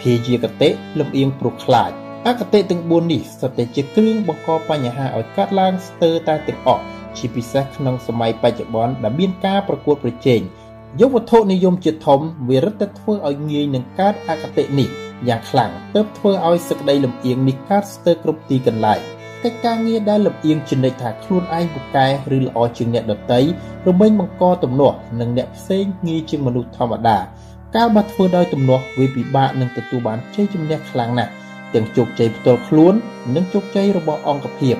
[0.00, 0.68] ភាយាកតេ
[0.98, 6.82] លំអៀងព្រោះខ្លាច អកតេទាំង4នេះសុទ្ធតែជាគ្រឿងបង្កបញ្ហាឲ្យកើតឡើងស្ទើរតែទាំងអស់
[7.16, 10.40] ជាពិសេសក្នុងសម័យបច្ចុប្បន្នដែលមានការប្រកួតប្រជែង
[11.00, 14.88] យកវត្ថុនិយមជាធំវារឹតតែធ្វើឲ្យងាយនឹងកើតអកតេនេះ
[15.28, 19.00] យ៉ាងខ្លាំងទើបធ្វើឲ្យសក្តីលំអៀងនេះកើតស្ទើរគ្រប់ទីកន្លែង
[19.44, 22.06] កិច្ចការងារដែលលំអៀងជានិច្ចថាខ្លួនឯងពូកែ
[22.36, 23.40] ឬល្អជាងអ្នកដទៃ
[23.86, 27.18] រមែងបង្កទំនាស់នឹងអ្នកផ្សេងងាយជាងមនុស្សធម្មតា
[27.76, 31.32] កាលបើធ្វើដោយទំនាស់វាពិបាកនឹងទទួលបានជ័យជំនះខ្លាំងណាស់
[31.74, 32.94] ទាំងជោគជ័យផ្ទាល់ខ្លួន
[33.34, 34.76] និងជោគជ័យរបស់អង្គភាព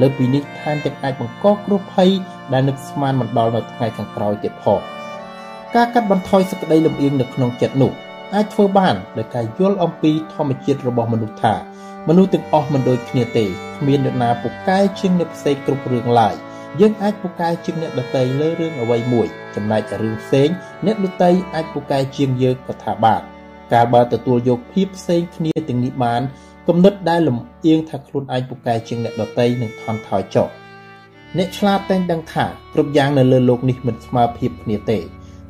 [0.00, 2.10] លើពីនេះថែមទាំងអាចបង្កគ្រោះភ័យ
[2.52, 4.80] ដែលនឹកស្មានមិនដល់នៅថ្ងៃខាងក្រោយទៀតផង
[5.74, 7.92] ការកាត់បន្ថយសេចក្តីលំអៀងនៅក្នុងចិត្តនោះ
[8.34, 11.54] អាចធ្វើបានដោយការយល់អំពីធម្មជាតិរបស់មនុស្សថា
[12.08, 13.44] មនុស្សទាំងអស់មិនដូចគ្នាទេ
[13.76, 16.34] គ្មាននរណាពូកែជាងអ្នកផ្សេងគ្រប់រឿងឡើយ
[16.80, 20.48] យើងអាចពូកែជាងអ្នកដតីលើរឿងអ្វីមួយចំណែករឿងផ្សេង
[20.86, 23.22] អ្នកដតីអាចពូកែជាងយើងក៏ថាបាន
[23.73, 26.21] កាលបើទទួលយកភាពផ្សេងគ្នាទាំងនេះបាន
[26.67, 30.47] គំនិតដែលលំអៀងថាខ្លួនឯងពូកែជាងអ្នកដតីនឹងថន់ថយចុះ
[31.37, 34.99] អ្នកឆ្លាតតែងដឹងថាគ្រប់យ៉ាងនៅលើโลกនេះមិនស្មើភាពគ្នាទេ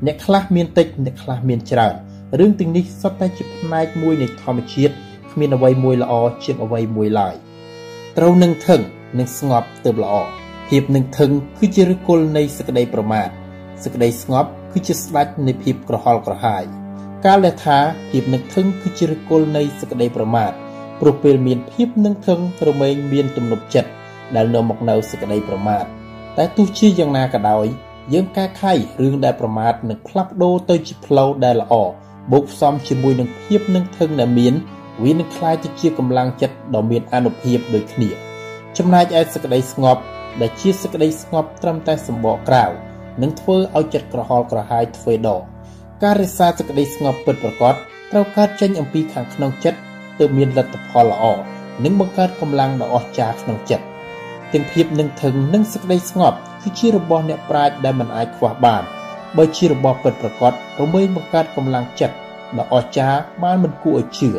[0.06, 1.96] អ្នកខ្លះមានតិចអ្នកខ្លះមានច្រើន
[2.40, 4.94] រឿងទាំងនេះសុទ្ធតែជាផ្នែកមួយនៃធម្មជាតិ
[5.32, 7.36] គ្មានអ្វីមួយល្អជាងអ្វីមួយឡើយ
[8.18, 8.82] ត្រូវនឹងថឹង
[9.20, 10.16] និងស្ងប់ទើបល្អ
[10.68, 13.30] ភាពនឹងថឹងគឺជាឫសគល់នៃសក្តីប្រមាទ
[13.84, 16.64] សក្តីស្ងប់គឺជាស្ដេចនៃភាពក្រហល់ក្រហាយ
[17.25, 17.79] ការលះថា
[18.11, 20.53] ភាពនឹកធឹងគឺជាឫសគល់នៃសេចក្តីប្រមាទ
[21.01, 23.91] ព្រោះពេលមានភាពនឹងធឹងរមែងមានទំនុកចិត្ត
[24.37, 25.85] ដែលនាំមកនៅសេចក្តីប្រមាទ
[26.37, 27.67] តែទោះជាយ៉ាងណាក៏ដោយ
[28.13, 31.75] យើងកែខៃរឿងដែលប្រមាទនឹងផ្លាស់ប្ដូរទៅជាផ្លូវដែលល្អ
[32.33, 34.55] បូកផ្សំជាមួយនឹងភាពនឹងធឹងដែលមាន
[35.03, 38.11] វានឹងក្លាយទៅជាកម្លាំងចិត្តដ៏មានអនុភាពដូចគ្នា
[38.79, 40.03] ចំណែកឯសេចក្តីស្ងប់
[40.41, 42.65] ដែលជាសេចក្តីស្ងប់ត្រឹមតែសម្បកក្រៅ
[43.23, 45.43] នឹងធ្វើឲ្យចិត្តក្រហល់ក្រហាយទ្វេដង
[46.05, 47.75] ការរក្សាសេចក្តីស្ងប់ពិតប្រាកដ
[48.13, 49.79] ត្រូវកើតចេញអំពីខាងក្នុងចិត្ត
[50.19, 51.25] ទើបមានលទ្ធផលល្អ
[51.85, 53.85] និងបង្កើតកម្លាំងដ៏អស្ចារ្យក្នុងចិត្ត
[54.53, 58.83] ទាំងភាពនឹងធឹងនិងសេចក្តីស្ងប់គឺជារបស់អ្នកប្រាជ្ញដែលមិនអាចខ្វះបាន
[59.37, 62.17] បើជារបស់ពិតប្រាកដរមែងបង្កើតកម្លាំងចិត្ត
[62.59, 64.31] ដ៏អស្ចារ្យបានមិនគួរឲ្យជឿ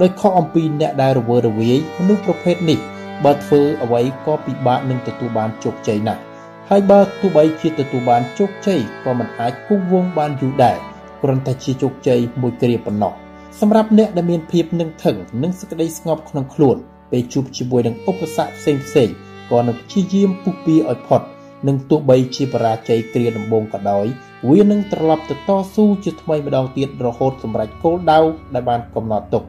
[0.00, 2.78] ដោយខុសអំពីអ្នកដែលរវើរវាយមនុស្សប្រភេទនេះ
[3.24, 6.20] បើធ្វើអ្វីក៏ពិបាកនឹងទទួលបានជោគជ័យណាស់
[6.68, 10.78] ហើយបើទោះបីជាទទួលបានជោគជ័យក៏មិនអាចគង់វង្សបានយូរដែរ
[11.24, 13.12] គ្រាន់តែជាជោគជ័យមួយគ្រាប៉ុណ្ណោះ
[13.60, 16.76] សម្រាប់អ្នកដែលមានភាពនឹងថឹងនិងសេចក្តីស្ងប់ក្នុងខ្លួន
[17.10, 19.08] ពេលជួបជាមួយនឹងឧបសគ្គផ្សេងផ្សេង
[19.50, 21.22] ក៏នឹងព្យាយាមពុះពៀឲ្យផុត
[21.68, 24.06] និងទោះបីជាបរាជ័យគ្រាដំបូងក៏ដោយ
[24.50, 28.18] វានឹងត្រឡប់ទៅតស៊ូជាថ្មីម្ដងទៀតរហូតសម្រេចគោលដៅ
[28.54, 29.42] ដែលបានកំណត់ទុក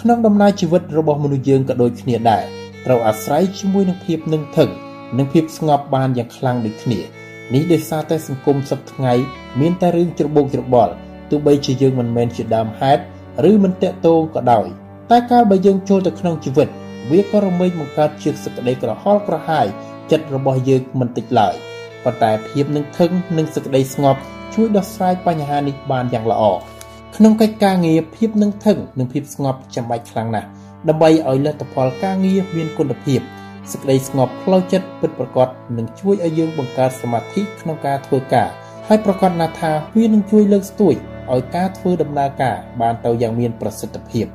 [0.00, 2.44] ក្នុងដំណើរជីវិតរបស់មនុស្សយើងក៏ដូចគ្នាដែរ
[2.86, 4.70] ត្រូវអាស្រ័យជាមួយនឹងភាពនឹងធឹង
[5.18, 7.00] និងភាពស្ងប់បានយ៉ាងខ្លាំងដូចគ្នា
[7.54, 9.12] នេះដោយសារតែសង្គមសប្តាហ៍ថ្ងៃ
[9.60, 10.94] មានតែរឿងច្របូកច្របល់
[11.30, 13.02] ទោះបីជាយើងមិនមែនជាដើមហេតុ
[13.50, 14.66] ឬមិនតាក់ទងក៏ដោយ
[15.10, 16.68] តែកាលបើយើងចូលទៅក្នុងជីវិត
[17.10, 19.66] វាក៏រមែងបង្កើតជាសក្តីក្រហល់ក្រហាយ
[20.10, 21.54] ចិត្តរបស់យើងមិនតិចឡើយ
[22.04, 24.20] ប៉ុន្តែភាពនឹងធឹងនិងសេចក្តីស្ងប់
[24.54, 26.42] ជួយដោះស្រាយបញ្ហានេះបានយ៉ាងល្អ
[27.16, 30.48] ក្នុងកិច្ចការងារភាពនឹងធឹងនិងភាពស្ងប់ចាំបាច់ខ្លាំងណាស់
[30.88, 33.20] ដើម្បីឲ្យលទ្ធផលការងារមានគុណភាព
[33.72, 38.48] សេចក្តីស្ងប់ផ្លូវចិត្តពិតប្រាកដនឹងជួយឲ្យយើងបង្កើតសមាធិក្នុងការធ្វើការ
[38.86, 40.94] ហើយប្រកាសណាស់ថាវានឹងជួយលើកស្ទួយ
[41.32, 44.26] ឲ្យការធ្វើដំណើរការបានទៅយ៉ាងមានប្រសិទ្ធភាព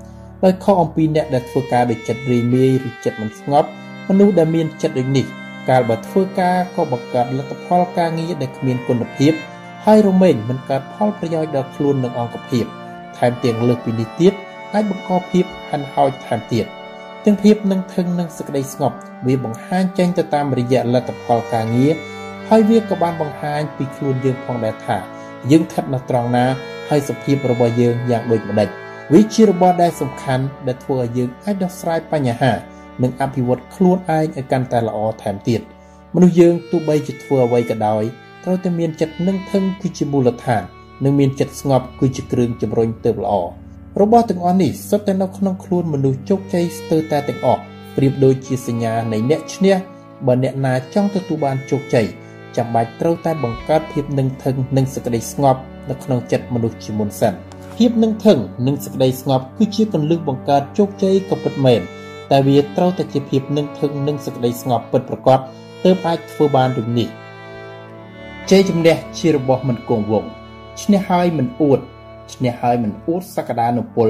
[0.44, 3.70] ដោយខុសអំពីអ្នកដែលធ្វើការដោយចិត្តរីមាយឬចិត្តមិនស្ងប់
[4.10, 5.26] មនុស្សដែលមានចិត្តដូចនេះ
[5.70, 9.34] កាលបើធ្វើការក៏បង្កើតលទ្ធផលការងារដែលគ្មានគុណភាព
[9.86, 12.66] ហើយរមែងមិនកើតផលប្រយោជន៍ដល់ខ្លួននិងអង្គភាព
[13.18, 14.34] ថែមទាំងលើសពីនេះទៀត
[14.74, 16.66] អាចបង្កភាពហិនហោចថែមទៀត
[17.26, 21.94] ទាំងភាពនឹងធឹងនឹងសេចក្តីស្ងប់វាបង្ហាញចេញទៅតាមរយៈលទ្ធផលការងារ
[22.50, 24.98] ហើយវាក៏បានបង្ហាញពីខ្លួនយើងផងដែរថា
[25.52, 26.46] យើងស្ថិតនៅត្រង់ណា
[26.92, 28.70] ហើយសភាពរបស់យើងយ៉ាងដូចម្ដេច
[29.14, 32.52] វាជារបស់ដែលសំខាន់ដែលធ្វើឲ្យយើងអាចដោះស្រាយបញ្ហា
[33.04, 35.62] និងអភិវឌ្ឍខ្លួនឯងឲ្យកាន់តែល្អថែមទៀត
[36.16, 38.04] មនុស្សយើងទោះបីជាធ្វើអ្វីក៏ដោយ
[38.44, 40.64] ត្រូវតែមានចិត្តនឹងធឹងគឺជាមូលដ្ឋាន
[41.04, 43.34] និងមានចិត្តស្ងប់គឺជាគ្រឿងជំរុញទៅល្អ
[44.02, 47.62] របស់ទាំងអស់នេះសុទ្ធតែនៅក្នុងខ្លួនមនុស្សជោគជ័យស្ទើរតែទាំងអស់
[47.96, 49.76] ប្រៀបដូចជាសញ្ញានៃអ្នកឈ្នះ
[50.28, 52.08] បើអ្នកណាចង់ទទួលបានជោគជ័យ
[52.56, 57.34] ចាំបាច់ត្រូវតែបង្កើតភាពនឹងធឹងនិងសេចក្តីស្ងប់ នៅក្នុងចិត្តមនុស្សជាមុនសិន
[57.76, 61.82] ភាពនឹងធឹងនិងសេចក្តីស្ងប់គឺជាកន្លឹះបង្កើតជោគជ័យក៏ពិតមែន
[62.32, 65.40] តែវាត្រូវតែជាភាពនឹងធឹងនិងសេចក្តីស្ងប់ពិតប្រាកដ
[65.84, 67.08] ទើបអាចធ្វើបានដូចនេះ
[68.50, 70.32] ជ័យជំនះជារបស់មិនគង់វង្ស
[70.84, 71.80] ឈ្នះហើយមិនអួត
[72.34, 74.10] ឈ្នះហើយមិនអួតសក្តានុពល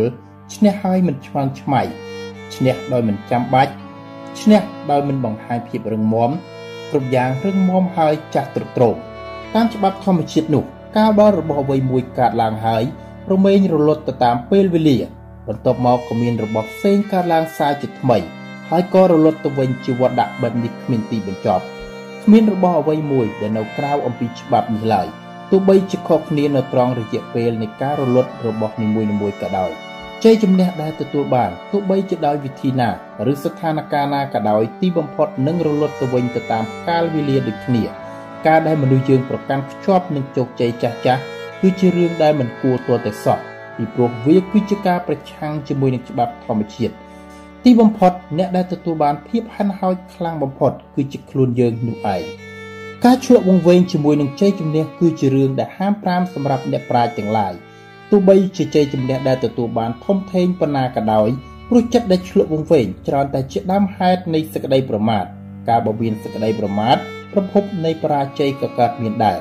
[0.55, 1.81] ឈ្នះហើយមិនឆ្វាងឆ្មៃ
[2.55, 3.73] ឈ្នះដោយមិនចាំបាច់
[4.41, 4.61] ឈ្នះ
[4.91, 6.31] ដោយមិនបង្ហាញភាពរឹងមាំ
[6.91, 8.95] គ្រប់យ៉ាងរឹងមាំហើយចាស់ទ្រុឌទ្រោម
[9.55, 10.65] តាមច្បាប់ធម្មជាតិនោះ
[10.97, 12.83] កាលដល់របស់អ្វីមួយកើតឡើងហើយ
[13.31, 14.97] រមែងរលត់ទៅតាមពេលវេលា
[15.47, 18.17] បន្ទាប់មកក៏មានរបស់ផ្សេងកើតឡើងសារជាថ្មី
[18.69, 21.63] ហើយក៏រលត់ទៅវិញជាវត្តដាក់បែបនេះគ្មានទីបញ្ចប់
[22.23, 25.07] គ្មានរបស់អ្វីមួយដែលនៅក្រៅអំពីច្បាប់នេះឡើយ
[25.51, 29.71] ទោះបីជាខុសគ្នានៅត្រង់រយៈពេលនៃការរលត់របស់នីមួយៗក៏ដោយ
[30.23, 32.89] ជ័យជំនះដែលទទួលបានទោះបីជាដោយវិធីណា
[33.31, 38.00] ឬស្ថានភាពណាក៏ដោយទីបំផុតនឹងរលត់ទៅវិញទៅតាមកាលវេលាដូចគ្នា
[38.47, 41.21] ការដែលមនុស្សយើងប្រកាន់ខ្ជាប់នឹងជោគជ័យចាស់ចាស់
[41.61, 43.37] គឺជារឿងដែលមិនគួរទាល់តែសោះ
[43.77, 46.93] ពីព្រោះវាគឺជាការប្រឆាំងជាមួយនឹងច្បាប់ធម្មជាតិ
[47.63, 52.23] ទីបំផុតអ្នកដែលទទួលបានភាពហិនហោចខ្លាំងបំផុតគឺជាខ្លួនយើងនោះឯង
[53.05, 57.53] ការឆ្លក់វង្វេងជាមួយនឹងជ័យជំនះគឺជារឿងដែលហាមប្រាមសម្រាប់អ្នកប្រាជ្ញទាំងឡាយ
[58.11, 61.29] ទោះបីជាជ័យជំនះដែលទទួលបានធំធេងប៉ុណ្ណាក៏ដោយ
[61.69, 65.25] ព្រោះចិត្តដែលឆ្លក់វង្វេងច្រើនតែជាដើមហេតុនៃសេចក្តីប្រមាទ
[65.69, 66.97] ការបបៀនសេចក្តីប្រមាទ
[67.33, 69.39] ប្រភពនៃបរាជ័យក៏កើតមានដែរ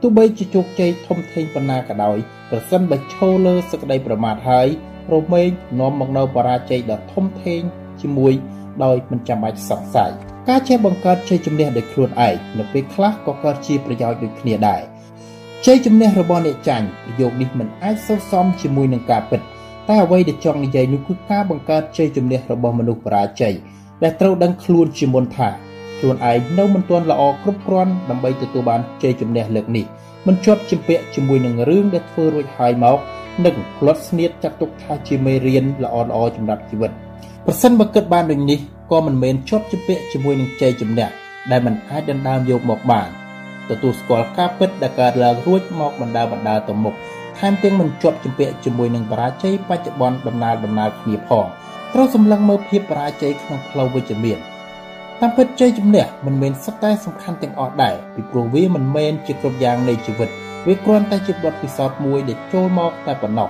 [0.00, 2.18] ទោះបីជាជោគជ័យធំធេងប៉ុណ្ណាក៏ដោយ
[2.50, 4.68] ប្រសិនបើឈរលើសេចក្តីប្រមាទហើយ
[5.14, 5.48] រមែង
[5.80, 7.60] នាំមកនៅបរាជ័យដ៏ធំធេង
[8.00, 8.32] ជាមួយ
[8.84, 10.12] ដោយមិនចាំបាច់សង្ស័យ
[10.48, 14.82] ការចេះបង្កើតជ័យជំនះដោយខ្លួនឯងនៅពេលខ្លះក៏កើតជាប្រយោជន៍ដូចគ្នាដែរ
[15.66, 19.40] ជ័យជំនះរបស់អ្នកចាញ់ប្រយោគនេះមិនអាចសូវសមជាមួយនឹងការពិត
[19.88, 23.54] តែអ្វីដែលចង់និយាយនោះគឺការបង្កើតជ័យជំនះរបស់មនុស្សបរាជ័យ
[24.02, 25.48] ដែលត្រូវដឹងខ្លួនជាមុនថា
[25.98, 29.84] ខ្លួនឯងនៅមិនទាន់ល្អគ្រប់គ្រាន់ដើម្បីទទួលបានជ័យជំនះលើកនេះ
[30.26, 32.98] មិនជាប់ជំពាក់ជាមួយនឹងរឿងដែលធ្វើរួចហើយមក
[33.44, 36.90] និងផ្លត់ស្នៀតចាត់ទុកថាជាមេរៀនល្អល្អសម្រាប់ជីវិត
[37.46, 38.58] ប្រសិនបើគិតបានដូចនេះ
[38.90, 41.08] ក៏មិនមែនជាប់ជំពាក់ជាមួយនឹងជ័យជំនះ
[41.50, 43.08] ដែលមិនអាចដណ្ដើមយកមកបាន
[43.68, 46.94] ទទួលស្គាល់ការពិតដែលកើតឡើងរួចមកបណ្ដាបណ្ដាទៅមុខ
[47.38, 51.44] ថែមទាំងមិនជាប់ជំពាក់ជាមួយនឹងបរាជ័យបច្ចុប្បន្នដំណើរដំណើរគ្នាផង
[51.92, 54.38] ត្រូវសម្លឹងមើលភាពបរាជ័យក្នុងផ្លូវវិជ្ជមាន
[55.20, 60.30] តាមពិតជ័យជំនះមិនមែនសុទ្ធតែសំខាន់ទាំងអស់ដែរពីព្រោះវាមិនមែនជាគ្រប់យ៉ាងនៃជីវិត
[60.66, 63.48] វាគ្រាន់តែជាបទពិសោធន៍មួយដែលចូលមកតែប៉ុណ្ណោះ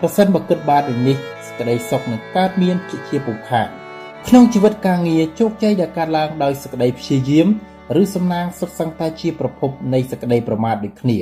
[0.00, 1.16] ប្រសិនបើគិតបានដូចនេះ
[1.46, 3.68] សេចក្តីសុខនឹងកើតមានជាជាពុខខាន
[4.26, 7.46] ក្នុងជីវិតការងារជោគជ័យដែលកើតឡើងដោយសេចក្តីព្យាយាម
[8.00, 11.18] ឬសំណាងសុទ្ធសឹងតែជាប្រភពនៃសេចក្តីប្រមាទដូចគ្នា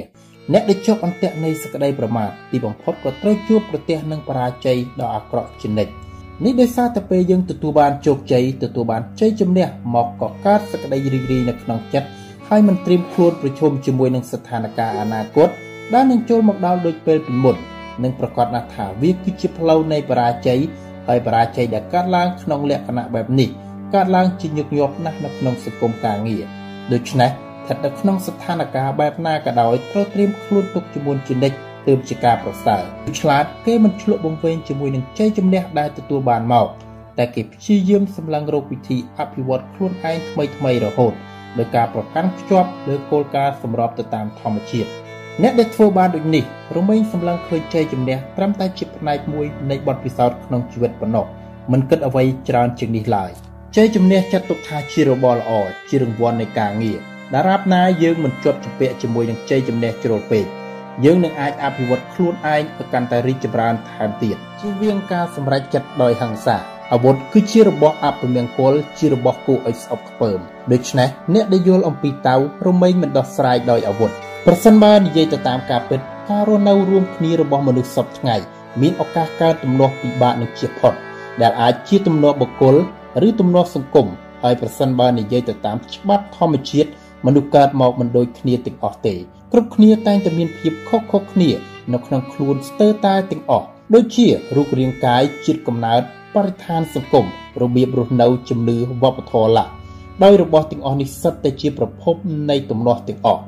[0.52, 6.05] អ្នកដែលជាប់អន្ទាក់នៃសេចក្តីប្រមាទទីបំផុតក៏ត្រូវជួបប្រទះនឹងបរាជ័យដ៏អាក្រក់ជានិច្ច
[6.44, 12.08] នេះដោយសារតែពេលយើងទទួលបានជោគជ័យទទួលបានជ័យជំនះមកក៏កើតសេចក្តីរីករាយនៅក្នុងចិត្ត
[12.48, 15.48] ហើយមិនត្រៀមខ្លួនប្រឈមជាមួយនឹងស្ថានភាពអនាគត
[15.94, 17.56] ដែលនឹងចូលមកដល់ដូចពេលពីមុន
[18.02, 20.60] និងប្រកាសណាស់ថាវាគឺជាផ្លូវនៃបរាជ័យ
[21.08, 23.48] ហើយបរាជ័យដែលកើតឡើងក្នុងលក្ខណៈបែបនេះ
[23.94, 26.42] កើតឡើងជាញឹកញាប់ណាស់នៅក្នុងសង្គមការងារ
[26.92, 31.56] ដូច្នេះស្ថិតនៅក្នុងស្ថានភាពបែបណាក៏ដោយត្រូវត្រៀមខ្លួនទុកជាមុនជានិច្ច
[31.86, 32.82] ទើបជាការប្រសើរ
[33.20, 36.66] ឆ្លាតគេមិនឆ្លក់បង្វែងជាមួយនឹងជ័យជំនះដែលទទួលបានមក
[37.18, 41.12] តែគេព្យាយាមសម្លឹងរកវិធីអភិវឌ្ឍខ្លួនឯងថ្មីថ្មីរហូត
[41.58, 44.90] ដោយការប្រកាន់ខ្ជាប់លើគោលការណ៍សម្របទៅតាមធម្មជាតិ
[45.42, 46.44] អ្នកដែលធ្វើបានដូចនេះ
[46.76, 51.26] រមែងសម្លឹងឃើញជ័យជំនះត្រឹមតែជាផ្នែកមួយនៃបទពិសោធន៍ក្នុងជីវិតប៉ុណ្ណោះ
[51.72, 53.30] មិនគិតអ្វីច្រើនជាងនេះឡើយ
[53.76, 55.52] ជ័យជំនះចាត់ទុកថាជារបស់ល្អ
[55.88, 56.98] ជារង្វាន់នៃការងារ
[57.34, 60.44] តារាបណាយើងមិនជាប់ជំពាក់ជាមួយនឹងជ័យជំនះជ្រុលពេក
[61.04, 66.56] យើងនឹងអាចអភិវឌ្ឍខ្លួនឯងឲ្យកាន់តែរីកចម្រើនថែមទៀតជៀសវាងការសម្រេចចិត្តដោយហិង្សា
[66.92, 70.38] អាវុធគឺជារបស់អពមង្គលជារបស់គួរឲ្យស្អប់ខ្ពើម
[70.72, 72.34] ដូច្នេះអ្នកដែលយល់អំពីតៅ
[72.66, 74.10] រមែងមិនដោះស្រាយដោយអាវុធ
[74.46, 78.36] ប្រសិនបើនិយាយទៅតាមការពិតការរស់នៅរួមគ្នារបស់មនុស្សសពថ្ងៃ
[78.80, 80.94] មានឱកាសកើតទំនាស់ពិបាកនឹងជៀសផុត
[81.40, 82.76] ដែលអាចជាទំនាស់បុគ្គល
[83.26, 84.06] ឬទំនាស់សង្គម
[84.42, 86.88] ហើយប្រសិនបើនិយាយទៅតាមច្បាប់ធម្មជាតិ
[87.26, 89.16] មនុស្សកើតមកមិនដូចគ្នាទាំងអស់ទេ
[89.52, 91.50] គ្រប់គ្នាតែងតែមានភាពខុសៗគ្នា
[91.92, 94.26] នៅក្នុងខ្លួនស្ទើរតែទាំងអស់ដូចជា
[94.56, 96.02] រូបរាងកាយជាតិកំណើត
[96.34, 97.26] បរិស្ថានសង្គម
[97.62, 99.64] របៀបរស់នៅជំនឿវប្បធម៌ឡា
[100.22, 102.14] ដោយរបស់ទាំងអស់នេះសិតតែជាប្រភព
[102.50, 103.42] នៃទំនាស់ទាំងអស់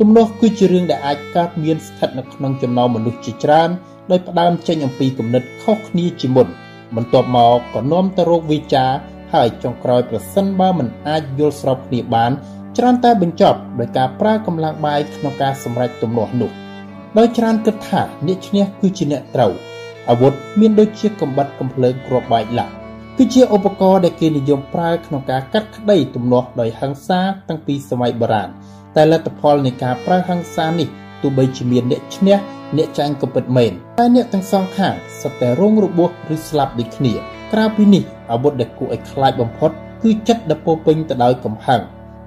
[0.00, 3.70] ទំនាស់គឺជារឿងដែលអាចកើតមានស្ថិតនៅក្នុងចំណោមមនុស្សជាច្រើន
[4.10, 6.48] ដោយផ្ដើមចេញអំពីគំនិតខុសគ្នាជាមុន
[6.96, 8.90] បន្ទាប់មកក៏នាំទៅរកវិចារ
[9.34, 12.32] ហើយចុងក្រោយប្រសិនបើមិនអាចយល់ស្របគ្នាបាន
[12.78, 16.50] ច្រើនតែបញ្ចប់ដោយការប្រើកម្លាំងបាយក្នុងការសម្រេចទំនាស់នោះ
[17.18, 19.52] ដោយច្រើនគិតថាអ្នកឈ្នះគឺជាអ្នកត្រូវ
[20.10, 22.72] អាវុធមានដូចជាកំបិតកំភ្លើងគ្រាប់បែកឡាក់
[23.18, 28.48] គឺជាឧបករណ៍ដែលគេនិយមប្រើក្នុងការកាត់ក្តីទំនាស់ដោយហិង្សាតាំងពីសម័យបុរាណ
[28.96, 30.88] តែលទ្ធផលនៃការប្រើហិង្សានេះ
[31.22, 32.36] ទោះបីជាមានអ្នកឈ្នះ
[32.76, 37.14] អ្នកចាញ់ក៏ពិតមែនតែអ្នកទាំងសងខាងសុទ្ធតែរងរបួសឬស្លាប់ដូចគ្នា
[37.52, 38.02] ក្រៅពីនេះ
[38.32, 39.70] អាវុធដែលគួរឲ្យខ្លាចបំផុត
[40.02, 41.80] គឺចិត្តដែលពោពេញទៅដោយកំហឹង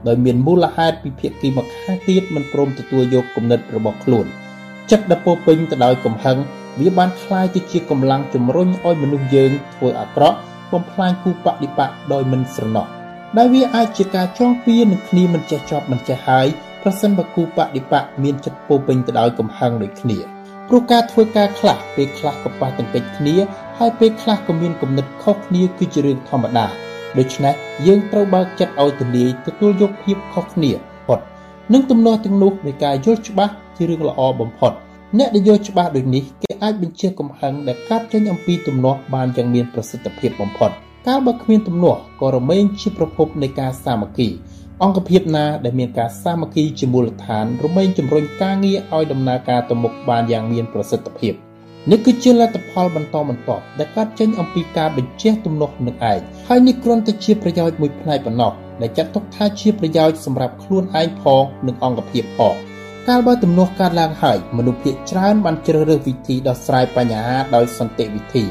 [0.07, 4.27] ដោយមានមូលហេតុពីភាគីម្ខាងទៀតមិនព្រមទទួលយកគំនិតរបស់ខ្លួន
[4.91, 6.39] ចិត្តដែលពោពេញទៅដោយកំហឹង
[6.81, 10.39] វាបានคล้ายទៅជាកម្លាំងជំរុញឲ្យមនុស្សយើងធ្វើអាក្រក់
[10.73, 12.87] បំផ្លាញគូបដិបកដោយមិនស្រណោះ
[13.39, 16.47] ដែលវាអាចជាការចងពៀនឹងគ្នាមិនចេះចប់មិនចេះហើយ
[16.83, 20.19] ប្រសិនបើគូបដិបកមានចិត្តពោពេញទៅដោយកំហឹងដូចគ្នា
[20.69, 23.35] ព្រោះការធ្វើការខ្លះពេលខ្លះក៏ប៉ះទង្គិចគ្នា
[23.79, 26.67] ហើយពេលខ្លះក៏មានគំនិតខុសគ្នាគឺជារឿងធម្មតា
[27.20, 27.56] ដូច្នេះ
[27.88, 30.72] យើងត្រូវបើកចិត្តឲ្យទូលាយទទួលយកភាពខុសគ្នា
[31.08, 31.20] ផុត
[31.74, 34.72] និងទំនាស់ទាំងនោះនៃការយល់ច្បាស់ជារឿងល្អបំផុត
[35.18, 40.72] អ្នកដែលយល់ច្បាស់ដូចនេះគេអាចបញ្ជាកំហឹងដែលកើតចេញអំពីទំនាស់បានយ៉ាងមានប្រសិទ្ធភាពបំផុត
[41.08, 44.30] កាលបើគ្មានទំនាស់ក៏រមែងជាប្រភពនៃការសាមគ្គី
[44.84, 51.47] អង្គភាពណាដែលមានការសាមគ្គីជាមូលដ្ឋានរមែងជំរុញការងារឲ្យដំណើរការទៅមុខបានយ៉ាងមានប្រសិទ្ធភាព
[51.92, 62.54] នេះគឺជាលទ្ធផលបន្តបន្ទាប់ដែលកើតចេញអំពីការបញ្ជាទំនាស់នឹងឯងហើយនេះគ្រាន់តែជាប្រយោជន៍មួយផ្នែកប៉ុណ្ណោះដែលចាត់ទុកថាជាប្រយោជន៍សម្រាប់ខ្លួនឯងផងនិងអង្គភាពផង
[63.08, 68.44] កាលបើទំនាស់កើតឡើងហើយមនុស្សភាគច្រើនបានជ្រើសរើសវិធីដោះស្រាយបញ្ហាដោយសន្តិវិធី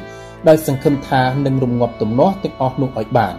[0.48, 3.34] ដោយសង្ឃឹមថានឹងរងាប់ទំនាស់ទាំងអស់នោះឲ្យបាន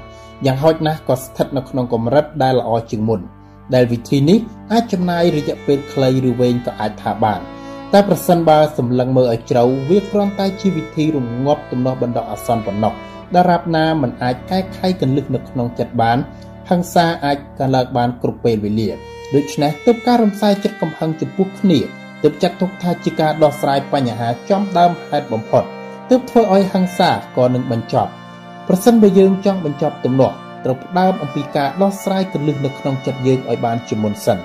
[0.46, 3.22] យ៉ាងហោចណាស់ក៏ស្ថិតនៅក្នុងកម្រិតដែលល្អជាងមុន
[3.76, 4.40] ដែលវិធីនេះ
[4.72, 7.42] អាចចំណាយរយៈពេលខ្លីឬវែងក៏អាចថាបាន
[7.94, 12.94] តែប្រសិនបើសម្លឹងមើលឲ្យជ្រៅវាគ្រាន់តែជាវិធីរងាប់ទំនាស់បណ្ដោះអាសន្នប៉ុណ្ណោះ
[13.36, 16.18] ដរាបណាมันអាចកែខៃកលឹះនៅក្នុងចិត្តបាន
[16.70, 18.90] ហិង្សាអាចកើតឡើងបានគ្រប់ពេលវេលា
[19.36, 21.80] ដូច្នេះទើបការរំសាយចិត្តកំហឹងចំពោះគ្នា
[22.24, 25.64] ទើបចាត់ទុកថាជាការដោះស្រាយបញ្ហាចំដើមហេតុបំផុត
[26.10, 28.12] ទើបធ្វើឲ្យហិង្សាក៏នឹងបញ្ចប់
[28.68, 30.36] ប្រសិនបើយើងចង់បញ្ចប់ទំនាស់
[30.66, 34.40] ត្រូវផ្ដើមអំពីការដោះស្រាយកលឹះនៅក្នុងចិត្តយើងឲ្យបានជាមុនសិន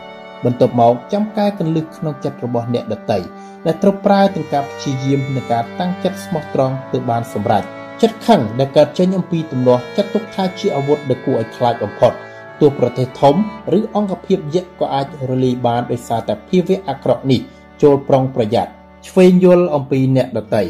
[0.44, 3.18] បន្ទាប់មកចាំកែកលឹះក្នុងចិត្តរបស់អ្នកដទៃ
[3.66, 7.62] ដែលត្រូវប្រើទាំងការព្យាយាមនិងការតាំងចិត្តស្មោះត្រង់ទើបបានសម្រេច
[8.02, 12.12] ចិត្តខឹងដែលកើតចេញអំពីទំនាស់ចាត់ទុកថាជាអាវុធដែលគួរឲ្យខ្លាចបំផុត
[12.60, 13.34] ទោះប្រទេសធំ
[13.78, 17.40] ឬអង្គភាពយក្សក៏អាចរលាយបានដោយសារតែភាវៈអាក្រក់នេះ
[17.82, 18.72] ចូលប្រុងប្រយ័ត្ន
[19.08, 20.62] ឆ្វេងយល់អំពីអ្នកដទៃ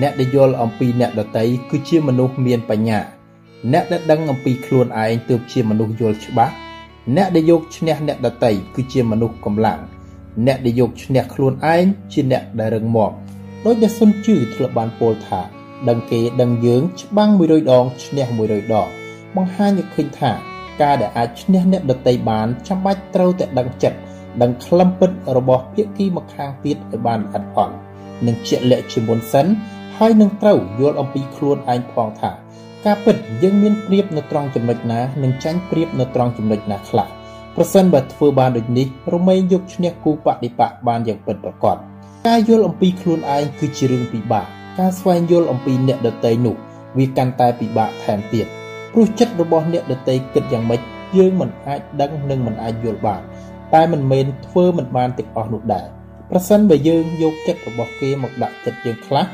[0.00, 2.98] អ្នកដែលយល់អំពីអ្នកដទៃគឺជាមនុស្សមានបញ្ញា
[3.72, 6.54] អ្នកដែលដឹងអំពីខ្លួនឯងទើបជាមនុស្សយល់ច្បាស់
[7.16, 9.80] អ្នកដែលយកឈ្នះអ្នកដទៃគឺជាមនុស្សកម្លាំង
[10.46, 13.12] អ្នកដែលយកឈ្នះខ្លួនឯងជាអ្នកដែលរឹងមាំ
[13.64, 15.40] ដោយដែលសុនជឺធ្លាប់បានពោលថា
[15.88, 18.88] ដឹងគេដឹងយើងច្បាំង100ដងឈ្នះ100ដង
[19.36, 20.32] បង្ហាញឲ្យឃើញថា
[20.82, 23.98] ការដែលអាចឈ្នះអ្នកដទៃបានចាំបាច់ត្រូវតែដឹងចិត្ត
[24.42, 27.74] ដឹងខ្លឹមពិតរបស់ភាគីម្ខាងទៀតឲ្យបានល្អិតអន់
[28.26, 29.46] និងជាក់លាក់ជាមុនសិន
[29.96, 32.30] ហើយនឹងត្រូវយល់អំពីខ្លួនឯងផងថា
[32.86, 37.08] ការពិតយើងមានព្រៀបនៅត្រង់ចំណុចណានិងចាញ់ព្រៀបនៅត្រង់ចំណុចណាខ្លះ
[37.56, 41.76] ប្រសិនបើធ្វើបានដូចនេះរមែងយកឈ្នះគូបដិបកបានយ៉ាងពិតប្រាកដ
[42.26, 44.46] ការយល់អំពីខ្លួនឯងគឺជារឿងពិបាក
[44.78, 46.56] ការស្វែងយល់អំពីអ្នកដទៃនោះ
[46.98, 48.46] វាកាន់តែពិបាកថែមទៀត
[48.92, 50.80] ព្រោះចិត្តរបស់អ្នកដទៃគិតយ៉ាងម៉េច
[51.16, 53.22] យើងមិនអាចដឹងនិងមិនអាចយល់បាន
[53.74, 55.86] តែមិនមែនធ្វើមិនបានទាំងអស់នោះដែរ
[56.30, 59.24] ប្រសិនបើយើងយកចិត្តរបស់គេមកដាក់ចិត្តយើងខ្លះ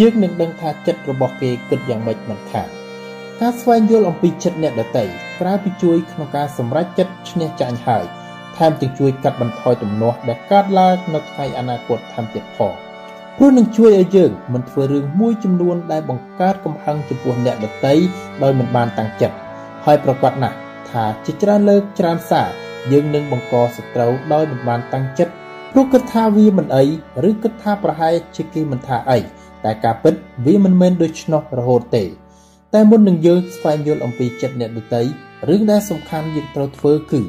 [0.00, 2.83] យើងនឹងដឹងថាចិត្តរបស់គេគិតយ៉ាងម៉េចមិនខាន
[3.46, 5.04] ការស្វែងយល់អំពីចិត្តអ្នកដទៃ
[5.40, 8.04] ក្រៅពីជួយក្នុងការសម្រេចចិត្តឈ្នះចាញ់ហើយ
[8.56, 12.72] ថែមទាំងជួយកាត់បន្ថយទំនាស់ដែលកើតឡើងនៅថ្ងៃអនាគតថែមទៀតផង
[13.36, 17.94] ព្រោះនឹងជួយឲ្យយើងមិនធ្វើរឿងមួយចំនួនដែលបង្កើតកំហឹងចំពោះអ្នកដទៃ
[18.42, 19.36] ដោយមិនបានតាំងចិត្ត
[19.84, 20.56] ហើយប្រកាសណាស់
[20.90, 22.50] ថាជាច្រើនលើកច្រើនសារ
[22.92, 25.32] យើងនឹងបង្កសត្រូវដោយមិនបានតាំងចិត្ត
[25.72, 26.84] ព្រោះគិតថាវាមិនអី
[27.28, 29.18] ឬគិតថាប្រហែលជាគេមិនថាអី
[29.64, 30.14] តែការពិត
[30.46, 32.23] វាមិនមែនដូច្នោះរហូតទេ
[32.74, 35.02] តែមុននឹងយើងស្វែងយល់អំពីចិត្តអ្នកដទៃ
[35.48, 37.20] រឿងដែលសំខាន់យើងត្រូវធ្វើគឺ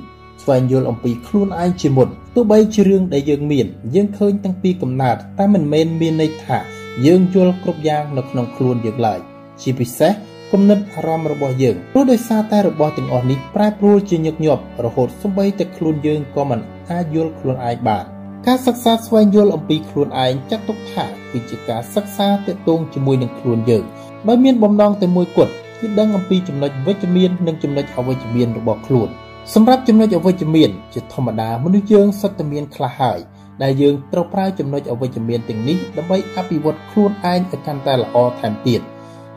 [0.42, 3.66] ស្វែងយល់អំពីខ្លួនឯងជាមុនទោះបីជារឿងដែលយើងមាន
[3.96, 6.58] យើងឃើញតាំងពីកំណើតតែមិនមែនមានន័យថា
[7.06, 9.20] យើងយល់គ្រប់យ៉ាងនៅក្នុងខ្លួនយើងឡើយ
[9.62, 10.12] ជាពិសេស
[10.52, 16.60] គំនិតអារម្មណ៍របស់យើងព្រោះដោយសារតែរបស់ទាំងអស់នេះប្រែប្រួលជាញឹកញាប់រហូតសូម្បីតែខ្លួនយើងក៏មិន
[16.92, 18.06] អាចយល់ខ្លួនឯងបាន
[18.48, 23.86] ការសិក្សាស្វែងយល់អំពីខ្លួនឯងចាត់ទុកថាគឺជាការសិក្សាទាក់ទងជាមួយនឹងខ្លួនយើង
[24.28, 29.10] ដោយមានបំណងតែមួយគត់គឺដឹងអំពីចំណុចវិជ្ជមាននិងចំណុចអវិជ្ជមានរបស់ខ្លួន
[29.54, 33.20] សម្រាប់ចំណុចអវិជ្ជមានជាធម្មតាមនុស្សយើងសុទ្ធតែមានខ្លះហើយ
[33.64, 38.82] ដែលយើងត្រូវប្រើចំណុចអវិជ្ជមានទាំងនេះដើម្បីអភិវឌ្ឍខ្លួនឯងឲ្យកាន់តែល្អថែមទៀត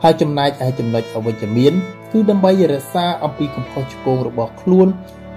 [0.03, 1.73] ហើយចំណែកឯចំណុចអវិជ្ជមាន
[2.11, 4.87] គឺដើម្បីរក្សាអំពីកំហុសឆ្គងរបស់ខ្លួន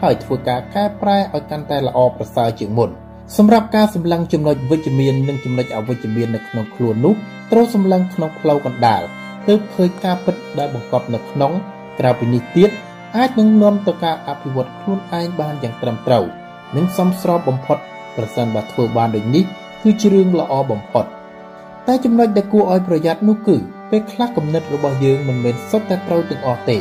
[0.03, 2.91] ហើយធ្វើការកែប្រែឲ្យកាន់តែល្អប្រសើរជាងមុន
[3.37, 7.15] សម្រាប់ការសម្លឹងចំណុចវិជ្ជមាននិងចំណុចអវិជ្ជមាននៅក្នុងខ្លួននោះ
[7.53, 9.03] ត្រូវសម្លឹងក្នុងផ្លូវកណ្ដាល
[9.49, 11.53] ទើបឃើញការពិតដែលបង្កប់នៅក្នុង
[11.99, 12.71] ក្រៅពីនេះទៀត
[13.17, 16.25] អាចនឹងនាំទៅការអភិវឌ្ឍខ្លួនឯងបានយ៉ាងត្រឹមត្រូវ
[16.77, 17.79] និងសមស្របបំផុត
[18.17, 19.45] ប្រសិនបើធ្វើបានដូចនេះ
[19.83, 21.05] គឺជារឿងល្អបំផុត
[21.87, 23.57] តែចំណុចដែលគួរឲ្យប្រយ័ត្ននោះគឺ
[23.91, 26.79] ពេលខ្លះគំនិតរបស់យើងមិនមែនសុទ្ធតែត្រូវទាំងអស់ទេ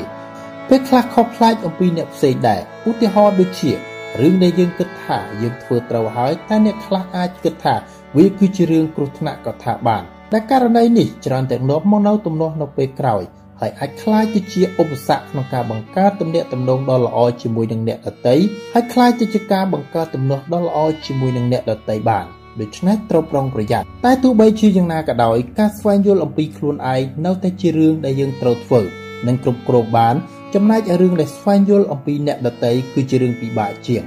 [0.70, 7.76] ពេលខ្លះខុសប្លែកអំពីអ្នកផ្សេងដែរឧទាហរណ៍ដូចជារឿងដែលយើងគិតថាយើងធ្វើត្រូវហើយតែអ្នកខ្លះអាចគិតថា
[8.18, 13.23] វាគឺជារឿងគ្រោះថ្នាក់ក៏ថាបាន តែករណីនេះច្រើនតែនាំមកនៅទំនាស់នៅពេលក្រោយ
[13.61, 18.35] ហើយអាចคล้ายទៅជាឧបសគ្គក្នុងការបង្កើតទំនាក់ទំនងដ៏ល្អជាមួយនឹងអ្នកដទៃ
[18.75, 22.27] ហើយคล้ายទៅជាការបង្កើតទំនាស់ដ៏ល្អជាមួយនឹងអ្នកដទៃបាន
[22.61, 28.81] ដូច្នេះត្រូវប្រុងប្រយ័ត្នតែទោះបីជាយ៉ាងណាក៏ដោយការស្វែងយល់អំពីខ្លួនឯងនៅតែជារឿងដែលយើងត្រូវធ្វើ
[29.27, 30.15] និងគ្រប់គ្រងបាន
[30.55, 34.03] ចំណែករឿងដែលស្វែងយល់អំពីអ្នកដទៃគឺជារឿងពិបាកជាង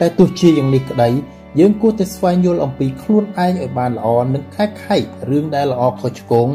[0.00, 1.08] តែទោះជាយ៉ាងនេះក្តី
[1.59, 4.97] យើងគួរតែស្វែងយល់អំពីខ្លួនឯងឲ្យបានល្អនិងខែខៃ
[5.29, 6.47] រឿងដែលល្អខុសឆ្គង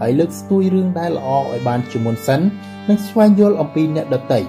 [0.00, 2.40] ហើយលើកស្ទួយរឿងដែលល្អឲ្យបានជាមុនសិន
[2.88, 4.40] និងស្វែងយល់អំពីអ្នកដទៃ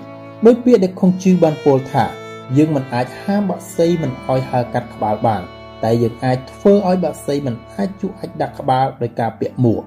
[0.46, 2.06] ដោយពាក្យដែលខុងជឺបានពោលថា
[2.58, 5.42] យើងមិនអាចហាមបាក់សីមិនឲ្យហើរកាត់ក្បាលបាន
[5.84, 9.82] តែយើងអាចធ្វើឲ្យបាក់សីមិនអាចជក់អាចដាក់ក្បាលដោយការពាក់មួក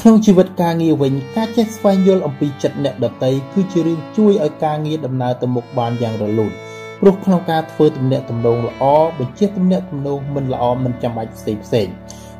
[0.00, 6.52] ក្នុងជីវិតការងារវិញការចេះស្វែងយល់អំពីចិត្តអ្នកដទៃគឺជារឿងជួយឲ្យការងារដំណើរទៅមុខបានយ៉ាងរលូន
[7.00, 8.84] ព្រោះក្នុងការធ្វើទំនាក់ទំនងល្អ
[9.18, 11.88] បញ្ជាទំនាក់ទំនងមិនល្អមិនចាំបាច់ផ្សេងផ្សេង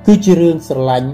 [0.06, 1.08] គឺជារឿងស្រឡាញ់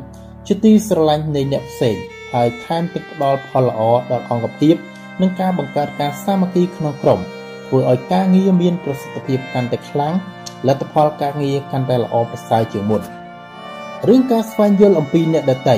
[0.47, 1.97] ជាទីស្រឡាញ់នៃអ្នកផ្សេង
[2.33, 3.81] ហើយថែមទាំងផ្ដល់ផលល្អ
[4.11, 4.75] ដល់អង្គភាព
[5.21, 7.21] និងការបង្កើតការសាមគ្គីក្នុងក្រុម
[7.67, 10.15] ធ្វើឲ្យការងារមានប្រសិទ្ធភាពកាន់តែខ្លាំង
[10.69, 13.03] លទ្ធផលការងារកាន់តែល្អប្រសើរជាងមុន
[14.09, 15.77] រឿងការស្វែងយល់អំពីអ្នកដទៃ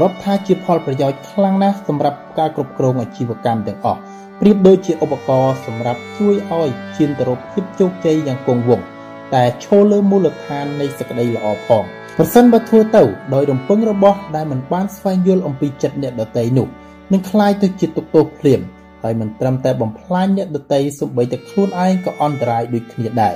[0.00, 4.00] រាប់ថាជាផលប្រយោជន៍ខ្លាំងណាស់សម្រាប់ការគ្រប់គ្រងអាជីវកម្មទាំងអស់
[4.41, 8.85] ប្រៀបដូចជាឧបករណ៍សម្រាប់ជួយឲ្យឈានទៅរកភាពជោគជ័យយ៉ាងគង់វង្ស
[9.33, 11.83] តែឈរលើមូលដ្ឋាននៃសក្តីល្អផង
[12.17, 16.67] ប្រសិនបើធ្វើទៅដោយរំពឹងរបស់ដែលមិនបានស្វែងយល់អំពីចិត្តអ្នកដទៃនោះ
[17.11, 18.61] នឹងคล้ายទៅជាទុកទោសភ្លាម
[19.03, 23.35] ហើយមិនត្រឹមតែបំផ្លាញអ្នកដទៃសូម្បីតែខ្លួនឯងក៏អន្តរាយដូចគ្នាដែរ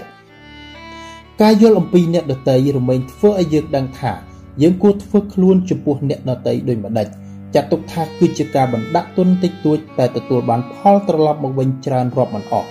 [1.42, 4.14] ការយល់អំពីអ្នកដទៃរមែងធ្វើឲ្យយើងដឹងថា
[4.62, 7.08] យើងគួរធ្វើខ្លួនចំពោះអ្នកដទៃដូចម្ដេច
[7.55, 12.69] ចាត់ទុកថាគឺជាការបណ្ដាក់ទុនតិចតួចតែទទួលបានផលត្រឡប់មកវិញច្រើនរាប់មិនអស់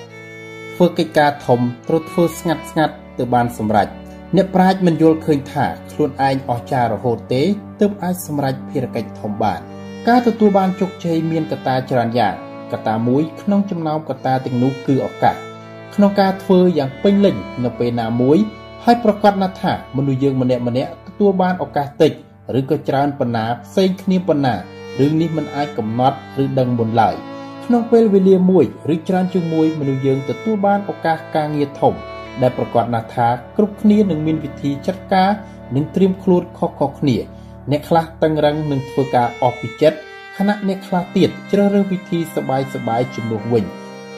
[0.76, 3.88] ធ្វើកិច្ចការធំត្រូវធ្វើស្ងាត់ស្ងាត់ទៅបានសម្រេច
[4.36, 7.44] អ្នកប្រាជ្ញមិនយល់ឃើញថាខ្លួនឯងអស្ចារ្យរហូតទេ
[7.80, 9.60] ទើបអាចសម្រេចភារកិច្ចធំបាន
[10.08, 12.34] ការទទួលបានជោគជ័យមានកត្តាច្រើនយ៉ាង
[12.72, 15.36] កត្តាមួយក្នុងចំណោមកត្តាទាំងនោះគឺឱកាស
[15.96, 18.38] ក្នុងការធ្វើយ៉ាងពេញលេញនៅពេលណាមួយ
[18.84, 22.12] ហើយប្រកាសណាស់ថាមនុស្សយើងម្នាក់ម្នាក់ទទួលបានឱកាសតិច
[22.58, 24.56] ឬក៏ច្រើនប៉ុណ្ណាផ្សេងគ្នាប៉ុណ្ណា
[25.00, 27.16] រឿងនេះមិនអាចកំណត់ឬដឹងមុនឡើយ
[27.66, 31.94] ក្នុងពេលវេលាមួយឬច្រើនជាងមួយមនុស្សយើងទទួលបានឱកាសការងារធំ
[32.42, 33.28] ដែលប្រកាសណាស់ថា
[33.58, 35.30] គ្រប់គ្នានឹងមានវិធីចាត់ការ
[35.76, 37.18] និងត្រៀមខ្លួនខុសៗគ្នា
[37.72, 39.98] អ្នកខ្លះតឹងរឹងនឹងធ្វើការអស់ពីចិត្ត
[40.38, 43.64] ខណៈអ្នកខ្លះទៀតជ្រើសរើសវិធីសបាយសបាយជំនួសវិញ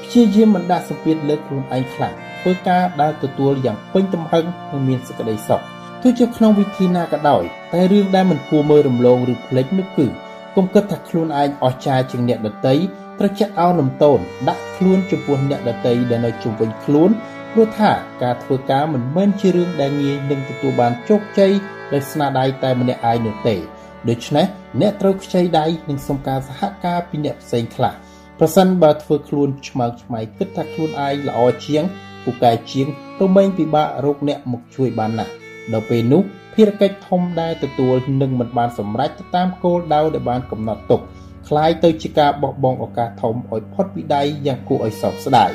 [0.03, 5.61] ព្យាយាមមិនដាក់សម្ពាធលើខ្លួនឯងខ្លាំងធ្វើការដែលទទួលយ៉ាងពេញទំហឹងនិងមានសេចក្តីសុខ
[6.01, 7.43] ទោះជាក្នុងវិធីណាក៏ដោយ
[7.73, 10.07] តែរឿងដែលមិនគួរមើលរំលងឬភ្លេចនោះគឺ
[10.55, 12.73] កុំគិតថាខ្លួនឯងអស្ចារ្យជាងអ្នកដទៃ
[13.19, 17.09] ត្រូវចេះអោនលំទោនដាក់ខ្លួនចំពោះអ្នកដទៃដែលនៅជុំវិញខ្លួន
[17.53, 17.91] ព្រោះថា
[18.23, 21.51] ការធ្វើការមិនមែនជារឿងដែលងាយនឹងទទួលបានជោគជ័យ
[21.93, 23.55] ដោយស្នាដៃតែម្នាក់ឯងនោះទេ
[24.09, 24.45] ដូច្នេះ
[24.81, 27.93] អ្នកត្រូវខ្ចីដៃនិងសុំការសហការពីអ្នកផ្សេងខ្លះ
[28.39, 31.83] ប្រសិនបើធ្វើខ្លួនឆ្មើងឆ្មៃគិតថាខ្លួនឯងល្អជាង
[32.23, 32.87] ពូកែជាង
[33.21, 35.40] រមែងពិបាករកអ្នកមកជួយបានណាស់
[35.72, 36.22] ដល់ពេលនោះ
[36.54, 41.00] ភារកិច្ចធំដែលទទួលនឹងមិនបានសម្រេចទៅតាមគោលដៅដែលបានកំណត់ទុក
[41.48, 45.50] คล้ายទៅជាការបោះបង់ឱកាសធំឲ្យផុតពីដៃយ៉ាងគួរឲ្យសោកស្ដាយ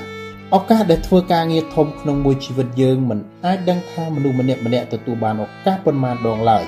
[0.55, 6.66] ឱកាសដែលធ្វើការងារធំក្នុងមួយជីវិតយើងមិនអាចដឹងថាមនុស្សម្នាក់ម្នាក់ទទួលបានឱកាសប៉ុន្មានដងឡើយ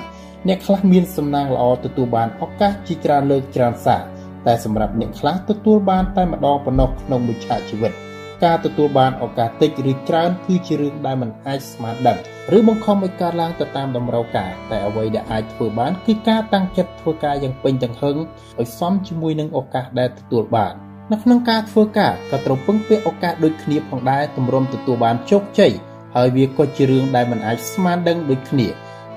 [0.48, 4.02] អ្នកខ្លះមានសំណាងល្អទទួលបានឱកាសជាច្រើនលើកច្រើនសារ
[4.46, 7.92] តែសម្រាប់អ្នកខ្លះទទួលបានតែម្ដងប៉ុណ្ណោះក្នុងមួយឆាកជីវិត
[8.43, 12.17] ការទទួលបានឱកាសតិចឬច្រើនគឺជារឿងដែលមិនអាចស្មានដឹង
[12.57, 18.15] ឬបង្ខំឲ្យកើតឡើងទៅតាមតម្រូវការតែអ្វីដែលអាចធ្វើបានគឺការតាំងចិត្តធ្វើការយ៉ាងពេញទាំងហឹង
[18.59, 20.73] ឲ្យសមជាមួយនឹងឱកាសដែលទទួលបាន
[21.11, 25.73] នៅក្នុងការធ្វើការក៏ត្រូវពឹងពាក់ឱកាសដូចគ្នាផងដែរទម្រាំទទួលបានជោគជ័យ
[26.15, 28.67] ហើយវាក៏ជារឿងដែលមិនអាចស្មានដឹងដូចគ្នា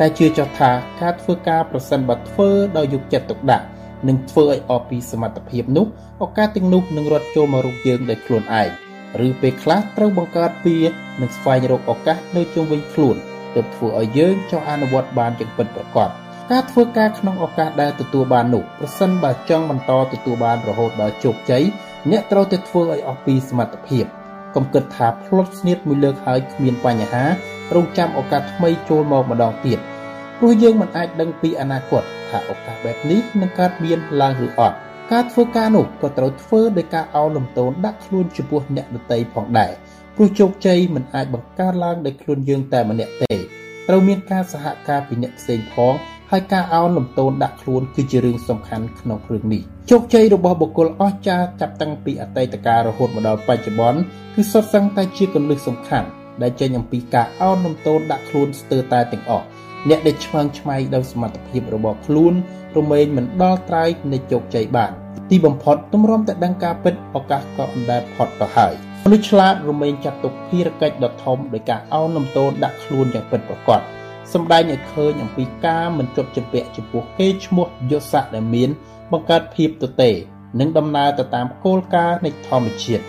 [0.01, 0.71] តែជឿចោះថា
[1.01, 3.67] ការធ្វើការប្រសិនបើធ្វើដោយយកចិត្តទុកដាក់
[4.09, 5.87] នឹងធ្វើឲ្យអស់ពីសមត្ថភាពនោះ
[6.25, 8.82] ឱកាសទាំងនោះនឹងរត់ចូលមករូបយើងដោយខ្លួនឯង
[9.27, 10.77] ឬពេលខ្លះត្រូវបង្កើតពៀ
[11.21, 13.17] និងស្វែងរកឱកាសនៅជុំវិញខ្លួន
[13.55, 16.09] ទើបធ្វើឲ្យយើងចុះអនុវត្តបានយ៉ាងពិតប្រាកដ
[16.51, 21.65] ការធ្វើការក្នុងឱកាសដែលទទួលបាននោះប្រសិនបើចង់បន្តទទួលបានរហូតដល់ជោគជ័យ
[22.11, 24.05] អ្នកត្រូវតែធ្វើឲ្យអស់ពីសមត្ថភាព
[24.55, 27.25] កុំគិតថាផ្លត់ស្នៀតមួយលើកហើយគ្មានបញ្ហា
[27.75, 29.79] រងចាំឱកាសថ្មីចូលមកម្ដងទៀត
[30.39, 34.77] ព្រោះយើងមិនអាចដឹងពីអនាគតថាឱកាសបែបនេះនឹងកើតមានឡើងឬអត់
[35.13, 39.73] ការធ្វើការនោះក៏ត្រូវធ្វើដោយការអោនលំទោនដាក់ខ្លួនចំពោះអ្នកដទៃផងដែរ
[40.17, 43.35] ព្រោះជោគជ័យមិនអាចបង្កើតឡើងដោយខ្លួនយើងតែម្នាក់ទេ
[43.89, 45.95] ត្រូវមានការសហការពីអ្នកផ្សេងផង
[46.31, 54.01] ហើយការអោនលំទោនដាក់ខ្លួនគឺជារឿងសំខាន់ក្នុងរឿងនេះជោគជ័យរបស់បុគ្គលអស្ចារ្យចាប់តាំងពីអតីតកាលរហូតមកដល់បច្ចុប្បន្ន
[54.35, 56.09] គឺសុទ្ធសឹងតែជាគន្លឹះសំខាន់
[56.43, 59.47] ដែលចេញអំពីការអោនលំទោនដាក់ខ្លួនស្ទើរតែទាំងអស់
[59.89, 62.35] អ្នកដែលឆ្មើងឆ្មៃដោយសមត្ថភាពរបស់ខ្លួន
[62.77, 64.93] រមែងមិនដល់ត្រើយនៃជោគជ័យបាន
[65.33, 68.73] ទីបំផុតទម្រាំតែដឹងការពិតឱកាសក៏អណ្ដែតផុតទៅហើយ
[69.05, 73.81] មនុស្សឆ្លាតរមែងចាត់ទុកភារកិច្ចដ៏ធំដោយការអោនលំទោនដាក់ខ្លួនយ៉ាងពិតប្រាកដ
[74.33, 78.71] សម្ដែងឲ្យឃើញអំពីការមិនចុចចម្ពាក់ចំពោះគេឈ្មោះយស័កដែលមាន
[79.13, 80.11] បង្កើតភាពទទេ
[80.61, 83.05] និងដំណើរទៅតាមគោលការណ៍នៃធម្មជាតិ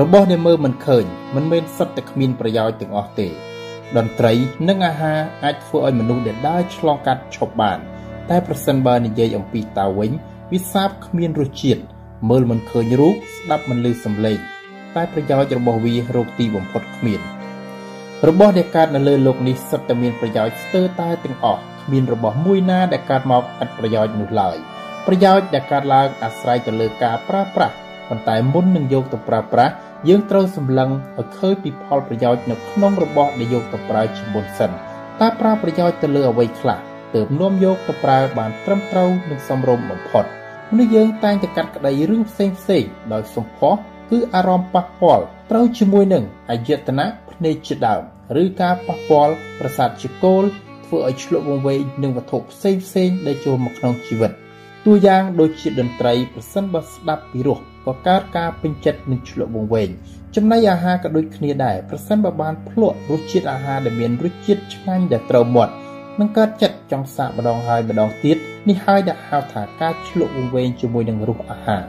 [0.00, 1.04] របស់ដែលមើលមិនឃើញ
[1.34, 4.32] មិនមែនសិតតែគ្មានប្រយោជន៍ទាំងអស់ទេ តន្ត្រី
[4.68, 7.78] និងអាហារអាចធ្វើឲ្យមនុស្សដែលដើរឆ្លងកាត់ឈប់បាន
[8.30, 10.12] តែប្រសិនបើនិយាយអំពីតើវិញ
[10.52, 11.82] វាសាបគ្មានរសជាតិ
[12.30, 14.38] មើលមិនឃើញរូបស្ដាប់មិនឮសំឡេង
[14.96, 17.20] តែប្រយោជន៍របស់វារកទីបំផុតគ្មាន
[18.28, 24.56] របស់ដែលកើតនៅលើលោកនេះសុទ្ធតែមានប្រយោជន៍ស្ទើរតែទាំងអស់គ្មានរបស់មួយណាដែលកើតមកឥតប្រយោជន៍នោះឡើយ
[25.06, 27.74] ប្រយោជន៍ដែលកើតឡើងអាស្រ័យទៅលើការប្រើប្រាស់
[28.08, 29.72] ប៉ុន្តែមុននឹងយកទៅប្រើប្រាស់
[30.08, 34.70] យើងត្រូវសម្លឹងឲ្យឃើញពីផលប្រយោជន៍នៅក្នុងរបស់ដែលយកទៅប្រើជាមុនសិន
[35.20, 36.78] តើប្រើប្រយោជន៍ទៅលើអ្វីខ្លះ
[37.16, 40.24] ទើបនាំយកទៅប្រើបានត្រឹមត្រូវនិងសមរម្យបំផុត
[40.70, 43.78] មនុស្សយើងតែងតែកាត់ក្តីរឿងផ្សេងផ្សេងដោយសម្ផស្ស
[44.10, 48.02] គឺអារម្មណ៍ប៉ះពាល់ត្រូវជាមួយនឹងអយតនៈភ្នែកជាដើម
[48.42, 50.44] ឬការប៉ះពាល់ប្រសាទជាគោល
[50.86, 54.32] ធ្វើឲ្យឆ្លុះវង្វេងនឹងវត្ថុផ្សេងផ្សេងដែលចូលមកក្នុងជីវិត
[54.86, 59.88] តួយ៉ាងដូចជាតន្ត្រីប្រសិនបើស្ដាប់ពីរោះក៏កើតការពេញចិត្តនឹងឆ្លុះវង្វេង
[60.36, 65.74] ចំណីអាហារក៏ដូចគ្នាដែរប្រសិនបើបានភ្លក់រសជាតិអាហារដែលមានរសជាតិឆ្ងាញ់ដែលត្រូវមាត់
[66.20, 68.36] នឹងកើតចិត្តចង់សាកម្ដងហើយម្ដងទៀត
[68.68, 71.82] នេះហើយដែលហៅថាការឆ្លក់វង្វេងជាមួយនឹងរសអាហារ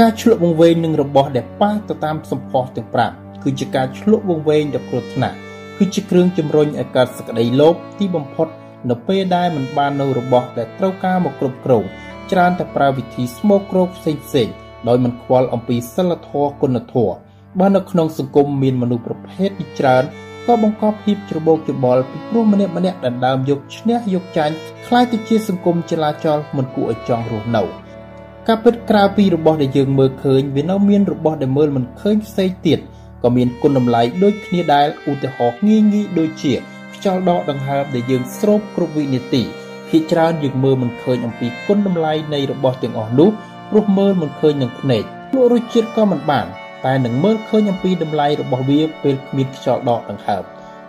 [0.00, 5.36] ការឆ្លក់វង្វេងនឹងរបស់ដែលប៉ះទៅតាមសម្ផស្សទាំង5គឺជាការឆ្លក់វង្វេងដ៏គ្រោះថ្នាក់
[5.78, 8.48] គឺជាគ្រឿងជំរុញឲ្យកើតសក្តីលោភទីបំផុត
[8.90, 11.84] នៅពេលដែលមិនបាននៅរបស់ដែលត្រូវការមកគ្រប់គ្រង
[12.32, 14.48] ច្រើនតែប្រើវិធីស្មោកគ្រោកផ្សេងផ្សេង
[14.88, 17.14] ដោយមិនខ្វល់អំពីសិលធម៌គុណធម៌
[17.60, 20.04] បើនៅក្នុងសង្គមមានមនុស្សប្រភេទនេះច្រើន
[20.47, 24.55] ក៏បង្កភាពច្របូកច្របល់ពីព្រោះម្នាក់ម្នាក់ដណ្ដើមយកឈ្នះយកចាញ់
[24.87, 27.63] คล้ายទៅជាសង្គមចលាចលមិនគួរឲ្យចង់រស់នៅ
[28.47, 32.79] ការពិតក្រៅពីរបស់ដែលយើងមើលឃើញវានៅមានរបស់ដែលមើលមិនឃើញផ្សេងទៀត
[33.23, 36.53] ក៏មានគុណតម្លៃដូចគ្នាដែរឧទាហរណ៍ងាយងាយដូចជា
[36.95, 39.43] ខ្យល់ដកដង្ហើមដែលយើងស្រូបគ្រប់វិនាទី
[39.89, 43.29] ភាគច្រើនយើងមើលមិនឃើញអំពីគុណតម្លៃនៃរបស់ទាំងអស់នោះ
[43.69, 45.03] ព្រោះមើលមិនឃើញនឹងភ្នែក
[45.33, 46.45] លក់រសជាតិក៏មិនបាន
[46.86, 50.44] តែនឹងមើលឃើញអំពីតម្លៃរបស់វាពេលគ្មានខ្យល់ដកដង្ហើម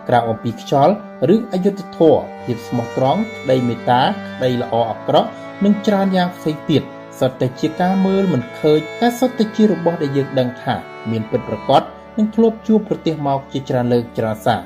[0.08, 0.94] ក្រៅអំពីខ្យល់
[1.34, 4.00] ឬអយុត្តិធម៌ភាពស្មោះត្រង់ក្តីមេត្តា
[4.36, 5.28] ក្តីល្អអាក្រក់
[5.64, 6.82] និងច្រើនយ៉ាងផ្សេងទៀត
[7.20, 10.74] សុទ្ធតែជាការមើលមិនឃើញតែសុទ្ធតែជារបស់ដែលយើងដឹងថា
[11.10, 11.82] មានពិតប្រាកដ
[12.18, 14.60] និងធ្លាប់ជួបប្រទេសមកជាច្រើនលើកច្រើនសារ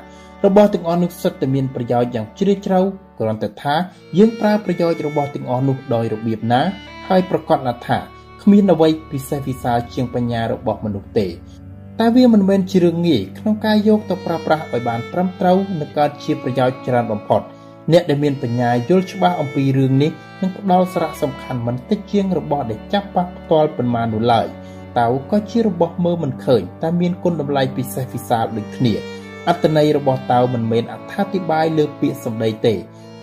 [0.47, 2.81] របស់ទាំងអស់នោះសុទ្ធតែមានប្រយោជន៍យ៉ាងជ្រាលជ្រៅ
[3.19, 3.75] គ្រាន់តែថា
[4.19, 6.63] យើងប្រើប្រយោជន៍របស់ទាំងអស់នោះដោយរបៀបណា
[7.09, 8.18] ហើយប្រកាសថា
[8.49, 11.27] គ្មានអ្វីពិសេសវិសាលជាងបញ្ញារបស់មនុស្សទេ
[12.01, 17.43] តែវាមិនមែនជារឿងងាយក្នុងការយកទៅប្រើប្រាស់ឲ្យបានត្រឹមត្រូវនិងកើតជាប្រយោជន៍ច្រើនបំផុត
[17.93, 24.47] អ្នកដែលមានបញ្ញាយល់ច្បាស់អំពីរឿងនេះនឹងផ្ដល់សារៈសំខាន់មិនតិចជាងរបស់ដែលចាប់ប៉ះផ្ទាល់ប៉ុន្មាននោះឡើយ
[24.99, 28.95] តើក៏ជារបស់មើលមិនឃើញតែមានគុណតម្លៃពិសេសវិសាលដូចគ្នា
[29.49, 32.75] អត្តន័យរបស់តើមិនមែនអត្ថាធិប្បាយលើពាក្យសម្ដីទេ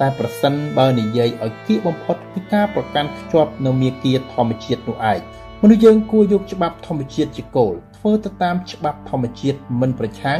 [0.01, 5.19] តែប្រសិនបើនិយាយឲ្យគៀកបំផុតគឺការប្រកាន់ខ្ជាប់នៅមាគាធម្មជាតិនោះឯង
[5.61, 10.39] មនុស្សយើងគួរយកច្បាប់ធម្មជាតិជាគោលធ្វើទៅតាមច្បាប់ធម្មជាតិមិនប្រឆាំង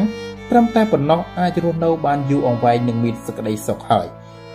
[0.50, 4.08] ត្រឹមតែប៉ុណ្ណោះអាចរស់នៅបានយូរអង្វែងនិងមានសេចក្តីសុខហើយ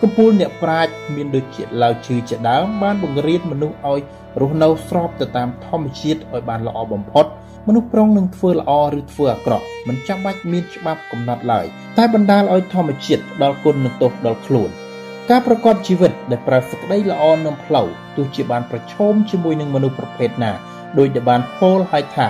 [0.03, 4.01] កំពូលអ្នកប្រាជ្ញមានដូចជាឡាវជឿជាដើមបានបង្រៀនមនុស្សឲ្យ
[4.40, 7.26] រស់នៅស្របទៅតាមធម្មជាតិឲ្យបានល្អបំផុត
[7.68, 11.66] មនុស្សប្រុងនឹងធ្វើល្អឬធ្វើអាក្រក់មិនចាំបាច់មានច្បាប់កំណត់ឡើយ
[11.98, 14.70] តែបណ្ដាលឲ្យធម្មជាតិផ្ដល់គុណនិងទោសដល់ខ្លួន
[15.33, 20.53] ការប្រកបជីវិតដែលប្រើសេចក្តីល្អនឹងផ្លូវទោះជាបានប្រឈមជាមួយនឹងមនុស្សប្រភេទណា
[20.99, 22.28] ដោយដែលបានពោលឲ្យថា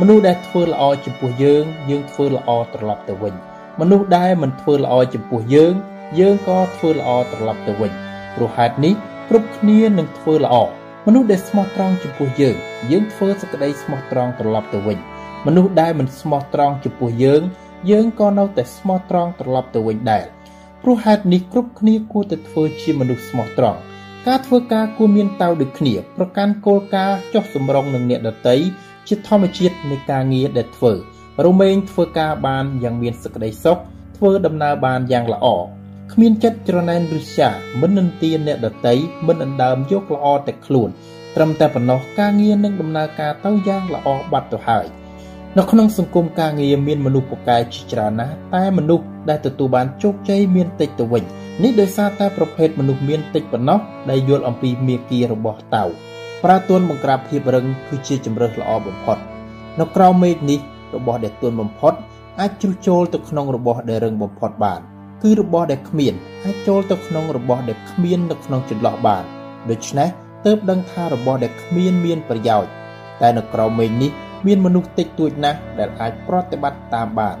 [0.00, 3.34] មនុស្សដែលធ្វើល្អចំពោះយើង យើងធ្វើល្អត្រឡប់ទៅវិញ
[3.80, 5.74] មនុស្សដែលមិនធ្វើល្អចំពោះយើង
[6.18, 7.92] យើងក៏ធ្វើល្អត្រឡប់ទៅវិញ
[8.34, 8.94] ព្រោះហេតុនេះ
[9.28, 10.54] គ្រប់គ្នានឹងធ្វើល្អ
[11.06, 12.56] មនុស្សដែលស្មោះត្រង់ចំពោះយើង
[12.90, 14.98] យើងធ្វើសេចក្តីស្មោះត្រង់ត្រឡប់ទៅវិញ
[15.46, 17.42] មនុស្សដែលមិនស្មោះត្រង់ចំពោះយើង
[17.90, 20.24] យើងក៏នៅតែស្មោះត្រង់ត្រឡប់ទៅវិញដែរ
[20.86, 23.78] ព្រោះហេតុនេះគ្រប់គ្នាគួរតែធ្វើជាមនុស្សស្មោះត្រង់
[24.26, 28.56] ការធ្វើការគួរមានតៅដូចគ្នាប្រកាន់គោលការណ៍ចុះសម្រុងនឹងអ្នកដតី
[29.08, 30.92] ជាធម្មជាតិនៃការងារដែលធ្វើ
[31.46, 33.78] រមែងធ្វើការបានយ៉ាងមានសេចក្តីសុខ
[34.16, 35.46] ធ្វើដំណើរបានយ៉ាងល្អ
[36.12, 37.48] គ្មានចិត្តច្រណែនឬရှာ
[37.80, 38.94] មិននន្ទាអ្នកដតី
[39.26, 40.88] មិនអណ្ដើមយកល្អតែខ្លួន
[41.36, 44.86] ត្រឹមតែប៉ុណ្ណោះការងារនឹងដំណើរការទៅយ៉ាងល្អបាត់ទៅហើយ
[45.58, 51.24] នៅក្នុងសង្គមការងារមានមនុស្សពូកែជាច្រើនណាស់តែមនុស្សដែលទទួលបានជោគជ័យមានតិចទៅវិញ
[51.62, 53.78] នេះដោយសារតែប្រភេទមនុស្សមានតិចប៉ុណ្ណោះ
[54.10, 55.84] ដែលយល់អំពីមាគ៌ារបស់តៅ
[56.44, 59.18] ប្រើទួនបង្ក្រាបភាពរឹងគឺជាជំរើសល្អបំផុត
[59.80, 60.60] នៅក្រៅមេឃនេះ
[60.96, 61.94] របស់ដែលទួនបំផុត
[62.40, 64.80] អាចជ្រុះចូលទៅក្នុងរបស់ដែលរឹងបំផុតបាន
[65.22, 69.24] គឺរបស់ដែលគ្មានអាចចូលទៅក្នុងរបស់ដែលគ្មាននៅក្នុងចន្លោះបាន
[69.70, 70.08] ដូច្នេះ
[70.46, 72.70] ទើបដឹងថារបស់ដែលគ្មានមានប្រយោជន៍
[73.20, 74.12] តែនៅក្រៅមេឃនេះ
[74.45, 77.37] មានមនុស្សតិចតួចណាស់ដែលអាចប្រតិបត្តិតាមបាន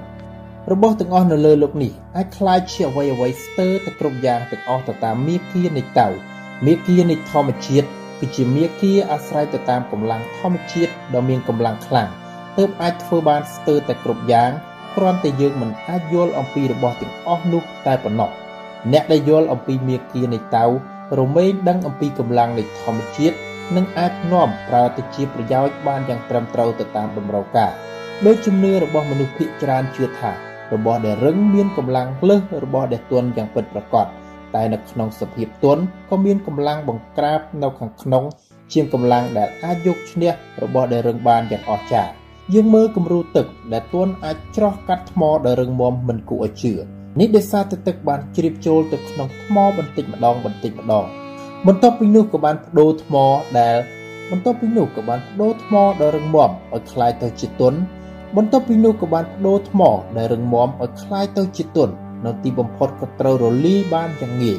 [0.71, 6.07] របស់ទាំងអស់នៅលើលោកនេះអាចคล้ายជាអ្វីអ្វីស្ទើរទៅគ្រប់យ៉ាងទាំងអស់ទៅតាមមាគ៌ានៃតៅ
[6.65, 7.87] មាគ៌ានៃធម្មជាតិ
[8.19, 12.09] គឺជាមាគ៌ាអាស្រ័យទៅតាមកម្លាំងធម្មជាតិដ៏មានកម្លាំងខ្លាំង
[12.57, 14.51] ទើបអាចធ្វើបានស្ទើរតែគ្រប់យ៉ាង
[14.95, 18.29] គ្រាន់តែយើងមិនអាចយល់អំពីរបស់ទាំងអស់នោះតែប៉ុណ្ណោះ
[18.91, 20.65] អ្នកដែលយល់អំពីមាគ៌ានៃតៅ
[21.19, 23.35] រមែងដឹងអំពីកម្លាំងនៃធម្មជាតិ
[23.76, 27.72] និងអាចនាំប្រើទៅជាប្រយោជន៍បានយ៉ាងត្រឹមត្រូវទៅតាមតម្រូវការ
[28.26, 30.32] ដោយជំនឿរបស់មនុស្សភាគច្រើនជឿថា
[30.74, 34.06] របស់ដែលរឹងមានកម្លាំងលើសរបស់ដែលទន់យ៉ាងពិតប្រាកដ
[34.54, 38.24] តែនៅក្នុងសភាពទន់ក៏មានកម្លាំងបង្ក្រាបនៅខាងក្នុង
[38.72, 40.30] ជាងកម្លាំងដែលអាចយកឈ្នះ
[40.62, 42.12] របស់ដែលរឹងបានយ៉ាងអស្ចារ្យ
[42.54, 46.72] យើងមើលគំរូទឹកដែលទន់អាចច្រោះកាត់ថ្មដែលរឹងមាំមិនគួរឲ្យជឿ
[47.20, 51.06] នេះដោយសារតែទឹកបានជ្រាបចូលទៅក្នុងថ្មបន្តិចម្ដងបន្តិចម្ដង
[51.67, 53.15] បន្ទាប់ពីនោះក៏បានបដូរថ្ម
[53.59, 53.77] ដែល
[54.31, 57.77] បន្ទាប់ពីនោះក៏បានបដូរថ្មដ៏រឹងមាំឲ្យคล้ายទៅជាទន់
[58.35, 59.81] បន្ទាប់ពីនោះក៏បានបដូរថ្ម
[60.17, 61.93] ដែលរឹងមាំឲ្យคล้ายទៅជាទន់
[62.25, 64.57] នៅទីបំផុតក៏ត្រូវរលាយបានយ៉ាងងាយ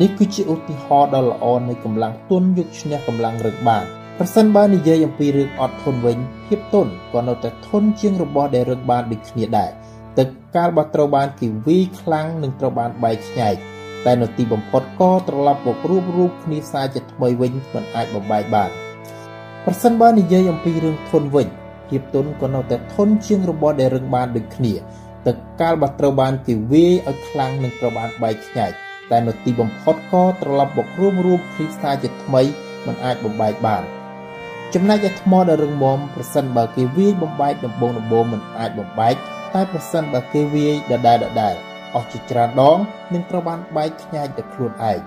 [0.00, 3.84] នេះគឺជាឧទាហរណ៍ដ៏ល្អនៃកម្លាំងទន់យកឈ្នះកម្លាំងរឹងបាន
[4.18, 9.70] ប្រសិនបើនិយាយអំពីរឿងអត់ធន់វិញភាពទន់ក៏នៅតែធន់ជាងរបស់ដែលរឹងបានដូចគ្នាដែរ
[10.18, 13.54] ទឹកកាលបើត្រូវបានគេវាយខ្លាំងនឹងត្រូវបានបែកខ្ញែក
[14.05, 18.69] តែនៅទីបំផុតក៏ត្រឡប់មករួបរូបគ្នាសារជាថ្មីវិញមិនអាចបំបែកបាន
[19.65, 21.47] ប្រសិនបើនិយាយអំពីរឿងធន់វិញ
[21.89, 24.73] ភាពទន់ក៏នៅតែធន់ជាងរបស់ដែលរឹងបានដូចគ្នា
[25.27, 28.71] ទឹកកាលបើត្រូវបានគេវាយឲ្យខ្លាំងនឹងត្រូវបានបែកខ្ញែក
[29.11, 32.41] តែនៅទីបំផុតក៏ត្រឡប់មករួមរួមគ្រីស្តាជាថ្មី
[32.85, 33.83] មិនអាចបំបែកបាន
[34.73, 39.15] ចំណែកឯថ្មដែលរឹងមាំប្រសិនបើគេវាយបំបែកដំបងដំបងមិនអាចបំបែក
[39.53, 41.55] តែប្រសិនបើគេវាយដដែលដដែល
[41.95, 42.77] អស់ជាច្រើនដង
[43.13, 44.99] នឹងត្រូវបានបែកខ្ញែកទៅខ្លួនឯង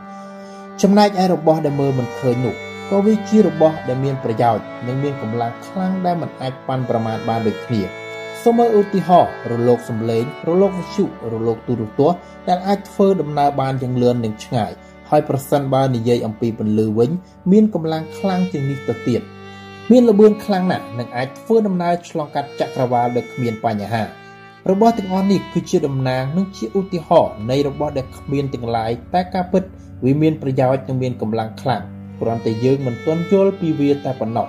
[0.83, 2.55] ចំណែកឯរបស់ដែលមើលមិនឃើញនោះ
[2.91, 7.83] ក៏វាជារបស់ដែលមានប្រយោជន៍និងមានកម្លាំងខ្លាំងដែលមិនអាចប៉ាន់ប្រមាណបានដូចគ្នា
[8.43, 12.19] សូមមើលឧទាហរណ៍រលកសំឡេងរលកវិទ្យុរលកទូរទស្សន៍
[12.49, 14.73] ដែលអាចធ្វើដំណើរបានយ៉ាងលឿននិងឆ្ងាយ
[15.11, 17.11] ហើយប្រសិនបើនិយាយអំពីពន្លឺវិញ
[17.53, 19.23] មានកម្លាំងខ្លាំងជាងនេះទៅទៀត
[19.91, 24.03] មានល្បឿនខ្លាំងណាស់និងអាចធ្វើដំណើរឆ្លងកាត់ចក្រវាឡដោយគ្មានបញ្ហា
[24.71, 29.63] របស់ទាំងអស់នេះគឺជាតំណាងនិងជាឧទាហរណ៍នៃរបស់ដែលគ្មានទាំងឡាយតែការពិត
[30.05, 31.83] វាមានប្រយោជន៍និងមានកម្លាំងខ្លាំង
[32.21, 34.47] គ្រាន់តែយើងមិនទាន់យល់ពីវាតែប៉ុណ្ណោះ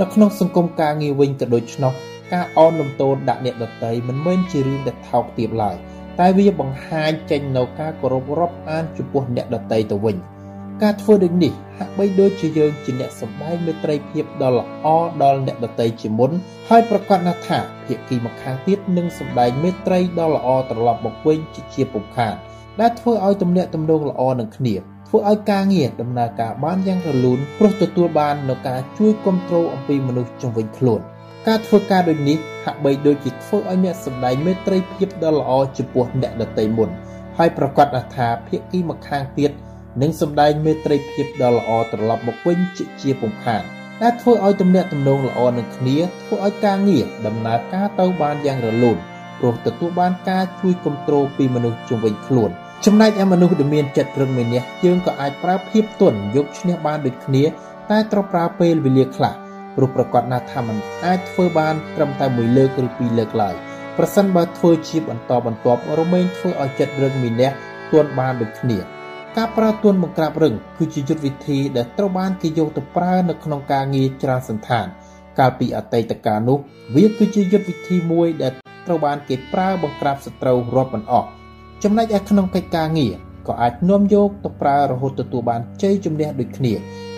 [0.00, 1.92] នៅក្នុងសង្គមការងារវិញក៏ដូច្នោះ
[2.32, 5.76] ការអនលំទោនដាក់អ្នកដតីមិនមែនជារឿងដែលថោកទាបឡើយ
[6.20, 10.16] តែវាបង្ហាញចេញនៅការគោរពរាប់អានចំពោះអ្នកដតីទៅវិញ
[10.82, 14.86] ការធ្វើដូចនេះហាក់បីដូចជាយើងជាអ្នកសម្ដែងមេត្រីភាពដ៏ល្អ
[15.22, 16.30] ដល់អ្នកដតីជាមុន
[16.68, 22.34] ហើយប្រកាសណាស់ថាភាគីម្ខាងទៀតនឹងសម្ដែងមេត្រីដ៏ល្អត្រឡប់មកវិញជាជាពុំខាន
[22.80, 24.74] ដែលធ្វើឲ្យទំនាក់ទំនងល្អនឹងគ្នា
[25.08, 31.00] ធ្វើឲ្យការងារដំណើរការបានយ៉ាងរលូនព្រោះទទួលបាននូវការជួយគ្រប់គ្រងអំពីមនុស្សជុំវិញខ្លួន
[31.48, 36.88] ការធ្វើការដូចនេះហាក់បីដូចជាធ្វើឲ្យអ្នកសម្ដែងមេត្រីភាពដ៏ល្អចំពោះអ្នកដទៃមុន
[37.38, 39.52] ហើយប្រកាសថាភាគីម្ខាងទៀត
[40.00, 43.62] និងសម្ដែងមេត្រីភាពដ៏ល្អត្រឡប់មកវិញជាជាពុំខាន
[44.02, 48.98] ដែលធ្វើឲ្យទំនាក់ទំនងល្អនឹងគ្នាធ្វើឲ្យការងារដំណើរការទៅបានយ៉ាងរលូន
[49.38, 52.50] ព្រោះទទួលបានការជួយគ្រប់គ្រងពីមនុស្សជុំវិញខ្លួន
[52.86, 57.44] ចំណែកឯមនុស្សដែលមានចិត្តរឹងមានះយើងក៏អាចប្រើភាពទន់យកឈ្នះបានដូចគ្នា
[57.90, 59.32] តែត្រូវប្រើពេលវេលាខ្លះ
[59.76, 63.54] ព្រោះប្រកាសណាស់ថាมันអាចធ្វើបានត្រឹមតែមួយលើកឬពីរលើកឡើយ
[63.98, 67.50] ប្រសិនបើធ្វើជាបន្តបន្ទាប់រមែងធ្វើឲ្យចិត្តរឹងមានះ
[67.92, 68.78] ទន់បានដូចគ្នា
[69.38, 74.86] ការប្រើទួនបង្ក្រាបរឹងគឺជាយុទ្ធវិធីដែលត្រូវបានគេយកទៅប្រើនៅក្នុងការងារច្រើនសន្តាន
[75.38, 76.58] កាលពីអតីតកាលនោះ
[76.94, 78.52] វាគឺជាយុទ្ធវិធីមួយដែល
[78.86, 81.28] ត្រូវបានគេប្រើបង្ក្រាបសត្រូវរាប់មិនអស់
[81.82, 83.14] ចំណែកឯក្នុងកិច្ចការងារ
[83.48, 86.72] ក៏អាចនាំយកទៅប្រើរហូតទទួលបានជ័យជំនះដូចគ្នា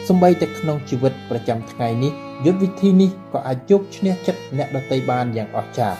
[0.08, 2.12] សម្បីតែក្នុងជីវិតប្រចាំថ្ងៃនេះ
[2.44, 5.98] យុទ្ធវិធីនេះក៏អាចយកឈ្នះចិត្តអ្នកដទៃបានយ៉ាងអស្ចារ្យ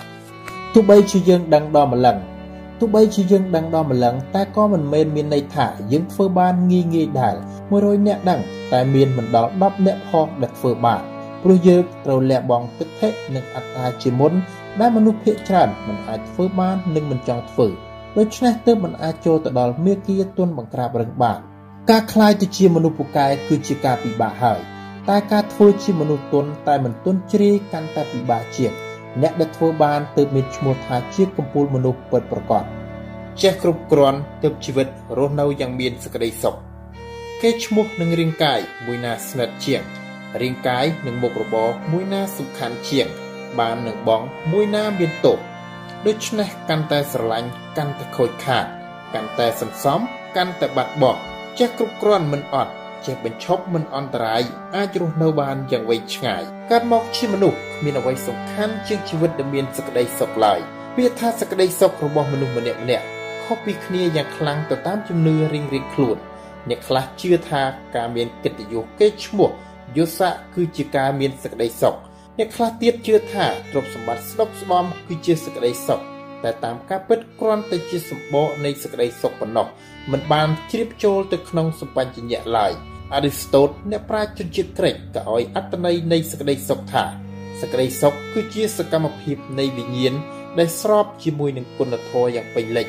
[0.72, 2.18] ទោះបីជាយើងដឹងដល់ម្លឹង
[2.79, 7.35] ទោះបីជាយើងដឹងដល់ម្លឹងតែក៏មិនមែនមានន័យថាយើងធ្វើបានងាយងាយដែរ
[7.69, 11.01] 100អ្នកដឹងតែមានមិនដល់10អ្នកផងដែលធ្វើបាន
[11.43, 14.33] ព្រោះយើងត្រូវលះបង់ទឹកថេនិងអត្តាជាមុន
[14.79, 17.67] ដែលមនុស្សភាគច្រើនមិនអាចធ្វើបាននិងមិនចង់ធ្វើ
[18.17, 21.39] ដូច្នេះទើបមិនអាចចូលទៅដល់មេគាទុនបង្ក្រាបរឹងបាន
[21.89, 24.59] ការคลายទៅជាមនុស្សពូកែគឺជាការពិបាកហើយ
[25.09, 28.73] តែការធ្វើជាមនុស្សទុនតែមិនទុនជ្រាយកាន់តែពិបាកជាង
[29.22, 32.64] អ្នកដែលធ្វើបានទើបមានឈ្មោះថាជាកំពូលមនុស្សពិតប្រាកដ
[33.42, 34.88] ចេះគ្រប់គ្រាន់ទើបជីវិត
[35.18, 36.54] រស់នៅយ៉ាងមានសេចក្តីសុខ
[37.42, 39.82] គេឈ្មោះនឹងរាងកាយមួយណាស្និទ្ធជាង
[40.42, 43.08] រាងកាយនិងមុខរបរមួយណាសំខាន់ជាង
[43.58, 45.38] បាននឹងបងមួយណាមានទោស
[46.06, 48.66] ដូច្នេះកាន់តែស្រឡាញ់កាន់តែខូចខាត
[49.14, 50.00] កាន់តែសន្សំ
[50.36, 51.20] កាន់តែបាត់បង់
[51.58, 52.72] ចេះគ្រប់គ្រាន់មិនអត់
[53.06, 54.42] ចេះបញ្ឈប់មិនអន្តរាយ
[54.76, 60.60] អាចរស់នៅបានយ៉ាងវែងឆ្ងាយកើតមកជាមនុស្សគ្មានអ្វីសំខាន់ជាងជីវិតដែលមានសេចក្តីសុខឡើយ
[60.96, 63.04] ពាក្យថាសេចក្តីសុខរបស់មនុស្សម្នាក់ម្នាក់
[63.44, 66.16] ខុសពីគ្នាយ៉ាងខ្លាំងទៅតាមជំនឿរៀងៗខ្លួន
[66.68, 67.62] អ្នកខ្លះជឿថា
[67.96, 69.50] ការមានកិត្តិយសកេរ្តិ៍ឈ្មោះ
[69.96, 71.94] យស័កគឺជាការមានសេចក្តីសុខ
[72.38, 76.00] អ្នកខ្លះទៀតជឿថាទ្រព្យសម្បត្តិស្ដុកស្ដំគឺជាសេចក្តីសុខ
[76.44, 79.66] តែតាមការពិតគ្រាន់តែជាសម្បកនៃសេចក្តីសុខប៉ុណ្ណោះ
[80.12, 82.72] មិនបានជ្រាបចូលទៅក្នុងសម្បញ្ញៈឡើយ
[83.14, 87.04] អរិស្តូតអ្នកប្រាជ្ញជនជាតិក្រិកក៏ឲ្យអត្តន័យនៃសេចក្តីសុខថា
[87.60, 90.14] សេចក្តីសុខគឺជាសកម្មភាពនៃវិញ្ញាណ
[90.58, 92.86] ដែលស្របជាមួយនឹងគុណធម៌យ៉ាងពេញលេញ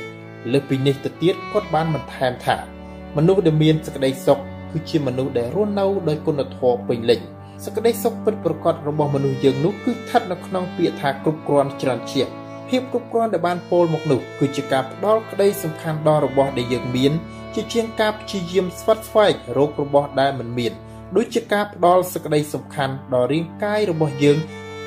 [0.52, 2.58] លើសពីនេះទៅទៀតគាត់បានបន្ថែមថា
[3.18, 4.40] មនុស្សដែលមានសេចក្តីសុខ
[4.72, 7.20] គឺជាមនុស្សដែលរស់នៅដោយគុណធម៌ពេញលេញ
[7.64, 12.30] សេចក្តីសុខពិតប្រាកដរបស់មនុស្សយើងនោះគឺស្ថិតនៅក្នុងពាក្យថាគ្រប់គ្រាន់ច្រើនជាង
[12.70, 17.12] ភាពគ្រប់គ្រាន់ដែលបានពោលមកនោះគឺជាការផ្ដល់ក្តីសំខាន់ដល់របស់ដែលយើងមាន
[17.56, 20.74] ជាជាងការព្យាយាមស្វិតស្វែងរករបស់ដែលមិនមាន
[21.16, 24.38] ដូចជាការផ្ដល់សេចក្តីសំខាន់ដល់រាងកាយរបស់យើង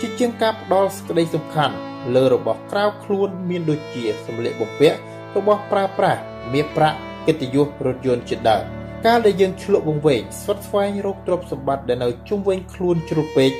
[0.01, 1.75] ជាជាងការផ្ដល់សេចក្តីសំខាន់
[2.15, 4.99] លើរបស់ក្រៅខ្លួនមានដូចជាសម្លៀកបំពាក់
[5.37, 6.21] របស់ប្រើប្រាស់
[6.53, 8.65] មាសប្រាក់កិត្តិយសរថយន្តជាដើម
[9.07, 13.51] កាលដែលយើងឆ្លក់វង្វេងស្វិតស្វែងរកទ្រព្យសម្បត្តិដែលនៅជុំវិញខ្លួនជ្រុលពេក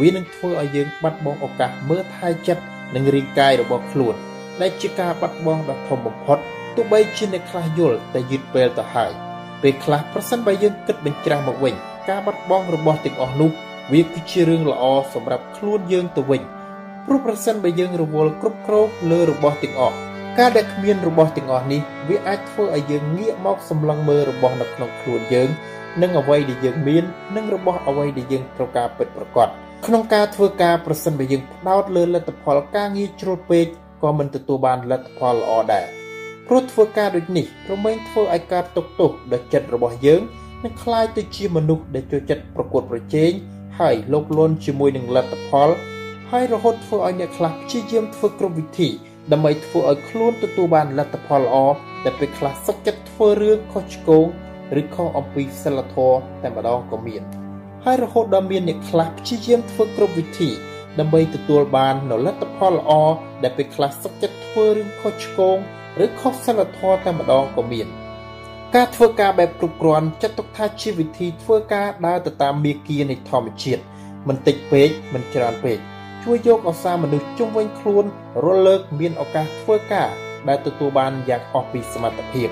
[0.00, 2.62] វានឹងធ្វើឲ្យយើងបាត់បង់ឱកាសមើលថែចិត្ត
[2.94, 4.14] និងរាងកាយរបស់ខ្លួន
[4.60, 6.38] ដែលជាការបាត់បង់ដ៏ធំបំផុត
[6.76, 9.12] ទោះបីជាអ្នកខ្លះយល់តែយឺតពេលទៅហើយ
[9.62, 11.74] ពេលខ្លះប្រសិនបើយើងគិតបញ្ច្រាស់មកវិញ
[12.08, 13.50] ការបាត់បង់របស់ទាំងអស់នោះ
[13.92, 16.42] វាគឺជារឿងល្អសម្រាប់ខ្លួនយើងទៅវិញ
[17.06, 19.96] ព្រោះប្រសិនបើយើងរវល់គ្រប់គ្រងលើរបស់ទាំងអស់
[20.38, 25.48] ការដែលគ្មានរបស់ទាំងអស់នេះវាអាចធ្វើឲ្យយើងងាកមកសម្លឹងមើលរបស់នៅក្នុងខ្លួនយើង
[26.02, 27.04] និងអ្វីដែលយើងមាន
[27.36, 29.48] និងរបស់អ្វីដែលយើងត្រូវការពិតប្រាកដ
[29.86, 33.66] ក្នុងការធ្វើការប្រសិនបើយើងផ្ដោតលើលទ្ធផលការងារជ្រុលពេក
[34.02, 35.95] ក៏មិនទទួលបានលទ្ធផលល្អដែរ
[36.47, 40.21] ព្រោះធ្វើការដូចនេះរមែងធ្វើឲ្យការទុកទោសដល់ចិត្តរបស់យើង
[40.63, 43.31] នឹងคล้ายទៅជាមនុស្សដែលចូលចិត្តប្រកួតប្រជែង
[43.79, 45.69] ហើយលោកលន់ជាមួយនឹងលទ្ធផល
[46.31, 48.89] ហើយរហូតធ្វើឲ្យអ្នកខ្លះព្យាយាមធ្វើគ្រប់វិធី
[49.31, 51.55] ដើម្បីធ្វើឲ្យខ្លួនទទួលបានលទ្ធផលល្អ
[52.03, 54.25] តែពេលខ្លះសុខចិត្តធ្វើរឿងខុសឆ្គង
[54.81, 57.21] ឬខុសអំពីសិលធម៌តែម្ដងក៏មាន
[57.85, 60.49] ហើយរហូតដល់មានអ្នកខ្លះព្យាយាមធ្វើគ្រប់វិធី
[60.99, 62.91] ដើម្បីទទួលបាននូវលទ្ធផលល្អ
[63.43, 65.57] ដែលពេលខ្លះសុខចិត្តធ្វើរឿងខុសឆ្គង
[66.04, 67.88] ឬខុសសិលធម៌តែម្ដងក៏មាន
[68.74, 73.82] ការធ្វើការបែបគ្រប់គ្រាន់ចាត់ទុកថាជាវិធីធ្វើការដើរទៅតាមមាគ៌ានៃធម្មជាតិ
[74.28, 75.78] មិនតិចពេកមិនច្រើនពេក
[76.24, 78.04] ជួយយកឱសាមនុស្សជុំវិញខ្លួន
[78.44, 80.10] រលើកមានឱកាសធ្វើការ
[80.48, 82.48] ដែលទទួលបានយ៉ាងអស់ពីសមត្ថភាព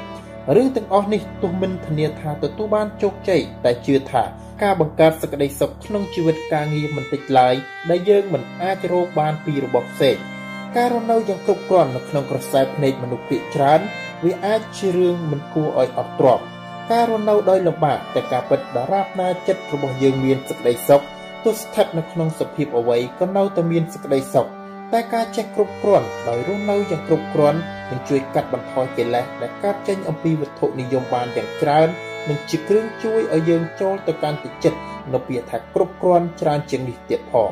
[0.56, 4.22] រឿងទាំងអស់នេះទោះមិនធានាថាទទួលបានជោគជ័យតែជឿថា
[4.62, 7.54] ការបង្កើតសេចក្តីសុខក្នុងជីវិតការងារមិនតិចឡើយ
[7.90, 10.16] ដែលយើងមិនអាចរកបានពីរបស់ផ្សេង
[10.76, 13.80] ការរស់នៅយ៉ាងគ្រប់គ្រាន់នៅក្នុងក្រសែភ្នែកមនុស្សភាគច្រើន
[14.24, 16.40] វាអាចជារឿងមិនគួរឲ្យអត់ទ្រាំ
[16.90, 21.02] ការរស់នៅដោយលំបាកតែការពិតដរាបណាចិត្តរបស់យើងមានសេចក្តីសុខ
[21.44, 24.46] ទោះស្ថិតនៅក្នុងសភាពអ្វីក៏នៅតែមានសេចក្តីសុខ
[24.92, 27.58] តែការចេះគ្រប់គ្រាន់ដោយរស់នៅយ៉ាងគ្រប់គ្រាន់
[27.90, 31.88] នឹងជួយកាត់បន្ថយកិលេសដែលកើតចេញអំពីវត្ថុនិយមបានយ៉ាងច្រើន
[32.28, 34.78] និងជាគ្រឿងជួយឲ្យយើងចូលទៅកាន់ទីចិត្ត
[35.12, 37.50] នៅពាក្យថាគ្រប់គ្រាន់ច្រើនជាងនេះទៀតផង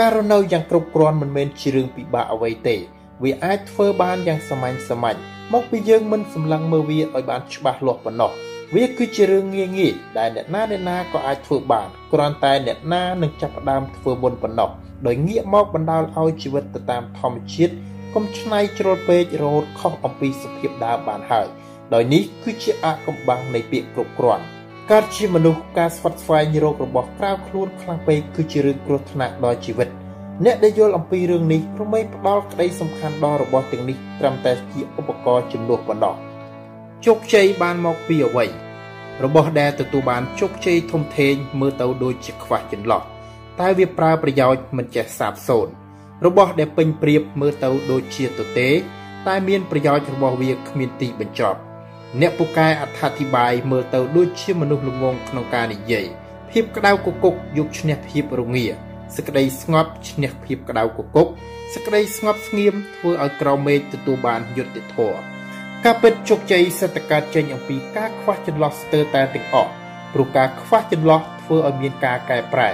[0.00, 2.76] ការរស់នៅយ៉ាងគ្រប់គ្រាន់មិនមែនជារឿងពិបាកអ្វីទេ
[3.22, 5.18] វាអាចធ្វើបានយ៉ាងសាមញ្ញសាមញ្ញ
[5.52, 8.32] មកពីយើងមិនសម្លឹងមើលវាឲ្យបានច្បាស់លាស់ប៉ុណ្ណោះ
[8.74, 14.70] វាគឺជារឿងងាយងាយដែលអ្នកណាអ្នកណាក៏អាចធ្វើបានគ្រាន់តែអ្នកណានឹងចាប់ផ្ដើមធ្វើមុនប៉ុណ្ណោះ
[15.06, 17.74] ដោយងាកមកបណ្ដាលឲ្យជីវិតទៅតាមធម្មជាតិ
[18.14, 21.46] កុំឆ្នៃជ្រុលពេករហូតខុសអំពីសភាពដើមបានហើយ
[21.94, 24.44] ដោយនេះគឺជាអាកំបាំងនៃពាក្យគ្រប់គ្រាន់
[24.94, 29.88] កើតជាមនុស្សការស្វាត់ស្វែងរករបស់ក្រៅខ្លួនខ្លាំងពេកគឺជារឿងគ្រោះថ្នាក់ដល់ជីវិត
[30.44, 36.14] អ្នកដែលយល់អំពីរឿងនេះព្រមផ្ដល់ក្តីសំខាន់ដល់របស់ទាំងនេះត្រឹមតែជាឧបករណ៍ជំនួសប៉ុណ្ណោះ
[37.06, 38.46] ជោគជ័យបានមកពីអ្វី
[39.24, 43.02] របស់ដែលទទួលបានជោគជ័យធំធេងមើលទៅដូចជាខ្វះចន្លោះ
[43.60, 45.72] តែវាប្រើប្រយោជន៍មិនចេះសាបសូន្យ
[46.26, 48.68] របស់ដែលពេញប្រៀបមើលទៅដូចជាទទេ
[49.26, 51.60] តែមានប្រយោជន៍របស់វាគ្មានទីបញ្ចប់
[52.18, 56.06] អ្នកពូកែអត្ថាធិប្បាយមើលទៅដូចជាមនុស្សល្ងងក្នុងការនិយាយ
[56.50, 58.66] ភាពក្តៅគគុកយកឈ្នះភាពរងា
[59.16, 61.26] សេចក្តីស្ងប់ឈ្នះភាពក្តៅគគុក
[61.72, 65.18] សេចក្តីស្ងប់ស្ងៀមធ្វើឲ្យក្រមេឃទទួលបានយុត្តិធម៌
[65.84, 69.70] ការពិតជោគជ័យសេដ្ឋកិច្ចចេញអំពីការខ្វះចន្លោះស្ទើរតែទាំងអស់
[70.12, 72.70] ព្រោះការខ្វះចន្លោះធ្វើឲ្យមានការកែប្រែ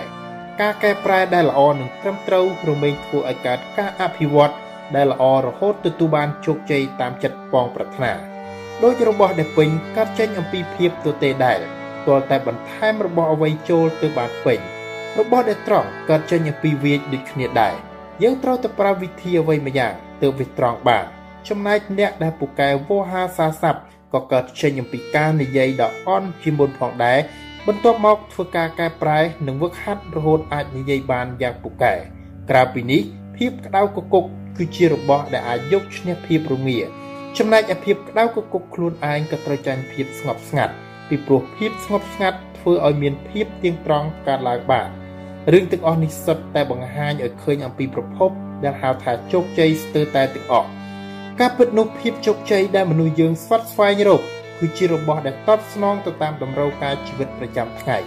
[0.60, 4.54] ការកែប្រែដែលល្អនិងត្រឹមត្រូវរមែងធ្វើឲ្យកើតការអភិវឌ្ឍ
[4.96, 8.35] ដែលល្អរហូតទទួលបានជោគជ័យតាមចិត្តពងប្រាថ្នា
[8.82, 11.60] ដោយរបស់ដែលពេញកើតចេញអំពីភាពទទេដែល
[12.06, 14.58] ទាល់តែបន្ថែមរបស់អ្វីចូលទៅបានពេញ
[15.18, 17.74] របស់ដែលត្រង់កើតចេញអំពីវាចដូចគ្នាដែរ
[18.22, 19.92] យើងត្រូវតែប្រើវិធីអ្វីម្យ៉ាង
[20.22, 21.04] ទើបវាត្រង់បាន
[21.48, 23.80] ចំណែកអ្នកដែលពូកែវោហាសាស័ព្ទ
[24.14, 27.18] ក៏កើតចេញអំពីការនិយាយដ៏អន់ជាមុនផងដែរ
[27.66, 31.94] បន្ទាប់មកធ្វើការកែប្រែនិងវឹកហាត់រហូតអាចនិយាយបានយ៉ាងពូកែ
[32.50, 33.02] ក្រៅពីនេះ
[33.36, 34.24] ភាពក្តៅកគុក
[34.58, 36.80] គឺជារបស់ដែលអាចយកឈ្នះភាពរងា
[37.40, 40.74] ចំណែកឯភាពក្តៅកគុកខ្លួនឯងក៏ត្រូវចាញ់ភាពស្ងប់ស្ងាត់
[41.08, 44.88] ពីព្រោះភាពស្ងប់ស្ងាត់ធ្វើឲ្យមានភាពទៀងត្រង់កើតឡើងបាន
[45.52, 48.30] រឿងទាំងអស់នេះសុទ្ធតែបង្ហាញឲ្យឃើញអំពីប្រភព
[48.64, 50.68] ដែលហៅថាជោគជ័យស្ទើរតែទាំងអស់
[51.40, 54.22] ការពិតនោះភាពជោគជ័យដែលមនុស្សយើងស្វាត់ស្វែងរក
[54.60, 57.98] គឺជារបស់ដែលតបស្នងទៅតាមតម្រូវការជីវិតប្រចាំថ្ងៃ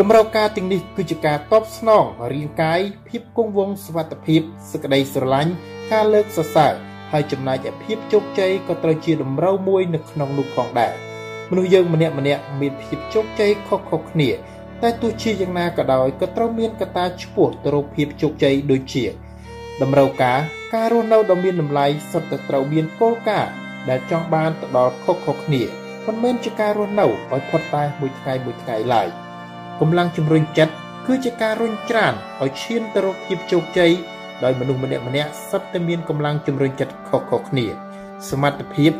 [0.00, 4.40] តម្រូវការទាំងនេះគឺជាការតបស្នងរាងកាយភាពគង់វង្សសុវត្ថិភាព
[4.70, 5.52] សេចក្តីស្រឡាញ់
[5.92, 10.92] ការលើកសរសើរ ហើយចំណែកឯភាពជោគជ័យក៏ត្រូវជាតម្រូវមួយនៅក្នុងនោះផងដែរ
[11.50, 14.30] មនុស្សយើងម្នាក់ម្នាក់មានភាពជោគជ័យខុសៗគ្នា
[14.82, 19.04] តែទោះជាយ៉ាងណាក៏ដោយក៏ត្រូវមានកត្តាឆ្ពោះទៅរកភាពជោគជ័យដូចជា
[19.82, 20.38] តម្រូវការ
[20.74, 23.52] ការរស់នៅដ៏មានតម្លៃសុទ្ធតែត្រូវមានគោលការណ៍
[23.88, 25.62] ដែលចង់បានទៅដល់ខុសៗគ្នា
[26.06, 29.08] មិនមែនជាការរស់នៅឲ្យផុតតែមួយថ្ងៃមួយថ្ងៃឡើយ
[29.80, 30.74] កម្លាំងជំរុញចិត្ត
[31.06, 32.12] គឺជាការរុញច្រាន
[32.42, 33.92] ឲ្យឈានទៅរកភាពជោគជ័យ
[34.44, 37.66] ដោយមនុស្សម្នាក់ម្នាក់សុទ្ធតែមានកម្លាំងជំរុញចិត្តខុសៗគ្នា
[38.30, 38.92] សមត្ថភាព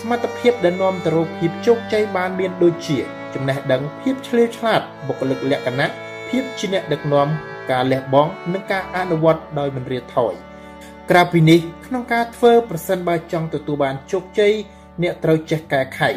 [0.00, 2.98] សមត្ថភាពដែលនាំទៅរកភាពជោគជ័យបានមានដូចជា
[3.34, 5.88] ចំណេះដឹងភាពឆ្លៀវឆ្លាតបុគ្គលិកលក្ខណៈ
[6.28, 7.28] ភាពជាអ្នកដឹកនាំ
[7.70, 10.32] ការលះបង់និងការអនុវត្តដោយមិនរៀថយ
[11.10, 14.54] ក្រៅពីនេះក្នុងការធ្វើប្រសិនបើចង់ទទួលបានជោគជ័យ
[15.02, 16.10] អ្នកត្រូវចេះកែខៃ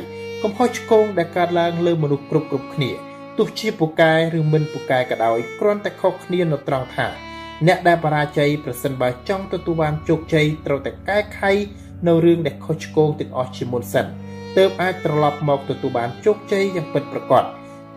[0.44, 2.92] កំហុសឆ្គងដែលកើតឡើងលើមនុស្សគ្រប់គ្រប់គ្នា
[3.38, 7.08] ទោះជាពូកែឬមិនពូកែក៏ដោយគ្រាន់តែខុសគ្នានៅត្រង់ថា
[7.68, 11.52] អ្នកដែលបរាជ័យប្រសិនបើចង់ទទួលបានជោគជ័យត្រូវតែកែខៃ
[12.08, 14.06] នៅរឿងដែលខុសឆ្គងទាំងអស់ជាមុនសិន
[14.58, 17.44] ទើបអាចត្រឡប់មកទទួលបានជោគជ័យយ៉ាងពិតប្រាកដ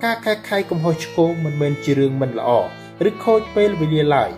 [0.05, 2.51] ការកែខៃកំហុសឆ្គងមិនមែនជារឿងមិនល្អ
[3.09, 4.31] ឬខូចពេលវេលាឡើយ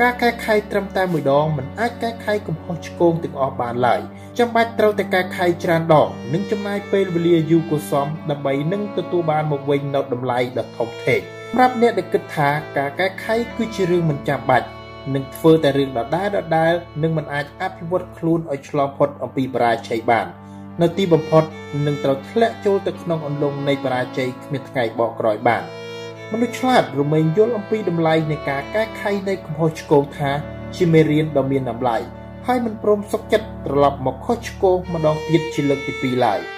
[0.00, 4.00] ការកែខៃត្រឹមតែមួយដងមិនអាចកែខៃកំហុសឆ្គងទាំងអស់បានឡើយ
[4.38, 14.66] ចាំបាច់ត្រូវតែកែខៃច្រើនដងនិងចំណាយពេលវេលាយូរគួរសមដើម្បីនឹងទទួលបានមកវិញនូវតម្លៃដ៏ធំធេង សម្រាប់អ្នកដែលគិតថាការកែខៃគឺជារឿងមិនចាំបាច់
[15.14, 20.26] នឹងធ្វើតែរឿងដដែលដដែលនឹងមិនអាចអភិវឌ្ឍខ្លួនឲ្យឆ្លងផុតអំពីបរាជ័យបាន
[20.82, 21.44] នៅទីបំផុត
[21.86, 25.62] នឹងត្រូវធ្លាក់ចូលទៅក្នុងអន្លង់នៃបរាជ័យគ្មានថ្ងៃបកក្រោយបាន
[26.32, 30.30] មនុស្សឆ្លាតរមែងយល់អំពីតម្លៃនៃការកែខៃនៃកំហុសឆ្គងថា
[30.76, 31.96] ជាមេរៀនដ៏មានតម្លៃ
[32.46, 36.40] ហើយមិនព្រមសុខចិត្តត្រឡប់មកខុសឆ្គងម្ដងទៀតជាលើកទី2ឡើយ។